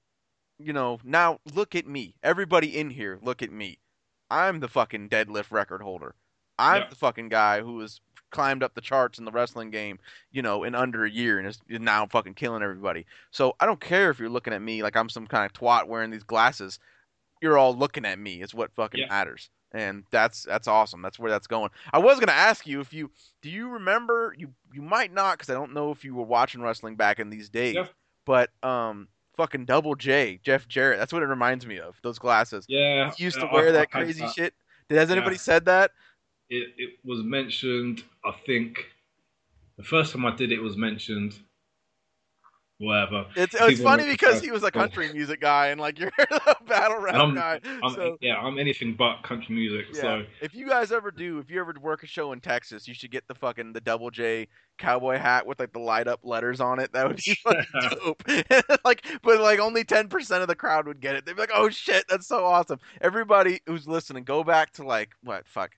you 0.58 0.72
know, 0.72 0.98
now 1.04 1.38
look 1.54 1.74
at 1.74 1.86
me, 1.86 2.14
everybody 2.22 2.78
in 2.78 2.90
here, 2.90 3.18
look 3.22 3.42
at 3.42 3.52
me. 3.52 3.78
I'm 4.30 4.60
the 4.60 4.68
fucking 4.68 5.08
deadlift 5.08 5.50
record 5.50 5.80
holder. 5.80 6.14
I'm 6.58 6.82
Yeah. 6.82 6.88
the 6.90 6.96
fucking 6.96 7.28
guy 7.28 7.60
who 7.60 7.80
has 7.80 8.00
climbed 8.30 8.62
up 8.62 8.74
the 8.74 8.80
charts 8.82 9.18
in 9.18 9.24
the 9.24 9.30
wrestling 9.30 9.70
game, 9.70 9.98
you 10.32 10.42
know, 10.42 10.64
in 10.64 10.74
under 10.74 11.04
a 11.04 11.10
year 11.10 11.38
and 11.38 11.46
is 11.48 11.58
is 11.68 11.80
now 11.80 12.06
fucking 12.06 12.34
killing 12.34 12.62
everybody. 12.62 13.06
So 13.30 13.54
I 13.60 13.64
don't 13.66 13.80
care 13.80 14.10
if 14.10 14.18
you're 14.18 14.28
looking 14.28 14.52
at 14.52 14.60
me 14.60 14.82
like 14.82 14.96
I'm 14.96 15.08
some 15.08 15.26
kind 15.26 15.46
of 15.46 15.52
twat 15.54 15.86
wearing 15.86 16.10
these 16.10 16.24
glasses. 16.24 16.78
You're 17.40 17.56
all 17.56 17.74
looking 17.74 18.04
at 18.04 18.18
me. 18.18 18.42
Is 18.42 18.54
what 18.54 18.74
fucking 18.74 19.00
Yeah. 19.00 19.08
matters, 19.08 19.48
and 19.72 20.04
that's 20.10 20.44
that's 20.44 20.66
awesome. 20.68 21.02
That's 21.02 21.18
where 21.18 21.30
that's 21.30 21.46
going. 21.46 21.70
I 21.92 21.98
was 21.98 22.18
gonna 22.20 22.32
ask 22.32 22.66
you 22.66 22.80
if 22.80 22.92
you 22.92 23.10
do 23.42 23.50
you 23.50 23.68
remember 23.68 24.34
you 24.38 24.48
you 24.72 24.82
might 24.82 25.12
not 25.12 25.38
because 25.38 25.50
I 25.50 25.54
don't 25.54 25.74
know 25.74 25.90
if 25.90 26.04
you 26.04 26.14
were 26.14 26.24
watching 26.24 26.62
wrestling 26.62 26.96
back 26.96 27.18
in 27.20 27.30
these 27.30 27.48
days, 27.48 27.74
Yeah. 27.74 27.86
but 28.24 28.50
um 28.62 29.08
fucking 29.36 29.66
Double 29.66 29.94
J 29.94 30.40
Jeff 30.42 30.66
Jarrett. 30.68 30.98
That's 30.98 31.12
what 31.12 31.22
it 31.22 31.26
reminds 31.26 31.66
me 31.66 31.78
of. 31.78 31.96
Those 32.02 32.18
glasses. 32.18 32.64
yeah, 32.68 33.12
He 33.16 33.24
used 33.24 33.38
to 33.40 33.48
wear 33.52 33.68
I- 33.68 33.72
that 33.72 33.88
I- 33.92 34.00
crazy 34.00 34.24
I- 34.24 34.30
shit. 34.32 34.54
Did 34.88 34.98
has 34.98 35.10
anybody 35.10 35.34
Yeah. 35.36 35.40
said 35.40 35.64
that? 35.66 35.92
it, 36.50 36.72
it 36.78 36.98
was 37.04 37.22
mentioned. 37.22 38.02
I 38.24 38.32
think 38.46 38.86
the 39.76 39.82
first 39.84 40.12
time 40.14 40.24
I 40.24 40.34
did 40.34 40.50
it 40.50 40.60
was 40.62 40.78
mentioned. 40.78 41.38
Whatever. 42.80 43.26
It's 43.34 43.56
it's 43.58 43.82
funny 43.82 44.06
because 44.08 44.40
he 44.40 44.52
was 44.52 44.62
a 44.62 44.70
country 44.70 45.12
music 45.12 45.40
guy 45.40 45.68
and 45.68 45.80
like 45.80 45.98
you're 45.98 46.12
a 46.16 46.54
battle 46.64 47.00
rap 47.00 47.16
I'm- 47.16 47.34
guy. 47.34 47.60
I'm, 47.82 47.92
so 47.92 48.16
yeah, 48.20 48.36
I'm 48.36 48.56
anything 48.56 48.94
but 48.96 49.22
country 49.22 49.52
music. 49.56 49.86
Yeah. 49.94 50.00
So 50.00 50.22
If 50.40 50.54
you 50.54 50.68
guys 50.68 50.92
ever 50.92 51.10
do, 51.10 51.38
if 51.40 51.50
you 51.50 51.58
ever 51.60 51.74
work 51.80 52.04
a 52.04 52.06
show 52.06 52.30
in 52.32 52.40
Texas, 52.40 52.86
you 52.86 52.94
should 52.94 53.10
get 53.10 53.26
the 53.26 53.34
fucking 53.34 53.72
the 53.72 53.80
double 53.80 54.12
J 54.12 54.46
cowboy 54.78 55.18
hat 55.18 55.44
with 55.44 55.58
like 55.58 55.72
the 55.72 55.80
light 55.80 56.06
up 56.06 56.20
letters 56.22 56.60
on 56.60 56.78
it. 56.78 56.92
That 56.92 57.08
would 57.08 57.16
be 57.16 57.36
dope. 57.90 58.22
like, 58.84 59.04
but 59.24 59.40
like 59.40 59.58
only 59.58 59.82
ten 59.82 60.06
percent 60.06 60.42
of 60.42 60.48
the 60.48 60.54
crowd 60.54 60.86
would 60.86 61.00
get 61.00 61.16
it. 61.16 61.26
They'd 61.26 61.34
be 61.34 61.40
like, 61.40 61.50
"Oh 61.52 61.70
shit, 61.70 62.04
that's 62.08 62.28
so 62.28 62.44
awesome!" 62.44 62.78
Everybody 63.00 63.58
who's 63.66 63.88
listening, 63.88 64.22
go 64.22 64.44
back 64.44 64.72
to 64.74 64.84
like 64.84 65.10
what 65.24 65.48
fuck, 65.48 65.72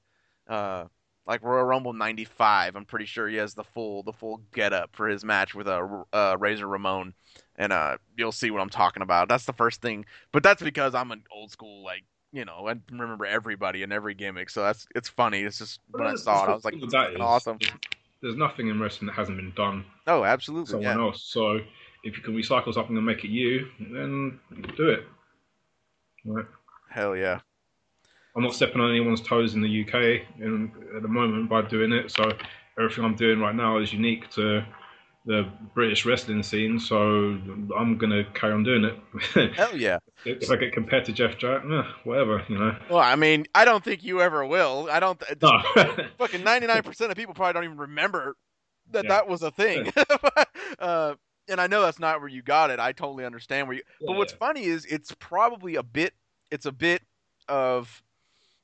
uh, 0.50 0.84
like 1.30 1.44
Royal 1.44 1.64
Rumble 1.64 1.92
'95. 1.92 2.74
I'm 2.74 2.84
pretty 2.84 3.06
sure 3.06 3.28
he 3.28 3.36
has 3.36 3.54
the 3.54 3.62
full 3.62 4.02
the 4.02 4.12
full 4.12 4.42
get 4.52 4.72
up 4.72 4.90
for 4.92 5.08
his 5.08 5.24
match 5.24 5.54
with 5.54 5.68
uh, 5.68 5.86
uh, 6.12 6.36
Razor 6.38 6.66
Ramon, 6.66 7.14
and 7.54 7.72
uh, 7.72 7.98
you'll 8.18 8.32
see 8.32 8.50
what 8.50 8.60
I'm 8.60 8.68
talking 8.68 9.02
about. 9.02 9.28
That's 9.28 9.44
the 9.44 9.52
first 9.52 9.80
thing, 9.80 10.04
but 10.32 10.42
that's 10.42 10.60
because 10.60 10.94
I'm 10.94 11.12
an 11.12 11.22
old 11.32 11.52
school 11.52 11.84
like 11.84 12.04
you 12.32 12.44
know, 12.44 12.66
I 12.68 12.74
remember 12.90 13.26
everybody 13.26 13.84
and 13.84 13.92
every 13.92 14.14
gimmick, 14.14 14.50
so 14.50 14.62
that's 14.62 14.86
it's 14.94 15.08
funny. 15.08 15.42
It's 15.42 15.58
just 15.58 15.80
when 15.92 16.06
I 16.06 16.16
saw 16.16 16.44
it, 16.44 16.48
I 16.48 16.54
was 16.54 16.64
like, 16.64 16.74
"That's 16.80 16.92
that 16.92 17.12
is, 17.12 17.20
awesome." 17.20 17.58
There's 18.20 18.36
nothing 18.36 18.68
in 18.68 18.80
wrestling 18.80 19.06
that 19.06 19.14
hasn't 19.14 19.38
been 19.38 19.52
done 19.52 19.84
Oh, 20.06 20.24
absolutely, 20.24 20.72
someone 20.72 20.98
yeah. 20.98 21.02
else. 21.02 21.22
So 21.22 21.60
if 22.02 22.16
you 22.16 22.22
can 22.22 22.34
recycle 22.34 22.74
something 22.74 22.96
and 22.96 23.06
make 23.06 23.24
it 23.24 23.30
you, 23.30 23.68
then 23.78 24.40
do 24.76 24.90
it. 24.90 25.04
Right. 26.24 26.44
Hell 26.90 27.16
yeah. 27.16 27.38
I'm 28.36 28.42
not 28.42 28.54
stepping 28.54 28.80
on 28.80 28.90
anyone's 28.90 29.20
toes 29.20 29.54
in 29.54 29.60
the 29.60 29.82
UK 29.84 29.94
in, 30.40 30.72
at 30.96 31.02
the 31.02 31.08
moment 31.08 31.48
by 31.48 31.62
doing 31.62 31.92
it. 31.92 32.10
So 32.10 32.30
everything 32.78 33.04
I'm 33.04 33.16
doing 33.16 33.40
right 33.40 33.54
now 33.54 33.78
is 33.78 33.92
unique 33.92 34.30
to 34.30 34.64
the 35.26 35.48
British 35.74 36.06
wrestling 36.06 36.42
scene. 36.42 36.78
So 36.80 37.38
I'm 37.76 37.98
gonna 37.98 38.24
carry 38.34 38.52
on 38.54 38.62
doing 38.62 38.84
it. 38.84 39.52
Hell 39.54 39.76
yeah. 39.76 39.98
if 40.24 40.50
I 40.50 40.56
get 40.56 40.72
compared 40.72 41.04
to 41.06 41.12
Jeff 41.12 41.36
Jarrett, 41.38 41.64
eh, 41.70 41.90
whatever, 42.04 42.42
you 42.48 42.58
know. 42.58 42.76
Well, 42.88 43.00
I 43.00 43.16
mean, 43.16 43.46
I 43.54 43.64
don't 43.64 43.82
think 43.84 44.02
you 44.02 44.20
ever 44.22 44.46
will. 44.46 44.88
I 44.90 45.00
don't. 45.00 45.20
Th- 45.20 45.38
No. 45.42 45.60
fucking 46.18 46.40
99% 46.42 47.10
of 47.10 47.16
people 47.16 47.34
probably 47.34 47.52
don't 47.52 47.64
even 47.64 47.76
remember 47.78 48.36
that 48.92 49.04
Yeah. 49.04 49.08
that 49.10 49.28
was 49.28 49.42
a 49.42 49.50
thing. 49.50 49.92
uh, 50.78 51.14
and 51.48 51.60
I 51.60 51.66
know 51.66 51.82
that's 51.82 51.98
not 51.98 52.20
where 52.20 52.28
you 52.28 52.42
got 52.42 52.70
it. 52.70 52.78
I 52.80 52.92
totally 52.92 53.24
understand 53.24 53.66
where 53.68 53.76
you. 53.76 53.82
But 54.06 54.16
what's 54.16 54.32
Yeah. 54.32 54.38
funny 54.38 54.64
is 54.64 54.84
it's 54.86 55.14
probably 55.18 55.74
a 55.74 55.82
bit. 55.82 56.14
It's 56.50 56.66
a 56.66 56.72
bit 56.72 57.02
of 57.48 58.02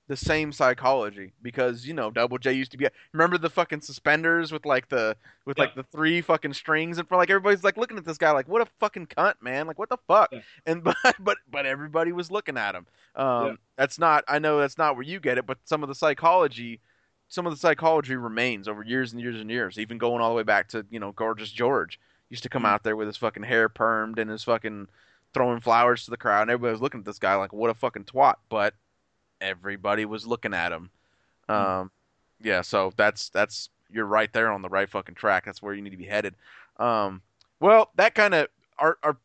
the 0.08 0.16
same 0.16 0.52
psychology 0.52 1.32
because 1.42 1.86
you 1.86 1.92
know 1.94 2.10
Double 2.10 2.38
J 2.38 2.52
used 2.52 2.70
to 2.72 2.76
be. 2.78 2.86
Remember 3.12 3.38
the 3.38 3.50
fucking 3.50 3.80
suspenders 3.80 4.52
with 4.52 4.64
like 4.64 4.88
the 4.88 5.16
with 5.44 5.58
like 5.58 5.74
the 5.74 5.82
three 5.82 6.20
fucking 6.20 6.52
strings 6.52 6.98
and 6.98 7.08
for 7.08 7.16
like 7.16 7.30
everybody's 7.30 7.64
like 7.64 7.76
looking 7.76 7.96
at 7.98 8.04
this 8.04 8.18
guy 8.18 8.30
like 8.30 8.48
what 8.48 8.62
a 8.62 8.66
fucking 8.78 9.06
cunt 9.08 9.34
man 9.40 9.66
like 9.66 9.78
what 9.78 9.88
the 9.88 9.98
fuck 10.06 10.30
Yeah. 10.32 10.40
and 10.66 10.84
but 10.84 10.96
but 11.18 11.38
but 11.50 11.66
everybody 11.66 12.12
was 12.12 12.30
looking 12.30 12.56
at 12.56 12.74
him. 12.74 12.86
Um, 13.16 13.46
Yeah. 13.46 13.52
That's 13.76 13.98
not. 13.98 14.24
I 14.28 14.38
know 14.38 14.58
that's 14.60 14.78
not 14.78 14.94
where 14.94 15.04
you 15.04 15.20
get 15.20 15.38
it, 15.38 15.46
but 15.46 15.58
some 15.64 15.82
of 15.82 15.88
the 15.88 15.94
psychology 15.94 16.80
some 17.28 17.44
of 17.44 17.52
the 17.52 17.58
psychology 17.58 18.14
remains 18.14 18.68
over 18.68 18.84
years 18.84 19.12
and 19.12 19.20
years 19.20 19.40
and 19.40 19.50
years, 19.50 19.80
even 19.80 19.98
going 19.98 20.22
all 20.22 20.28
the 20.30 20.36
way 20.36 20.44
back 20.44 20.68
to 20.68 20.86
you 20.90 21.00
know 21.00 21.10
Gorgeous 21.12 21.50
George 21.50 21.98
used 22.30 22.44
to 22.44 22.48
come 22.48 22.62
Mm. 22.62 22.68
out 22.68 22.82
there 22.84 22.94
with 22.96 23.08
his 23.08 23.16
fucking 23.16 23.42
hair 23.42 23.68
permed 23.68 24.18
and 24.18 24.30
his 24.30 24.44
fucking 24.44 24.86
throwing 25.34 25.60
flowers 25.60 26.04
to 26.04 26.10
the 26.10 26.16
crowd, 26.16 26.42
and 26.42 26.50
everybody 26.52 26.72
was 26.72 26.80
looking 26.80 27.00
at 27.00 27.06
this 27.06 27.18
guy 27.18 27.34
like 27.34 27.52
what 27.52 27.68
a 27.70 27.74
fucking 27.74 28.04
twat, 28.04 28.36
but 28.48 28.74
everybody 29.40 30.04
was 30.04 30.26
looking 30.26 30.54
at 30.54 30.72
him. 30.72 30.90
Mm. 31.48 31.54
Um, 31.54 31.90
yeah, 32.40 32.62
so 32.62 32.92
that's 32.96 33.28
that's 33.30 33.70
you're 33.90 34.06
right 34.06 34.32
there 34.32 34.50
on 34.50 34.62
the 34.62 34.68
right 34.68 34.88
fucking 34.88 35.14
track. 35.14 35.44
That's 35.44 35.62
where 35.62 35.74
you 35.74 35.82
need 35.82 35.90
to 35.90 35.96
be 35.96 36.04
headed. 36.04 36.34
Um, 36.78 37.22
well, 37.60 37.90
that 37.96 38.14
kind 38.14 38.34
of 38.34 38.48
our 38.78 38.98
our 39.02 39.16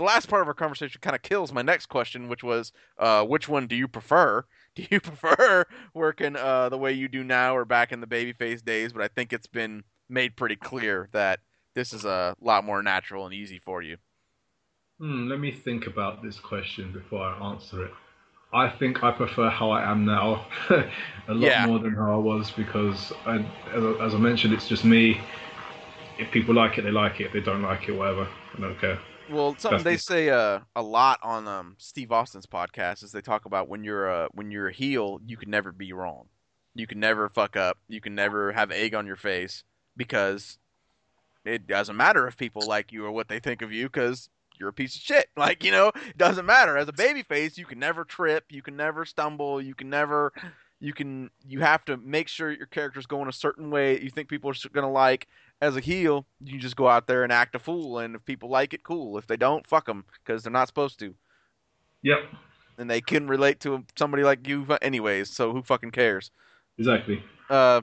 the 0.00 0.04
last 0.04 0.28
part 0.30 0.40
of 0.40 0.48
our 0.48 0.54
conversation 0.54 0.98
kind 1.02 1.14
of 1.14 1.20
kills 1.20 1.52
my 1.52 1.60
next 1.60 1.86
question, 1.86 2.28
which 2.28 2.42
was, 2.42 2.72
uh, 2.98 3.22
which 3.22 3.50
one 3.50 3.66
do 3.66 3.76
you 3.76 3.86
prefer? 3.86 4.44
Do 4.76 4.86
you 4.88 5.00
prefer 5.00 5.64
working 5.94 6.36
uh, 6.36 6.68
the 6.68 6.78
way 6.78 6.92
you 6.92 7.08
do 7.08 7.24
now 7.24 7.56
or 7.56 7.64
back 7.64 7.90
in 7.90 8.00
the 8.00 8.06
babyface 8.06 8.64
days? 8.64 8.92
But 8.92 9.02
I 9.02 9.08
think 9.08 9.32
it's 9.32 9.48
been 9.48 9.82
made 10.08 10.36
pretty 10.36 10.54
clear 10.54 11.08
that 11.10 11.40
this 11.74 11.92
is 11.92 12.04
a 12.04 12.36
lot 12.40 12.64
more 12.64 12.80
natural 12.80 13.26
and 13.26 13.34
easy 13.34 13.58
for 13.58 13.82
you. 13.82 13.96
Hmm, 15.00 15.28
let 15.28 15.40
me 15.40 15.50
think 15.50 15.88
about 15.88 16.22
this 16.22 16.38
question 16.38 16.92
before 16.92 17.20
I 17.20 17.50
answer 17.50 17.86
it. 17.86 17.90
I 18.52 18.68
think 18.68 19.02
I 19.04 19.12
prefer 19.12 19.48
how 19.48 19.70
I 19.70 19.90
am 19.90 20.04
now 20.04 20.46
a 20.70 21.34
lot 21.34 21.40
Yeah. 21.48 21.66
more 21.66 21.78
than 21.78 21.94
how 21.94 22.12
I 22.12 22.16
was 22.16 22.50
because, 22.50 23.12
I, 23.24 23.36
as, 24.02 24.14
I- 24.14 24.18
mentioned, 24.18 24.52
it's 24.52 24.68
just 24.68 24.84
me. 24.84 25.20
If 26.18 26.30
people 26.30 26.54
like 26.54 26.76
it, 26.78 26.82
they 26.82 26.90
like 26.90 27.20
it. 27.20 27.26
If 27.26 27.32
they 27.32 27.40
don't 27.40 27.62
like 27.62 27.88
it, 27.88 27.92
whatever. 27.92 28.28
I 28.56 28.60
don't 28.60 28.78
care. 28.78 28.98
Well, 29.28 29.56
something 29.58 29.84
they 29.84 29.92
That's 29.92 30.02
say 30.02 30.28
uh, 30.30 30.60
a 30.74 30.82
lot 30.82 31.20
on 31.22 31.46
um, 31.46 31.76
Steve 31.78 32.10
Austin's 32.10 32.46
podcast 32.46 33.04
is 33.04 33.12
they 33.12 33.20
talk 33.20 33.44
about 33.44 33.68
when 33.68 33.84
you're 33.84 34.08
a 34.08 34.28
when 34.32 34.50
you're 34.50 34.68
a 34.68 34.72
heel, 34.72 35.20
you 35.24 35.36
can 35.36 35.50
never 35.50 35.72
be 35.72 35.92
wrong. 35.92 36.28
You 36.74 36.86
can 36.86 36.98
never 37.00 37.28
fuck 37.28 37.56
up. 37.56 37.78
You 37.88 38.00
can 38.00 38.14
never 38.14 38.52
have 38.52 38.70
egg 38.72 38.94
on 38.94 39.06
your 39.06 39.16
face 39.16 39.62
because 39.96 40.58
it 41.44 41.66
doesn't 41.66 41.96
matter 41.96 42.26
if 42.28 42.36
people 42.36 42.66
like 42.66 42.92
you 42.92 43.04
or 43.06 43.12
what 43.12 43.28
they 43.28 43.40
think 43.40 43.62
of 43.62 43.72
you 43.72 43.86
because 43.88 44.28
you're 44.60 44.68
a 44.68 44.72
piece 44.72 44.94
of 44.94 45.02
shit. 45.02 45.26
Like 45.36 45.64
you 45.64 45.72
know, 45.72 45.88
it 45.88 46.18
doesn't 46.18 46.46
matter. 46.46 46.76
As 46.76 46.88
a 46.88 46.92
baby 46.92 47.22
face, 47.22 47.56
you 47.58 47.64
can 47.66 47.78
never 47.78 48.04
trip. 48.04 48.44
You 48.50 48.62
can 48.62 48.76
never 48.76 49.04
stumble. 49.04 49.60
You 49.60 49.74
can 49.74 49.90
never. 49.90 50.32
You 50.78 50.92
can. 50.92 51.30
You 51.48 51.60
have 51.60 51.84
to 51.86 51.96
make 51.96 52.28
sure 52.28 52.50
your 52.50 52.66
character's 52.66 53.06
going 53.06 53.28
a 53.28 53.32
certain 53.32 53.70
way 53.70 53.94
that 53.94 54.02
you 54.02 54.10
think 54.10 54.28
people 54.28 54.50
are 54.50 54.54
gonna 54.72 54.90
like 54.90 55.26
as 55.62 55.76
a 55.76 55.80
heel, 55.80 56.26
you 56.42 56.58
just 56.58 56.76
go 56.76 56.88
out 56.88 57.06
there 57.06 57.22
and 57.22 57.32
act 57.32 57.54
a 57.54 57.58
fool, 57.58 57.98
and 57.98 58.14
if 58.14 58.24
people 58.24 58.48
like 58.48 58.72
it, 58.72 58.82
cool. 58.82 59.18
If 59.18 59.26
they 59.26 59.36
don't, 59.36 59.66
fuck 59.66 59.86
them, 59.86 60.04
because 60.24 60.42
they're 60.42 60.52
not 60.52 60.68
supposed 60.68 60.98
to, 61.00 61.14
Yep, 62.02 62.18
and 62.78 62.90
they 62.90 63.00
can 63.00 63.28
relate 63.28 63.60
to 63.60 63.84
somebody 63.96 64.22
like 64.22 64.46
you, 64.48 64.66
anyways. 64.80 65.30
So 65.30 65.52
who 65.52 65.62
fucking 65.62 65.90
cares? 65.90 66.30
exactly. 66.78 67.22
Uh, 67.50 67.82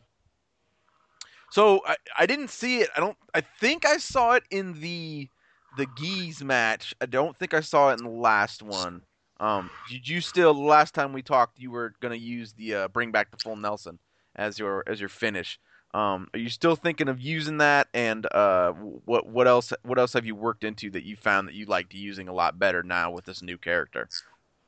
so 1.51 1.81
I, 1.85 1.95
I 2.17 2.25
didn't 2.25 2.49
see 2.49 2.79
it. 2.79 2.89
I 2.95 2.99
don't. 2.99 3.17
I 3.33 3.41
think 3.41 3.85
I 3.85 3.97
saw 3.97 4.33
it 4.33 4.43
in 4.49 4.79
the 4.81 5.29
the 5.75 5.85
Geese 5.97 6.41
match. 6.43 6.95
I 7.01 7.05
don't 7.05 7.37
think 7.37 7.53
I 7.53 7.59
saw 7.59 7.89
it 7.91 7.99
in 7.99 8.05
the 8.05 8.09
last 8.11 8.63
one. 8.63 9.01
Um, 9.39 9.69
did 9.89 10.07
you 10.07 10.21
still 10.21 10.53
last 10.53 10.93
time 10.93 11.13
we 11.13 11.21
talked? 11.21 11.59
You 11.59 11.71
were 11.71 11.93
gonna 11.99 12.15
use 12.15 12.53
the 12.53 12.73
uh, 12.73 12.87
bring 12.87 13.11
back 13.11 13.31
the 13.31 13.37
full 13.37 13.55
Nelson 13.55 13.99
as 14.35 14.57
your 14.57 14.83
as 14.87 14.99
your 14.99 15.09
finish. 15.09 15.59
Um, 15.93 16.27
are 16.33 16.39
you 16.39 16.49
still 16.49 16.75
thinking 16.75 17.07
of 17.07 17.19
using 17.19 17.57
that? 17.59 17.87
And 17.93 18.25
uh, 18.33 18.71
what 18.73 19.27
what 19.27 19.47
else 19.47 19.73
what 19.83 19.99
else 19.99 20.13
have 20.13 20.25
you 20.25 20.35
worked 20.35 20.63
into 20.63 20.89
that 20.91 21.03
you 21.03 21.15
found 21.15 21.47
that 21.47 21.53
you 21.53 21.65
liked 21.65 21.93
using 21.93 22.27
a 22.27 22.33
lot 22.33 22.57
better 22.59 22.83
now 22.83 23.11
with 23.11 23.25
this 23.25 23.41
new 23.41 23.57
character? 23.57 24.09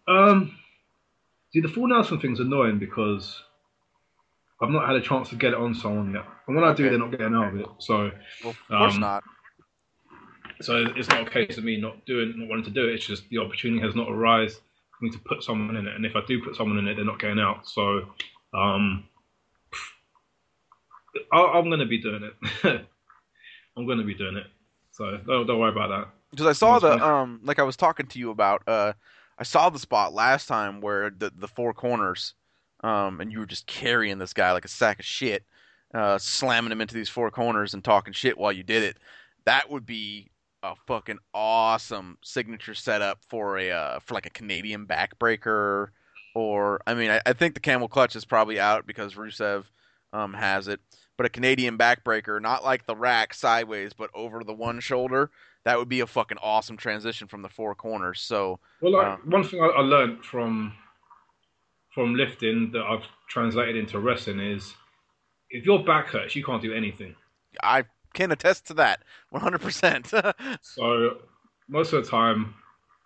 Um, 0.07 0.55
see, 1.51 1.61
the 1.61 1.67
full 1.67 1.87
Nelson 1.87 2.19
thing's 2.19 2.39
annoying 2.39 2.79
because 2.79 3.41
I've 4.61 4.69
not 4.69 4.87
had 4.87 4.95
a 4.95 5.01
chance 5.01 5.29
to 5.29 5.35
get 5.35 5.53
it 5.53 5.59
on 5.59 5.73
someone 5.73 6.13
yet, 6.13 6.25
and 6.47 6.55
when 6.55 6.65
I 6.65 6.73
do, 6.73 6.83
Okay. 6.85 6.89
they're 6.91 6.99
not 6.99 7.11
getting 7.11 7.33
out 7.35 7.53
of 7.53 7.59
it. 7.59 7.67
So, 7.79 8.11
Well, 8.43 8.51
of 8.51 8.67
course 8.67 8.93
Um, 8.95 8.99
not. 9.01 9.23
So 10.61 10.85
it's 10.95 11.09
not 11.09 11.27
a 11.27 11.29
case 11.29 11.57
of 11.57 11.63
me 11.63 11.79
not 11.79 12.05
doing, 12.05 12.33
not 12.37 12.49
wanting 12.49 12.65
to 12.65 12.71
do 12.71 12.87
it. 12.87 12.95
It's 12.95 13.05
just 13.05 13.27
the 13.29 13.37
opportunity 13.37 13.81
has 13.81 13.95
not 13.95 14.09
arisen 14.09 14.59
for 14.97 15.05
me 15.05 15.11
to 15.11 15.19
put 15.19 15.43
someone 15.43 15.75
in 15.75 15.87
it, 15.87 15.95
and 15.95 16.05
if 16.05 16.15
I 16.15 16.21
do 16.27 16.43
put 16.43 16.55
someone 16.55 16.77
in 16.77 16.87
it, 16.87 16.95
they're 16.95 17.05
not 17.05 17.19
getting 17.19 17.39
out. 17.39 17.67
So, 17.67 18.09
um, 18.53 19.05
I, 21.31 21.41
I'm 21.41 21.65
going 21.69 21.79
to 21.79 21.85
be 21.85 22.01
doing 22.01 22.23
it. 22.23 22.63
I'm 23.77 23.85
going 23.85 23.97
to 23.97 24.03
be 24.03 24.13
doing 24.13 24.35
it. 24.35 24.47
So 24.91 25.17
don't, 25.25 25.47
don't 25.47 25.59
worry 25.59 25.71
about 25.71 25.89
that. 25.89 26.07
because 26.31 26.45
I 26.45 26.53
saw 26.53 26.79
the 26.79 27.01
um 27.03 27.39
like 27.43 27.59
I 27.59 27.63
was 27.63 27.77
talking 27.77 28.07
to 28.07 28.19
you 28.19 28.31
about 28.31 28.67
uh 28.67 28.93
I 29.37 29.43
saw 29.43 29.69
the 29.69 29.79
spot 29.79 30.13
last 30.13 30.47
time 30.47 30.81
where 30.81 31.09
the 31.09 31.31
the 31.37 31.47
four 31.47 31.73
corners 31.73 32.33
um 32.83 33.21
and 33.21 33.31
you 33.31 33.39
were 33.39 33.45
just 33.45 33.65
carrying 33.65 34.17
this 34.17 34.33
guy 34.33 34.51
like 34.51 34.65
a 34.65 34.69
sack 34.69 34.99
of 34.99 35.05
shit 35.05 35.45
uh 35.93 36.17
slamming 36.17 36.71
him 36.73 36.81
into 36.81 36.95
these 36.95 37.07
four 37.07 37.31
corners 37.31 37.73
and 37.73 37.83
talking 37.83 38.11
shit 38.11 38.37
while 38.37 38.51
you 38.51 38.63
did 38.63 38.83
it 38.83 38.97
that 39.45 39.69
would 39.69 39.85
be 39.85 40.29
a 40.63 40.75
fucking 40.87 41.19
awesome 41.33 42.17
signature 42.23 42.73
setup 42.73 43.19
for 43.27 43.57
a 43.57 43.71
uh, 43.71 43.99
for 43.99 44.13
like 44.13 44.25
a 44.25 44.31
Canadian 44.31 44.85
backbreaker 44.85 45.87
or 46.35 46.81
I 46.85 46.93
mean 46.93 47.11
I, 47.11 47.21
I 47.25 47.33
think 47.33 47.53
the 47.53 47.59
camel 47.59 47.87
clutch 47.87 48.15
is 48.15 48.25
probably 48.25 48.59
out 48.59 48.85
because 48.85 49.15
Rusev 49.15 49.65
um 50.11 50.33
has 50.33 50.67
it 50.67 50.79
but 51.17 51.25
a 51.25 51.29
Canadian 51.29 51.77
backbreaker 51.77 52.41
not 52.41 52.63
like 52.63 52.85
the 52.85 52.95
rack 52.95 53.33
sideways 53.33 53.93
but 53.93 54.09
over 54.13 54.43
the 54.43 54.53
one 54.53 54.79
shoulder 54.79 55.31
that 55.65 55.77
would 55.77 55.89
be 55.89 55.99
a 55.99 56.07
fucking 56.07 56.37
awesome 56.41 56.77
transition 56.77 57.27
from 57.27 57.41
the 57.41 57.49
four 57.49 57.75
corners. 57.75 58.21
So 58.21 58.59
Well, 58.81 58.93
like, 58.93 59.07
Uh, 59.07 59.17
one 59.25 59.43
thing 59.43 59.61
I, 59.61 59.67
I 59.67 59.81
learned 59.81 60.23
from 60.23 60.73
from 61.93 62.15
lifting 62.15 62.71
that 62.71 62.83
I've 62.83 63.05
translated 63.27 63.75
into 63.75 63.99
wrestling 63.99 64.39
is 64.39 64.73
if 65.49 65.65
your 65.65 65.83
back 65.83 66.07
hurts, 66.07 66.35
you 66.35 66.43
can't 66.43 66.61
do 66.61 66.73
anything. 66.73 67.15
I 67.63 67.85
can 68.19 68.31
attest 68.33 68.67
to 68.67 68.73
that 68.73 68.99
100%. 69.33 70.33
So 70.61 71.17
most 71.69 71.93
of 71.93 72.03
the 72.03 72.09
time, 72.09 72.53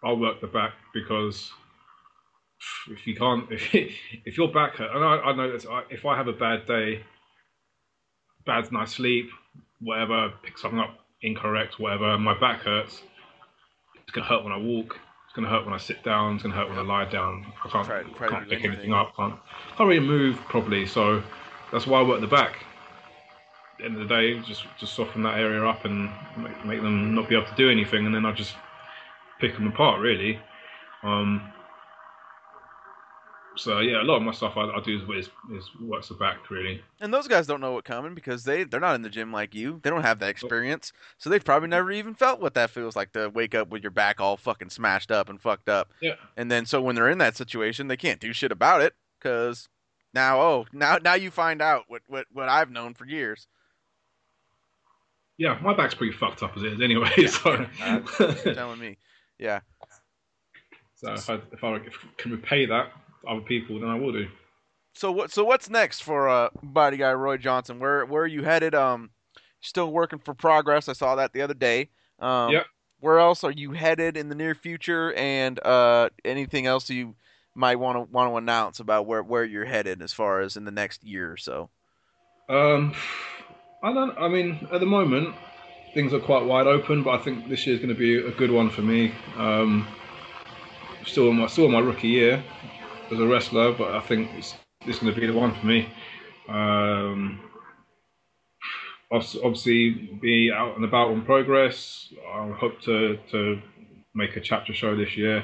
I'll 0.03 0.17
work 0.17 0.41
the 0.41 0.47
back 0.47 0.73
because 0.93 1.51
if 2.89 3.05
you 3.05 3.15
can't, 3.15 3.45
if, 3.51 3.73
if 4.25 4.37
your 4.37 4.51
back 4.51 4.75
hurt, 4.75 4.89
and 4.95 5.03
I, 5.05 5.17
I 5.29 5.35
know 5.35 5.51
this, 5.51 5.67
I, 5.69 5.83
if 5.91 6.05
I 6.05 6.17
have 6.17 6.27
a 6.27 6.33
bad 6.33 6.65
day, 6.65 7.03
bad 8.45 8.71
night 8.71 8.89
sleep, 8.89 9.29
whatever, 9.79 10.33
pick 10.43 10.57
something 10.57 10.79
up 10.79 10.97
incorrect, 11.21 11.79
whatever, 11.79 12.17
my 12.17 12.37
back 12.39 12.61
hurts. 12.61 13.03
It's 14.01 14.11
gonna 14.11 14.25
hurt 14.25 14.43
when 14.43 14.51
I 14.51 14.57
walk. 14.57 14.99
It's 15.25 15.35
gonna 15.35 15.49
hurt 15.49 15.63
when 15.65 15.73
I 15.75 15.77
sit 15.77 16.03
down. 16.03 16.35
It's 16.35 16.43
gonna 16.43 16.55
hurt 16.55 16.69
when 16.69 16.79
I 16.79 16.81
lie 16.81 17.05
down. 17.09 17.45
I 17.63 17.69
can't, 17.69 17.85
Try- 17.85 18.03
try 18.17 18.27
can't 18.29 18.49
pick 18.49 18.59
anything. 18.59 18.71
anything 18.71 18.93
up. 18.93 19.15
Can't, 19.15 19.35
can't 19.77 19.87
really 19.87 20.05
move 20.05 20.37
properly. 20.49 20.85
So 20.87 21.21
that's 21.71 21.85
why 21.85 21.99
I 21.99 22.03
work 22.03 22.21
the 22.21 22.27
back. 22.27 22.65
End 23.83 23.99
of 23.99 24.07
the 24.07 24.15
day, 24.15 24.39
just 24.41 24.65
just 24.79 24.93
soften 24.93 25.23
that 25.23 25.37
area 25.37 25.63
up 25.65 25.85
and 25.85 26.09
make, 26.37 26.65
make 26.65 26.81
them 26.81 27.13
not 27.13 27.27
be 27.27 27.35
able 27.35 27.47
to 27.47 27.55
do 27.55 27.69
anything, 27.69 28.05
and 28.05 28.15
then 28.15 28.25
I 28.25 28.31
just 28.31 28.55
pick 29.39 29.53
them 29.55 29.67
apart 29.67 29.99
really. 29.99 30.39
Um, 31.03 31.51
so 33.55 33.79
yeah, 33.79 34.01
a 34.01 34.03
lot 34.03 34.17
of 34.17 34.23
my 34.23 34.31
stuff 34.31 34.53
I, 34.57 34.61
I 34.61 34.81
do 34.83 34.99
is, 35.13 35.29
is 35.51 35.69
works 35.79 36.07
the 36.07 36.15
back 36.15 36.49
really. 36.49 36.81
and 37.01 37.13
those 37.13 37.27
guys 37.27 37.45
don't 37.45 37.61
know 37.61 37.73
what 37.73 37.83
coming 37.83 38.15
because 38.15 38.43
they 38.43 38.63
they're 38.63 38.79
not 38.79 38.95
in 38.95 39.01
the 39.01 39.09
gym 39.09 39.31
like 39.31 39.53
you. 39.53 39.79
They 39.83 39.89
don't 39.89 40.01
have 40.01 40.19
that 40.19 40.29
experience. 40.29 40.91
So 41.17 41.29
they've 41.29 41.43
probably 41.43 41.69
never 41.69 41.91
even 41.91 42.15
felt 42.15 42.41
what 42.41 42.55
that 42.55 42.71
feels 42.71 42.95
like 42.95 43.11
to 43.13 43.29
wake 43.29 43.53
up 43.53 43.69
with 43.69 43.83
your 43.83 43.91
back 43.91 44.19
all 44.19 44.37
fucking 44.37 44.69
smashed 44.69 45.11
up 45.11 45.29
and 45.29 45.39
fucked 45.39 45.69
up. 45.69 45.91
Yeah. 46.01 46.15
And 46.37 46.49
then 46.49 46.65
so 46.65 46.81
when 46.81 46.95
they're 46.95 47.09
in 47.09 47.19
that 47.19 47.37
situation, 47.37 47.87
they 47.87 47.97
can't 47.97 48.19
do 48.19 48.33
shit 48.33 48.51
about 48.51 48.81
it 48.81 48.93
cuz 49.19 49.69
now 50.13 50.41
oh, 50.41 50.65
now 50.73 50.97
now 50.97 51.13
you 51.13 51.29
find 51.29 51.61
out 51.61 51.85
what 51.87 52.01
what 52.07 52.25
what 52.31 52.49
I've 52.49 52.71
known 52.71 52.93
for 52.93 53.05
years. 53.05 53.47
Yeah, 55.37 55.57
my 55.61 55.73
back's 55.75 55.95
pretty 55.95 56.13
fucked 56.13 56.43
up 56.43 56.55
as 56.55 56.63
it 56.63 56.73
is 56.73 56.81
anyway. 56.81 57.09
so, 57.27 57.65
You're 58.45 58.53
telling 58.53 58.79
me. 58.79 58.97
Yeah. 59.39 59.61
so 60.95 61.13
if 61.13 61.29
I 61.29 61.35
if 61.51 61.63
I 61.63 61.79
can 62.17 62.31
repay 62.31 62.65
that 62.67 62.91
to 63.23 63.29
other 63.29 63.41
people, 63.41 63.79
then 63.79 63.89
I 63.89 63.95
will 63.95 64.11
do. 64.13 64.27
So 64.93 65.11
what? 65.11 65.31
So 65.31 65.43
what's 65.43 65.69
next 65.69 66.01
for 66.01 66.29
uh, 66.29 66.49
body 66.61 66.97
guy 66.97 67.13
Roy 67.13 67.37
Johnson? 67.37 67.79
Where 67.79 68.05
where 68.05 68.23
are 68.23 68.27
you 68.27 68.43
headed? 68.43 68.75
Um, 68.75 69.09
still 69.61 69.91
working 69.91 70.19
for 70.19 70.33
Progress. 70.33 70.87
I 70.87 70.93
saw 70.93 71.15
that 71.15 71.33
the 71.33 71.41
other 71.41 71.55
day. 71.55 71.89
Um, 72.19 72.51
Yep. 72.51 72.65
Where 72.99 73.19
else 73.19 73.43
are 73.43 73.51
you 73.51 73.73
headed 73.73 74.15
in 74.15 74.29
the 74.29 74.35
near 74.35 74.55
future? 74.55 75.11
And 75.15 75.59
uh, 75.65 76.09
anything 76.23 76.67
else 76.67 76.89
you 76.89 77.15
might 77.53 77.75
want 77.75 77.97
to 77.97 78.11
want 78.13 78.31
to 78.31 78.37
announce 78.37 78.79
about 78.79 79.07
where 79.07 79.21
where 79.21 79.43
you're 79.43 79.65
headed 79.65 80.01
as 80.01 80.13
far 80.13 80.39
as 80.39 80.55
in 80.55 80.63
the 80.63 80.71
next 80.71 81.03
year 81.03 81.31
or 81.31 81.37
so? 81.37 81.69
Um, 82.47 82.93
I 83.83 83.93
don't. 83.93 84.17
I 84.17 84.29
mean, 84.29 84.65
at 84.71 84.79
the 84.79 84.85
moment, 84.85 85.35
things 85.93 86.13
are 86.13 86.19
quite 86.19 86.45
wide 86.45 86.67
open, 86.67 87.03
but 87.03 87.19
I 87.19 87.23
think 87.23 87.49
this 87.49 87.67
year's 87.67 87.79
going 87.79 87.89
to 87.89 87.95
be 87.95 88.15
a 88.15 88.31
good 88.31 88.49
one 88.49 88.69
for 88.69 88.81
me. 88.81 89.13
Um, 89.37 89.85
still 91.05 91.29
in 91.29 91.35
my 91.35 91.47
still 91.47 91.65
in 91.65 91.71
my 91.71 91.79
rookie 91.79 92.07
year 92.07 92.41
as 93.11 93.19
a 93.19 93.27
wrestler, 93.27 93.73
but 93.73 93.93
I 93.93 93.99
think 93.99 94.29
it's, 94.37 94.55
this 94.85 94.95
is 94.95 95.01
going 95.01 95.13
to 95.13 95.19
be 95.19 95.27
the 95.27 95.33
one 95.33 95.53
for 95.53 95.65
me. 95.65 95.89
Um, 96.47 97.41
obviously, 99.11 99.89
be 100.21 100.49
out 100.49 100.77
and 100.77 100.85
about 100.85 101.09
on 101.09 101.25
progress. 101.25 102.13
I 102.33 102.49
hope 102.51 102.81
to 102.83 103.17
to 103.31 103.61
make 104.15 104.37
a 104.37 104.41
chapter 104.41 104.73
show 104.73 104.95
this 104.95 105.17
year. 105.17 105.43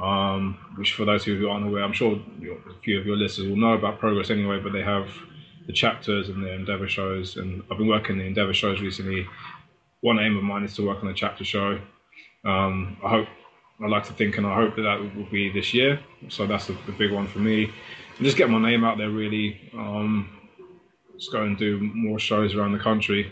Um, 0.00 0.58
which, 0.74 0.94
for 0.94 1.04
those 1.04 1.22
of 1.22 1.28
you 1.28 1.38
who 1.38 1.48
aren't 1.48 1.64
aware, 1.64 1.84
I'm 1.84 1.92
sure 1.92 2.16
a 2.16 2.80
few 2.82 2.98
of 2.98 3.06
your 3.06 3.16
listeners 3.16 3.48
will 3.48 3.56
know 3.56 3.74
about 3.74 4.00
progress 4.00 4.30
anyway. 4.30 4.58
But 4.58 4.72
they 4.72 4.82
have 4.82 5.06
the 5.66 5.72
chapters 5.72 6.28
and 6.28 6.42
the 6.42 6.52
Endeavour 6.52 6.88
shows, 6.88 7.36
and 7.36 7.62
I've 7.70 7.78
been 7.78 7.86
working 7.86 8.18
the 8.18 8.24
Endeavour 8.24 8.54
shows 8.54 8.80
recently. 8.80 9.26
One 10.00 10.18
aim 10.18 10.36
of 10.36 10.42
mine 10.42 10.64
is 10.64 10.74
to 10.76 10.86
work 10.86 11.02
on 11.02 11.08
a 11.08 11.14
chapter 11.14 11.44
show. 11.44 11.78
Um, 12.44 12.96
I 13.04 13.08
hope, 13.08 13.28
I 13.80 13.86
like 13.86 14.04
to 14.04 14.12
think, 14.12 14.36
and 14.36 14.46
I 14.46 14.54
hope 14.54 14.74
that 14.76 14.82
that 14.82 15.16
will 15.16 15.30
be 15.30 15.50
this 15.50 15.72
year. 15.72 16.00
So 16.28 16.46
that's 16.46 16.66
the, 16.66 16.76
the 16.86 16.92
big 16.92 17.12
one 17.12 17.28
for 17.28 17.38
me. 17.38 17.64
And 18.16 18.24
just 18.24 18.36
get 18.36 18.50
my 18.50 18.60
name 18.60 18.84
out 18.84 18.98
there, 18.98 19.10
really. 19.10 19.70
Um, 19.74 20.28
just 21.16 21.30
go 21.30 21.42
and 21.42 21.56
do 21.56 21.78
more 21.80 22.18
shows 22.18 22.54
around 22.54 22.72
the 22.72 22.78
country. 22.80 23.30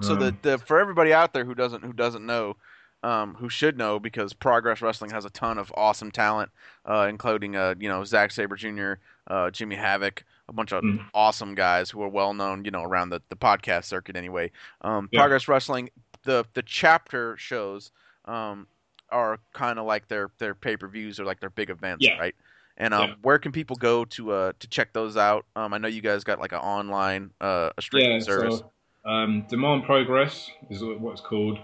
So 0.00 0.16
the, 0.16 0.28
Um, 0.28 0.38
the 0.42 0.58
for 0.58 0.80
everybody 0.80 1.12
out 1.12 1.32
there 1.32 1.44
who 1.44 1.54
doesn't 1.54 1.84
who 1.84 1.92
doesn't 1.92 2.24
know, 2.24 2.56
um, 3.02 3.34
who 3.34 3.48
should 3.48 3.76
know 3.76 4.00
because 4.00 4.32
Progress 4.32 4.80
Wrestling 4.80 5.10
has 5.10 5.24
a 5.24 5.30
ton 5.30 5.58
of 5.58 5.72
awesome 5.76 6.10
talent, 6.10 6.50
uh, 6.86 7.06
including 7.08 7.54
uh, 7.54 7.74
you 7.78 7.88
know 7.88 8.02
Zack 8.04 8.32
Sabre 8.32 8.56
Jr., 8.56 8.94
uh, 9.28 9.50
Jimmy 9.50 9.76
Havoc, 9.76 10.24
a 10.48 10.52
bunch 10.52 10.72
of 10.72 10.82
Mm. 10.84 11.04
awesome 11.14 11.54
guys 11.54 11.90
who 11.90 12.02
are 12.02 12.08
well 12.08 12.34
known, 12.34 12.64
you 12.64 12.70
know, 12.70 12.82
around 12.82 13.10
the, 13.10 13.20
the 13.28 13.36
podcast 13.36 13.84
circuit 13.84 14.16
anyway. 14.16 14.50
Um, 14.82 15.08
Yeah. 15.10 15.20
Progress 15.20 15.48
Wrestling, 15.48 15.90
the 16.24 16.44
the 16.54 16.62
chapter 16.62 17.36
shows. 17.36 17.90
Um, 18.26 18.66
are 19.10 19.38
kind 19.52 19.78
of 19.78 19.84
like 19.84 20.08
their 20.08 20.30
their 20.38 20.54
pay 20.54 20.76
per 20.76 20.88
views 20.88 21.20
or 21.20 21.24
like 21.24 21.38
their 21.38 21.50
big 21.50 21.70
events, 21.70 22.04
Yeah. 22.04 22.18
right? 22.18 22.34
And 22.78 22.92
um, 22.92 23.10
Yeah. 23.10 23.14
where 23.22 23.38
can 23.38 23.52
people 23.52 23.76
go 23.76 24.04
to 24.06 24.32
uh 24.32 24.52
to 24.58 24.66
check 24.66 24.92
those 24.92 25.16
out? 25.16 25.44
Um, 25.54 25.72
I 25.72 25.78
know 25.78 25.86
you 25.88 26.00
guys 26.00 26.24
got 26.24 26.40
like 26.40 26.52
an 26.52 26.58
online 26.58 27.30
uh 27.40 27.70
a 27.76 27.82
streaming 27.82 28.20
service. 28.22 28.60
so 28.60 28.70
um, 29.08 29.44
Demand 29.48 29.84
Progress 29.84 30.50
is 30.70 30.82
what 30.82 31.12
it's 31.12 31.20
called. 31.20 31.58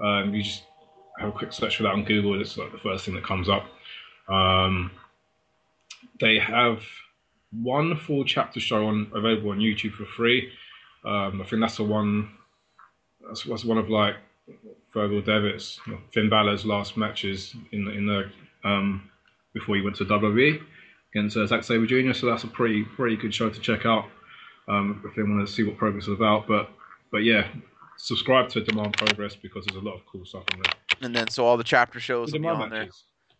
Um, 0.00 0.32
you 0.32 0.42
just 0.44 0.62
have 1.18 1.28
a 1.30 1.32
quick 1.32 1.52
search 1.52 1.76
for 1.76 1.82
that 1.82 1.92
on 1.92 2.04
Google. 2.04 2.40
It's 2.40 2.56
like 2.56 2.70
the 2.72 2.78
first 2.78 3.04
thing 3.04 3.14
that 3.16 3.24
comes 3.24 3.48
up. 3.48 3.66
Um, 4.28 4.92
they 6.20 6.38
have 6.38 6.80
one 7.52 7.96
full 7.96 8.24
chapter 8.24 8.60
show 8.60 8.86
on 8.86 9.10
available 9.14 9.50
on 9.50 9.58
YouTube 9.58 9.92
for 9.92 10.04
free. 10.04 10.50
Um, 11.04 11.40
I 11.40 11.46
think 11.46 11.60
that's 11.60 11.76
the 11.76 11.84
one. 11.84 12.30
That's, 13.26 13.44
that's 13.44 13.64
one 13.64 13.78
of 13.78 13.88
like 13.88 14.16
Fergal 14.94 15.24
Devitt's, 15.24 15.80
Finn 16.12 16.28
Balor's 16.28 16.64
last 16.64 16.96
matches 16.96 17.54
in 17.72 17.84
the, 17.84 17.90
in 17.92 18.06
the 18.06 18.30
um, 18.64 19.10
before 19.52 19.76
he 19.76 19.82
went 19.82 19.96
to 19.96 20.04
WWE 20.04 20.60
against 21.14 21.36
uh, 21.36 21.46
Zack 21.46 21.64
Sabre 21.64 21.86
Jr. 21.86 22.12
So 22.12 22.26
that's 22.26 22.44
a 22.44 22.48
pretty 22.48 22.84
pretty 22.84 23.16
good 23.16 23.34
show 23.34 23.48
to 23.48 23.60
check 23.60 23.86
out 23.86 24.06
um, 24.68 25.02
if 25.08 25.14
they 25.16 25.22
want 25.22 25.46
to 25.46 25.52
see 25.52 25.62
what 25.62 25.76
progress 25.76 26.04
is 26.04 26.14
about. 26.14 26.46
But 26.46 26.70
but 27.10 27.18
yeah, 27.18 27.48
subscribe 27.96 28.48
to 28.50 28.62
Demand 28.62 28.96
Progress 28.96 29.36
because 29.36 29.64
there's 29.66 29.80
a 29.82 29.84
lot 29.84 29.94
of 29.94 30.06
cool 30.06 30.24
stuff 30.24 30.44
on 30.52 30.60
there. 30.62 30.72
And 31.02 31.14
then 31.14 31.28
so 31.28 31.44
all 31.44 31.56
the 31.56 31.64
chapter 31.64 32.00
shows 32.00 32.30
The 32.30 32.38
will 32.38 32.42
be 32.42 32.48
Demand 32.48 32.62
on 32.62 32.70
there. 32.70 32.88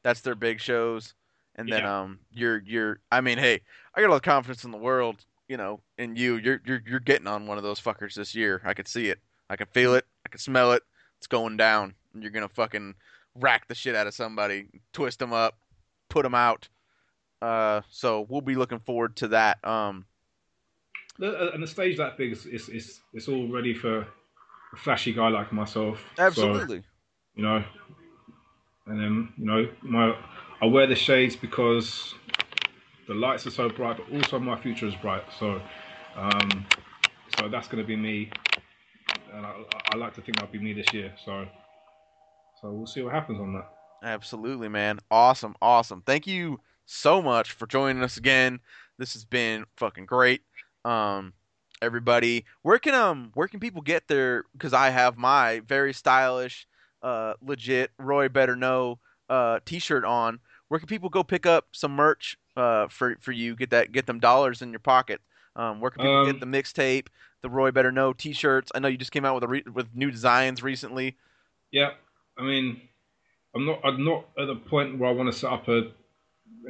That's 0.02 0.20
their 0.20 0.34
big 0.34 0.60
shows. 0.60 1.14
And 1.58 1.70
then 1.70 1.82
Yeah. 1.82 2.00
um 2.00 2.20
you're 2.32 2.62
you're 2.64 3.00
I 3.12 3.20
mean, 3.20 3.36
hey, 3.36 3.60
I 3.94 4.00
got 4.00 4.08
all 4.08 4.16
the 4.16 4.20
confidence 4.20 4.64
in 4.64 4.70
the 4.70 4.78
world, 4.78 5.24
you 5.48 5.56
know, 5.58 5.80
in 5.98 6.16
you. 6.16 6.36
You're 6.36 6.60
you're 6.64 6.80
you're 6.86 7.00
getting 7.00 7.26
on 7.26 7.46
one 7.46 7.58
of 7.58 7.64
those 7.64 7.80
fuckers 7.80 8.14
this 8.14 8.34
year. 8.34 8.62
I 8.64 8.72
could 8.74 8.88
see 8.88 9.08
it. 9.08 9.18
I 9.50 9.56
can 9.56 9.66
feel 9.66 9.94
it. 9.94 10.06
I 10.24 10.30
can 10.30 10.40
smell 10.40 10.72
it. 10.72 10.82
It's 11.18 11.26
going 11.26 11.56
down. 11.56 11.94
And 12.14 12.22
you're 12.22 12.32
gonna 12.32 12.48
fucking 12.48 12.94
rack 13.34 13.68
the 13.68 13.74
shit 13.74 13.94
out 13.94 14.06
of 14.06 14.14
somebody, 14.14 14.68
twist 14.92 15.18
them 15.18 15.32
up, 15.32 15.58
put 16.08 16.22
them 16.22 16.34
out. 16.34 16.68
Uh, 17.42 17.82
so 17.90 18.26
we'll 18.28 18.40
be 18.40 18.56
looking 18.56 18.80
forward 18.80 19.16
to 19.16 19.28
that. 19.28 19.64
Um, 19.64 20.06
And 21.20 21.62
the 21.62 21.66
stage 21.66 21.96
that 21.96 22.16
big 22.16 22.32
is 22.32 22.46
is, 22.46 22.68
is, 22.68 23.00
is 23.12 23.28
all 23.28 23.48
ready 23.48 23.74
for 23.74 24.00
a 24.72 24.76
flashy 24.76 25.12
guy 25.12 25.28
like 25.28 25.52
myself. 25.52 25.98
So, 26.16 26.22
absolutely. 26.22 26.82
you 27.34 27.42
know, 27.42 27.64
and 28.86 29.00
then 29.00 29.32
you 29.36 29.44
know 29.44 29.68
my 29.82 30.16
I 30.60 30.66
wear 30.66 30.88
the 30.88 30.96
shades 30.96 31.36
because 31.36 32.14
the 33.06 33.14
lights 33.14 33.46
are 33.46 33.50
so 33.50 33.68
bright, 33.68 33.96
but 33.98 34.12
also 34.12 34.40
my 34.40 34.60
future 34.60 34.86
is 34.86 34.94
bright. 34.96 35.22
So, 35.38 35.62
um, 36.16 36.66
so 37.38 37.48
that's 37.48 37.68
going 37.68 37.82
to 37.82 37.86
be 37.86 37.94
me, 37.94 38.30
and 39.32 39.46
I, 39.46 39.54
I 39.92 39.96
like 39.96 40.14
to 40.14 40.20
think 40.20 40.36
that'll 40.36 40.52
be 40.52 40.58
me 40.58 40.72
this 40.72 40.92
year. 40.92 41.12
So, 41.24 41.46
so 42.60 42.72
we'll 42.72 42.86
see 42.86 43.02
what 43.02 43.14
happens 43.14 43.38
on 43.38 43.54
that. 43.54 43.70
Absolutely, 44.02 44.68
man. 44.68 44.98
Awesome, 45.12 45.54
awesome. 45.62 46.02
Thank 46.04 46.26
you 46.26 46.60
so 46.86 47.22
much 47.22 47.52
for 47.52 47.68
joining 47.68 48.02
us 48.02 48.16
again. 48.16 48.58
This 48.98 49.12
has 49.12 49.24
been 49.24 49.64
fucking 49.76 50.06
great. 50.06 50.42
Um, 50.84 51.34
everybody, 51.80 52.44
where 52.62 52.80
can 52.80 52.94
um 52.94 53.30
where 53.34 53.46
can 53.46 53.60
people 53.60 53.82
get 53.82 54.08
their? 54.08 54.44
Because 54.52 54.72
I 54.72 54.90
have 54.90 55.16
my 55.16 55.60
very 55.60 55.92
stylish, 55.92 56.66
uh, 57.00 57.34
legit 57.40 57.92
Roy 57.96 58.28
Better 58.28 58.56
Know 58.56 58.98
uh 59.28 59.60
T-shirt 59.64 60.04
on. 60.04 60.40
Where 60.68 60.78
can 60.78 60.86
people 60.86 61.08
go 61.08 61.22
pick 61.24 61.46
up 61.46 61.68
some 61.72 61.92
merch 61.92 62.36
uh 62.56 62.88
for 62.88 63.16
for 63.20 63.32
you? 63.32 63.56
Get 63.56 63.70
that 63.70 63.92
get 63.92 64.06
them 64.06 64.20
dollars 64.20 64.62
in 64.62 64.70
your 64.70 64.80
pocket. 64.80 65.20
Um, 65.56 65.80
where 65.80 65.90
can 65.90 66.02
people 66.02 66.18
Um, 66.18 66.26
get 66.26 66.40
the 66.40 66.46
mixtape, 66.46 67.08
the 67.42 67.50
Roy 67.50 67.70
Better 67.70 67.90
Know 67.90 68.12
T-shirts? 68.12 68.70
I 68.74 68.78
know 68.78 68.88
you 68.88 68.96
just 68.98 69.12
came 69.12 69.24
out 69.24 69.34
with 69.34 69.44
a 69.44 69.48
re- 69.48 69.64
with 69.72 69.94
new 69.94 70.10
designs 70.10 70.62
recently. 70.62 71.16
Yeah, 71.70 71.92
I 72.38 72.42
mean, 72.42 72.80
I'm 73.54 73.66
not 73.66 73.80
I'm 73.84 74.04
not 74.04 74.26
at 74.38 74.46
the 74.46 74.56
point 74.56 74.98
where 74.98 75.10
I 75.10 75.12
want 75.12 75.32
to 75.32 75.38
set 75.38 75.52
up 75.52 75.68
a 75.68 75.90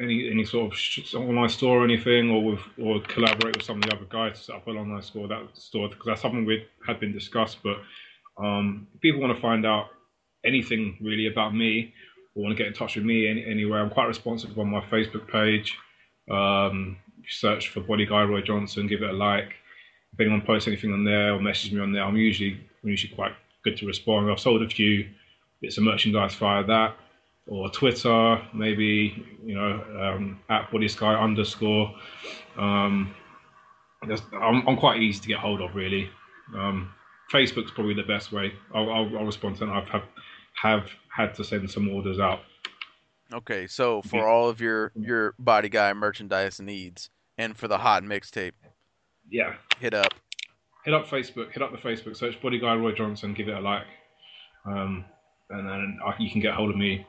any 0.01 0.31
any 0.31 0.45
sort 0.45 0.73
of 0.73 1.15
online 1.15 1.49
store 1.49 1.81
or 1.81 1.85
anything, 1.85 2.31
or 2.31 2.45
with 2.45 2.61
or 2.81 3.01
collaborate 3.03 3.57
with 3.57 3.65
some 3.65 3.77
of 3.77 3.83
the 3.83 3.95
other 3.95 4.07
guys 4.09 4.39
to 4.39 4.45
set 4.45 4.57
up 4.57 4.69
an 4.69 4.77
online 4.77 5.03
store. 5.03 5.29
That 5.29 5.49
store 5.55 5.89
because 5.89 6.07
that's 6.07 6.23
something 6.23 6.45
we 6.45 6.67
had 6.87 7.01
been 7.01 7.13
discussed. 7.13 7.59
But 7.63 7.79
um, 8.43 8.87
if 8.95 9.01
people 9.01 9.21
want 9.21 9.35
to 9.35 9.41
find 9.43 9.67
out 9.67 9.87
anything 10.45 10.97
really 11.01 11.27
about 11.27 11.55
me 11.55 11.93
or 12.39 12.45
want 12.45 12.57
to 12.57 12.63
get 12.63 12.69
in 12.69 12.73
touch 12.73 12.95
with 12.95 13.05
me 13.05 13.29
any, 13.29 13.45
anywhere, 13.45 13.81
I'm 13.81 13.91
quite 13.91 14.07
responsive 14.07 14.57
on 14.57 14.71
my 14.71 14.81
Facebook 14.83 15.29
page. 15.29 15.77
Um, 16.31 16.97
search 17.29 17.71
for 17.71 17.81
Body 17.81 18.07
Guy 18.07 18.23
Roy 18.23 18.43
Johnson, 18.43 18.87
give 18.87 19.03
it 19.03 19.11
a 19.11 19.13
like. 19.13 19.55
If 20.13 20.21
anyone 20.21 20.43
posts 20.43 20.69
anything 20.69 20.93
on 20.93 21.05
there 21.05 21.35
or 21.35 21.41
message 21.41 21.73
me 21.73 21.81
on 21.81 21.93
there, 21.93 22.05
I'm 22.05 22.17
usually 22.17 22.61
I'm 22.83 22.91
usually 22.91 23.15
quite 23.15 23.33
good 23.65 23.77
to 23.79 23.87
respond. 23.87 24.31
I've 24.31 24.39
sold 24.39 24.63
a 24.63 24.69
few 24.69 25.09
bits 25.61 25.79
of 25.79 25.85
merchandise 25.85 26.35
via 26.37 26.63
that 26.65 26.95
or 27.49 27.71
Twitter, 27.71 28.41
maybe 28.55 29.27
you 29.45 29.55
know 29.55 29.83
um, 30.01 30.39
at 30.49 30.71
Body 30.71 30.87
Sky 30.87 31.15
underscore. 31.15 31.93
Um, 32.57 33.15
I'm, 34.03 34.67
I'm 34.69 34.77
quite 34.77 35.03
easy 35.03 35.21
to 35.23 35.29
get 35.29 35.39
hold 35.39 35.61
of, 35.61 35.75
really. 35.75 36.09
Um, 36.55 36.93
Facebook's 37.33 37.73
probably 37.73 37.95
the 37.95 38.05
best 38.05 38.33
way. 38.33 38.53
I'll, 38.75 38.91
I'll, 38.91 39.19
I'll 39.19 39.27
respond 39.27 39.57
to 39.57 39.65
it. 39.65 39.71
I've 39.71 39.89
have, 39.89 40.05
have 40.63 40.89
had 41.15 41.35
to 41.35 41.45
send 41.45 41.71
some 41.71 41.89
orders 41.89 42.19
out. 42.19 42.41
Okay, 43.33 43.67
so 43.67 44.01
for 44.03 44.27
all 44.27 44.49
of 44.49 44.61
your 44.61 44.93
your 44.95 45.35
body 45.39 45.69
guy 45.69 45.93
merchandise 45.93 46.61
needs, 46.61 47.11
and 47.37 47.57
for 47.57 47.69
the 47.69 47.77
hot 47.79 48.03
mixtape, 48.03 48.53
Yeah, 49.31 49.55
hit 49.81 49.93
up. 49.95 50.15
hit 50.85 50.95
up 50.95 51.07
Facebook, 51.07 51.53
hit 51.53 51.63
up 51.63 51.71
the 51.73 51.79
Facebook, 51.79 52.17
search 52.17 52.41
Body 52.41 52.59
Guy 52.59 52.75
Roy 52.75 52.93
Johnson, 52.93 53.35
give 53.35 53.49
it 53.49 53.57
a 53.57 53.61
like, 53.61 53.87
um, 54.65 55.05
and 55.51 55.69
then 55.69 55.99
I, 56.05 56.15
you 56.19 56.31
can 56.31 56.41
get 56.41 56.55
hold 56.55 56.71
of 56.71 56.77
me 56.77 57.07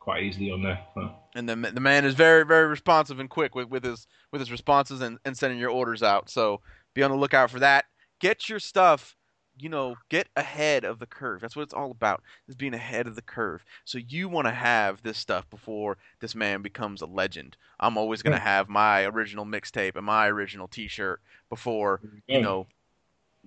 quite 0.00 0.22
easily 0.22 0.50
on 0.50 0.62
there. 0.62 0.80
So, 0.94 1.10
And 1.34 1.46
the 1.48 1.56
the 1.56 1.80
man 1.80 2.06
is 2.06 2.14
very 2.14 2.46
very 2.46 2.66
responsive 2.66 3.20
and 3.20 3.28
quick 3.28 3.54
with, 3.54 3.68
with 3.68 3.84
his 3.84 4.06
with 4.32 4.40
his 4.40 4.50
responses 4.50 5.02
and, 5.02 5.18
and 5.26 5.36
sending 5.36 5.58
your 5.58 5.70
orders 5.70 6.02
out. 6.02 6.30
So 6.30 6.62
be 6.94 7.02
on 7.02 7.10
the 7.10 7.16
lookout 7.16 7.50
for 7.50 7.58
that. 7.58 7.84
Get 8.20 8.48
your 8.48 8.58
stuff. 8.60 9.14
You 9.58 9.68
know, 9.68 9.96
get 10.08 10.28
ahead 10.36 10.84
of 10.84 10.98
the 10.98 11.06
curve. 11.06 11.40
That's 11.40 11.56
what 11.56 11.62
it's 11.62 11.74
all 11.74 11.90
about. 11.90 12.22
Is 12.48 12.54
being 12.54 12.74
ahead 12.74 13.06
of 13.06 13.14
the 13.16 13.22
curve. 13.22 13.64
So 13.84 13.98
you 13.98 14.28
want 14.28 14.46
to 14.46 14.52
have 14.52 15.02
this 15.02 15.18
stuff 15.18 15.48
before 15.50 15.96
this 16.20 16.34
man 16.34 16.62
becomes 16.62 17.00
a 17.00 17.06
legend. 17.06 17.56
I'm 17.80 17.96
always 17.96 18.22
gonna 18.22 18.38
have 18.38 18.68
my 18.68 19.04
original 19.04 19.46
mixtape 19.46 19.96
and 19.96 20.04
my 20.04 20.28
original 20.28 20.68
T-shirt 20.68 21.20
before 21.48 22.00
you 22.26 22.40
know 22.40 22.66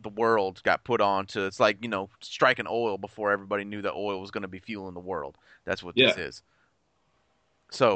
the 0.02 0.10
world 0.10 0.62
got 0.64 0.84
put 0.84 1.02
on 1.02 1.26
to 1.28 1.46
it's 1.46 1.60
like 1.60 1.78
you 1.82 1.90
know 1.90 2.10
striking 2.22 2.68
oil 2.70 2.98
before 2.98 3.32
everybody 3.32 3.64
knew 3.64 3.82
that 3.82 3.94
oil 3.94 4.20
was 4.20 4.32
going 4.32 4.42
to 4.42 4.48
be 4.48 4.60
fueling 4.60 4.94
the 4.94 5.00
world 5.00 5.38
that's 5.66 5.84
what 5.84 5.96
this 5.96 6.18
is 6.18 6.42
so 7.72 7.94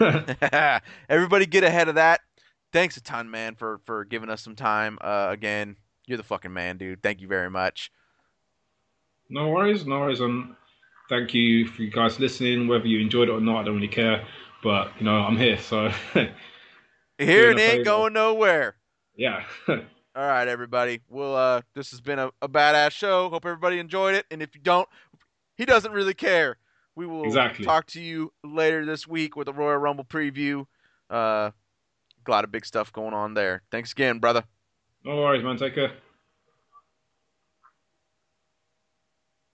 everybody 1.08 1.46
get 1.46 1.64
ahead 1.64 1.88
of 1.88 1.96
that 1.96 2.20
thanks 2.72 2.96
a 2.96 3.02
ton 3.02 3.30
man 3.30 3.54
for 3.54 3.80
for 3.84 4.04
giving 4.04 4.30
us 4.30 4.42
some 4.42 4.56
time 4.56 4.98
uh 5.00 5.28
again 5.30 5.76
you're 6.06 6.18
the 6.18 6.22
fucking 6.24 6.52
man 6.52 6.76
dude. 6.76 7.02
Thank 7.02 7.20
you 7.20 7.28
very 7.28 7.50
much. 7.50 7.90
No 9.28 9.48
worries, 9.48 9.86
no 9.86 10.00
worries. 10.00 10.20
Um, 10.20 10.56
thank 11.08 11.32
you 11.34 11.66
for 11.66 11.82
you 11.82 11.90
guys 11.90 12.20
listening. 12.20 12.68
Whether 12.68 12.86
you 12.86 13.00
enjoyed 13.00 13.28
it 13.28 13.32
or 13.32 13.40
not, 13.40 13.60
I 13.60 13.64
don't 13.64 13.76
really 13.76 13.88
care. 13.88 14.24
But 14.62 14.90
you 14.98 15.04
know, 15.04 15.16
I'm 15.16 15.36
here, 15.36 15.58
so. 15.58 15.90
Here 17.18 17.50
it 17.50 17.60
ain't 17.60 17.84
going 17.84 18.12
nowhere. 18.12 18.76
Yeah. 19.16 19.44
all 19.68 19.76
right 20.16 20.48
everybody. 20.48 21.00
Well 21.08 21.36
uh 21.36 21.62
this 21.74 21.90
has 21.92 22.00
been 22.00 22.18
a, 22.18 22.30
a 22.42 22.48
badass 22.48 22.90
show. 22.90 23.30
Hope 23.30 23.46
everybody 23.46 23.78
enjoyed 23.78 24.14
it. 24.14 24.26
And 24.30 24.42
if 24.42 24.54
you 24.54 24.60
don't 24.60 24.88
he 25.56 25.64
doesn't 25.64 25.92
really 25.92 26.14
care. 26.14 26.56
We 26.96 27.06
will 27.06 27.24
Exactly. 27.24 27.64
talk 27.64 27.86
to 27.88 28.00
you 28.00 28.32
later 28.42 28.84
this 28.84 29.06
week 29.06 29.36
with 29.36 29.48
a 29.48 29.52
royal 29.52 29.78
rumble 29.78 30.04
preview. 30.04 30.66
Uh 31.08 31.50
a 32.26 32.30
lot 32.30 32.44
of 32.44 32.50
big 32.50 32.64
stuff 32.66 32.92
going 32.92 33.14
on 33.14 33.34
there. 33.34 33.62
Thanks 33.70 33.92
again 33.92 34.18
brother 34.18 34.44
no 35.04 35.16
worries, 35.16 35.44
man. 35.44 35.56
Take 35.58 35.74
care. 35.74 35.92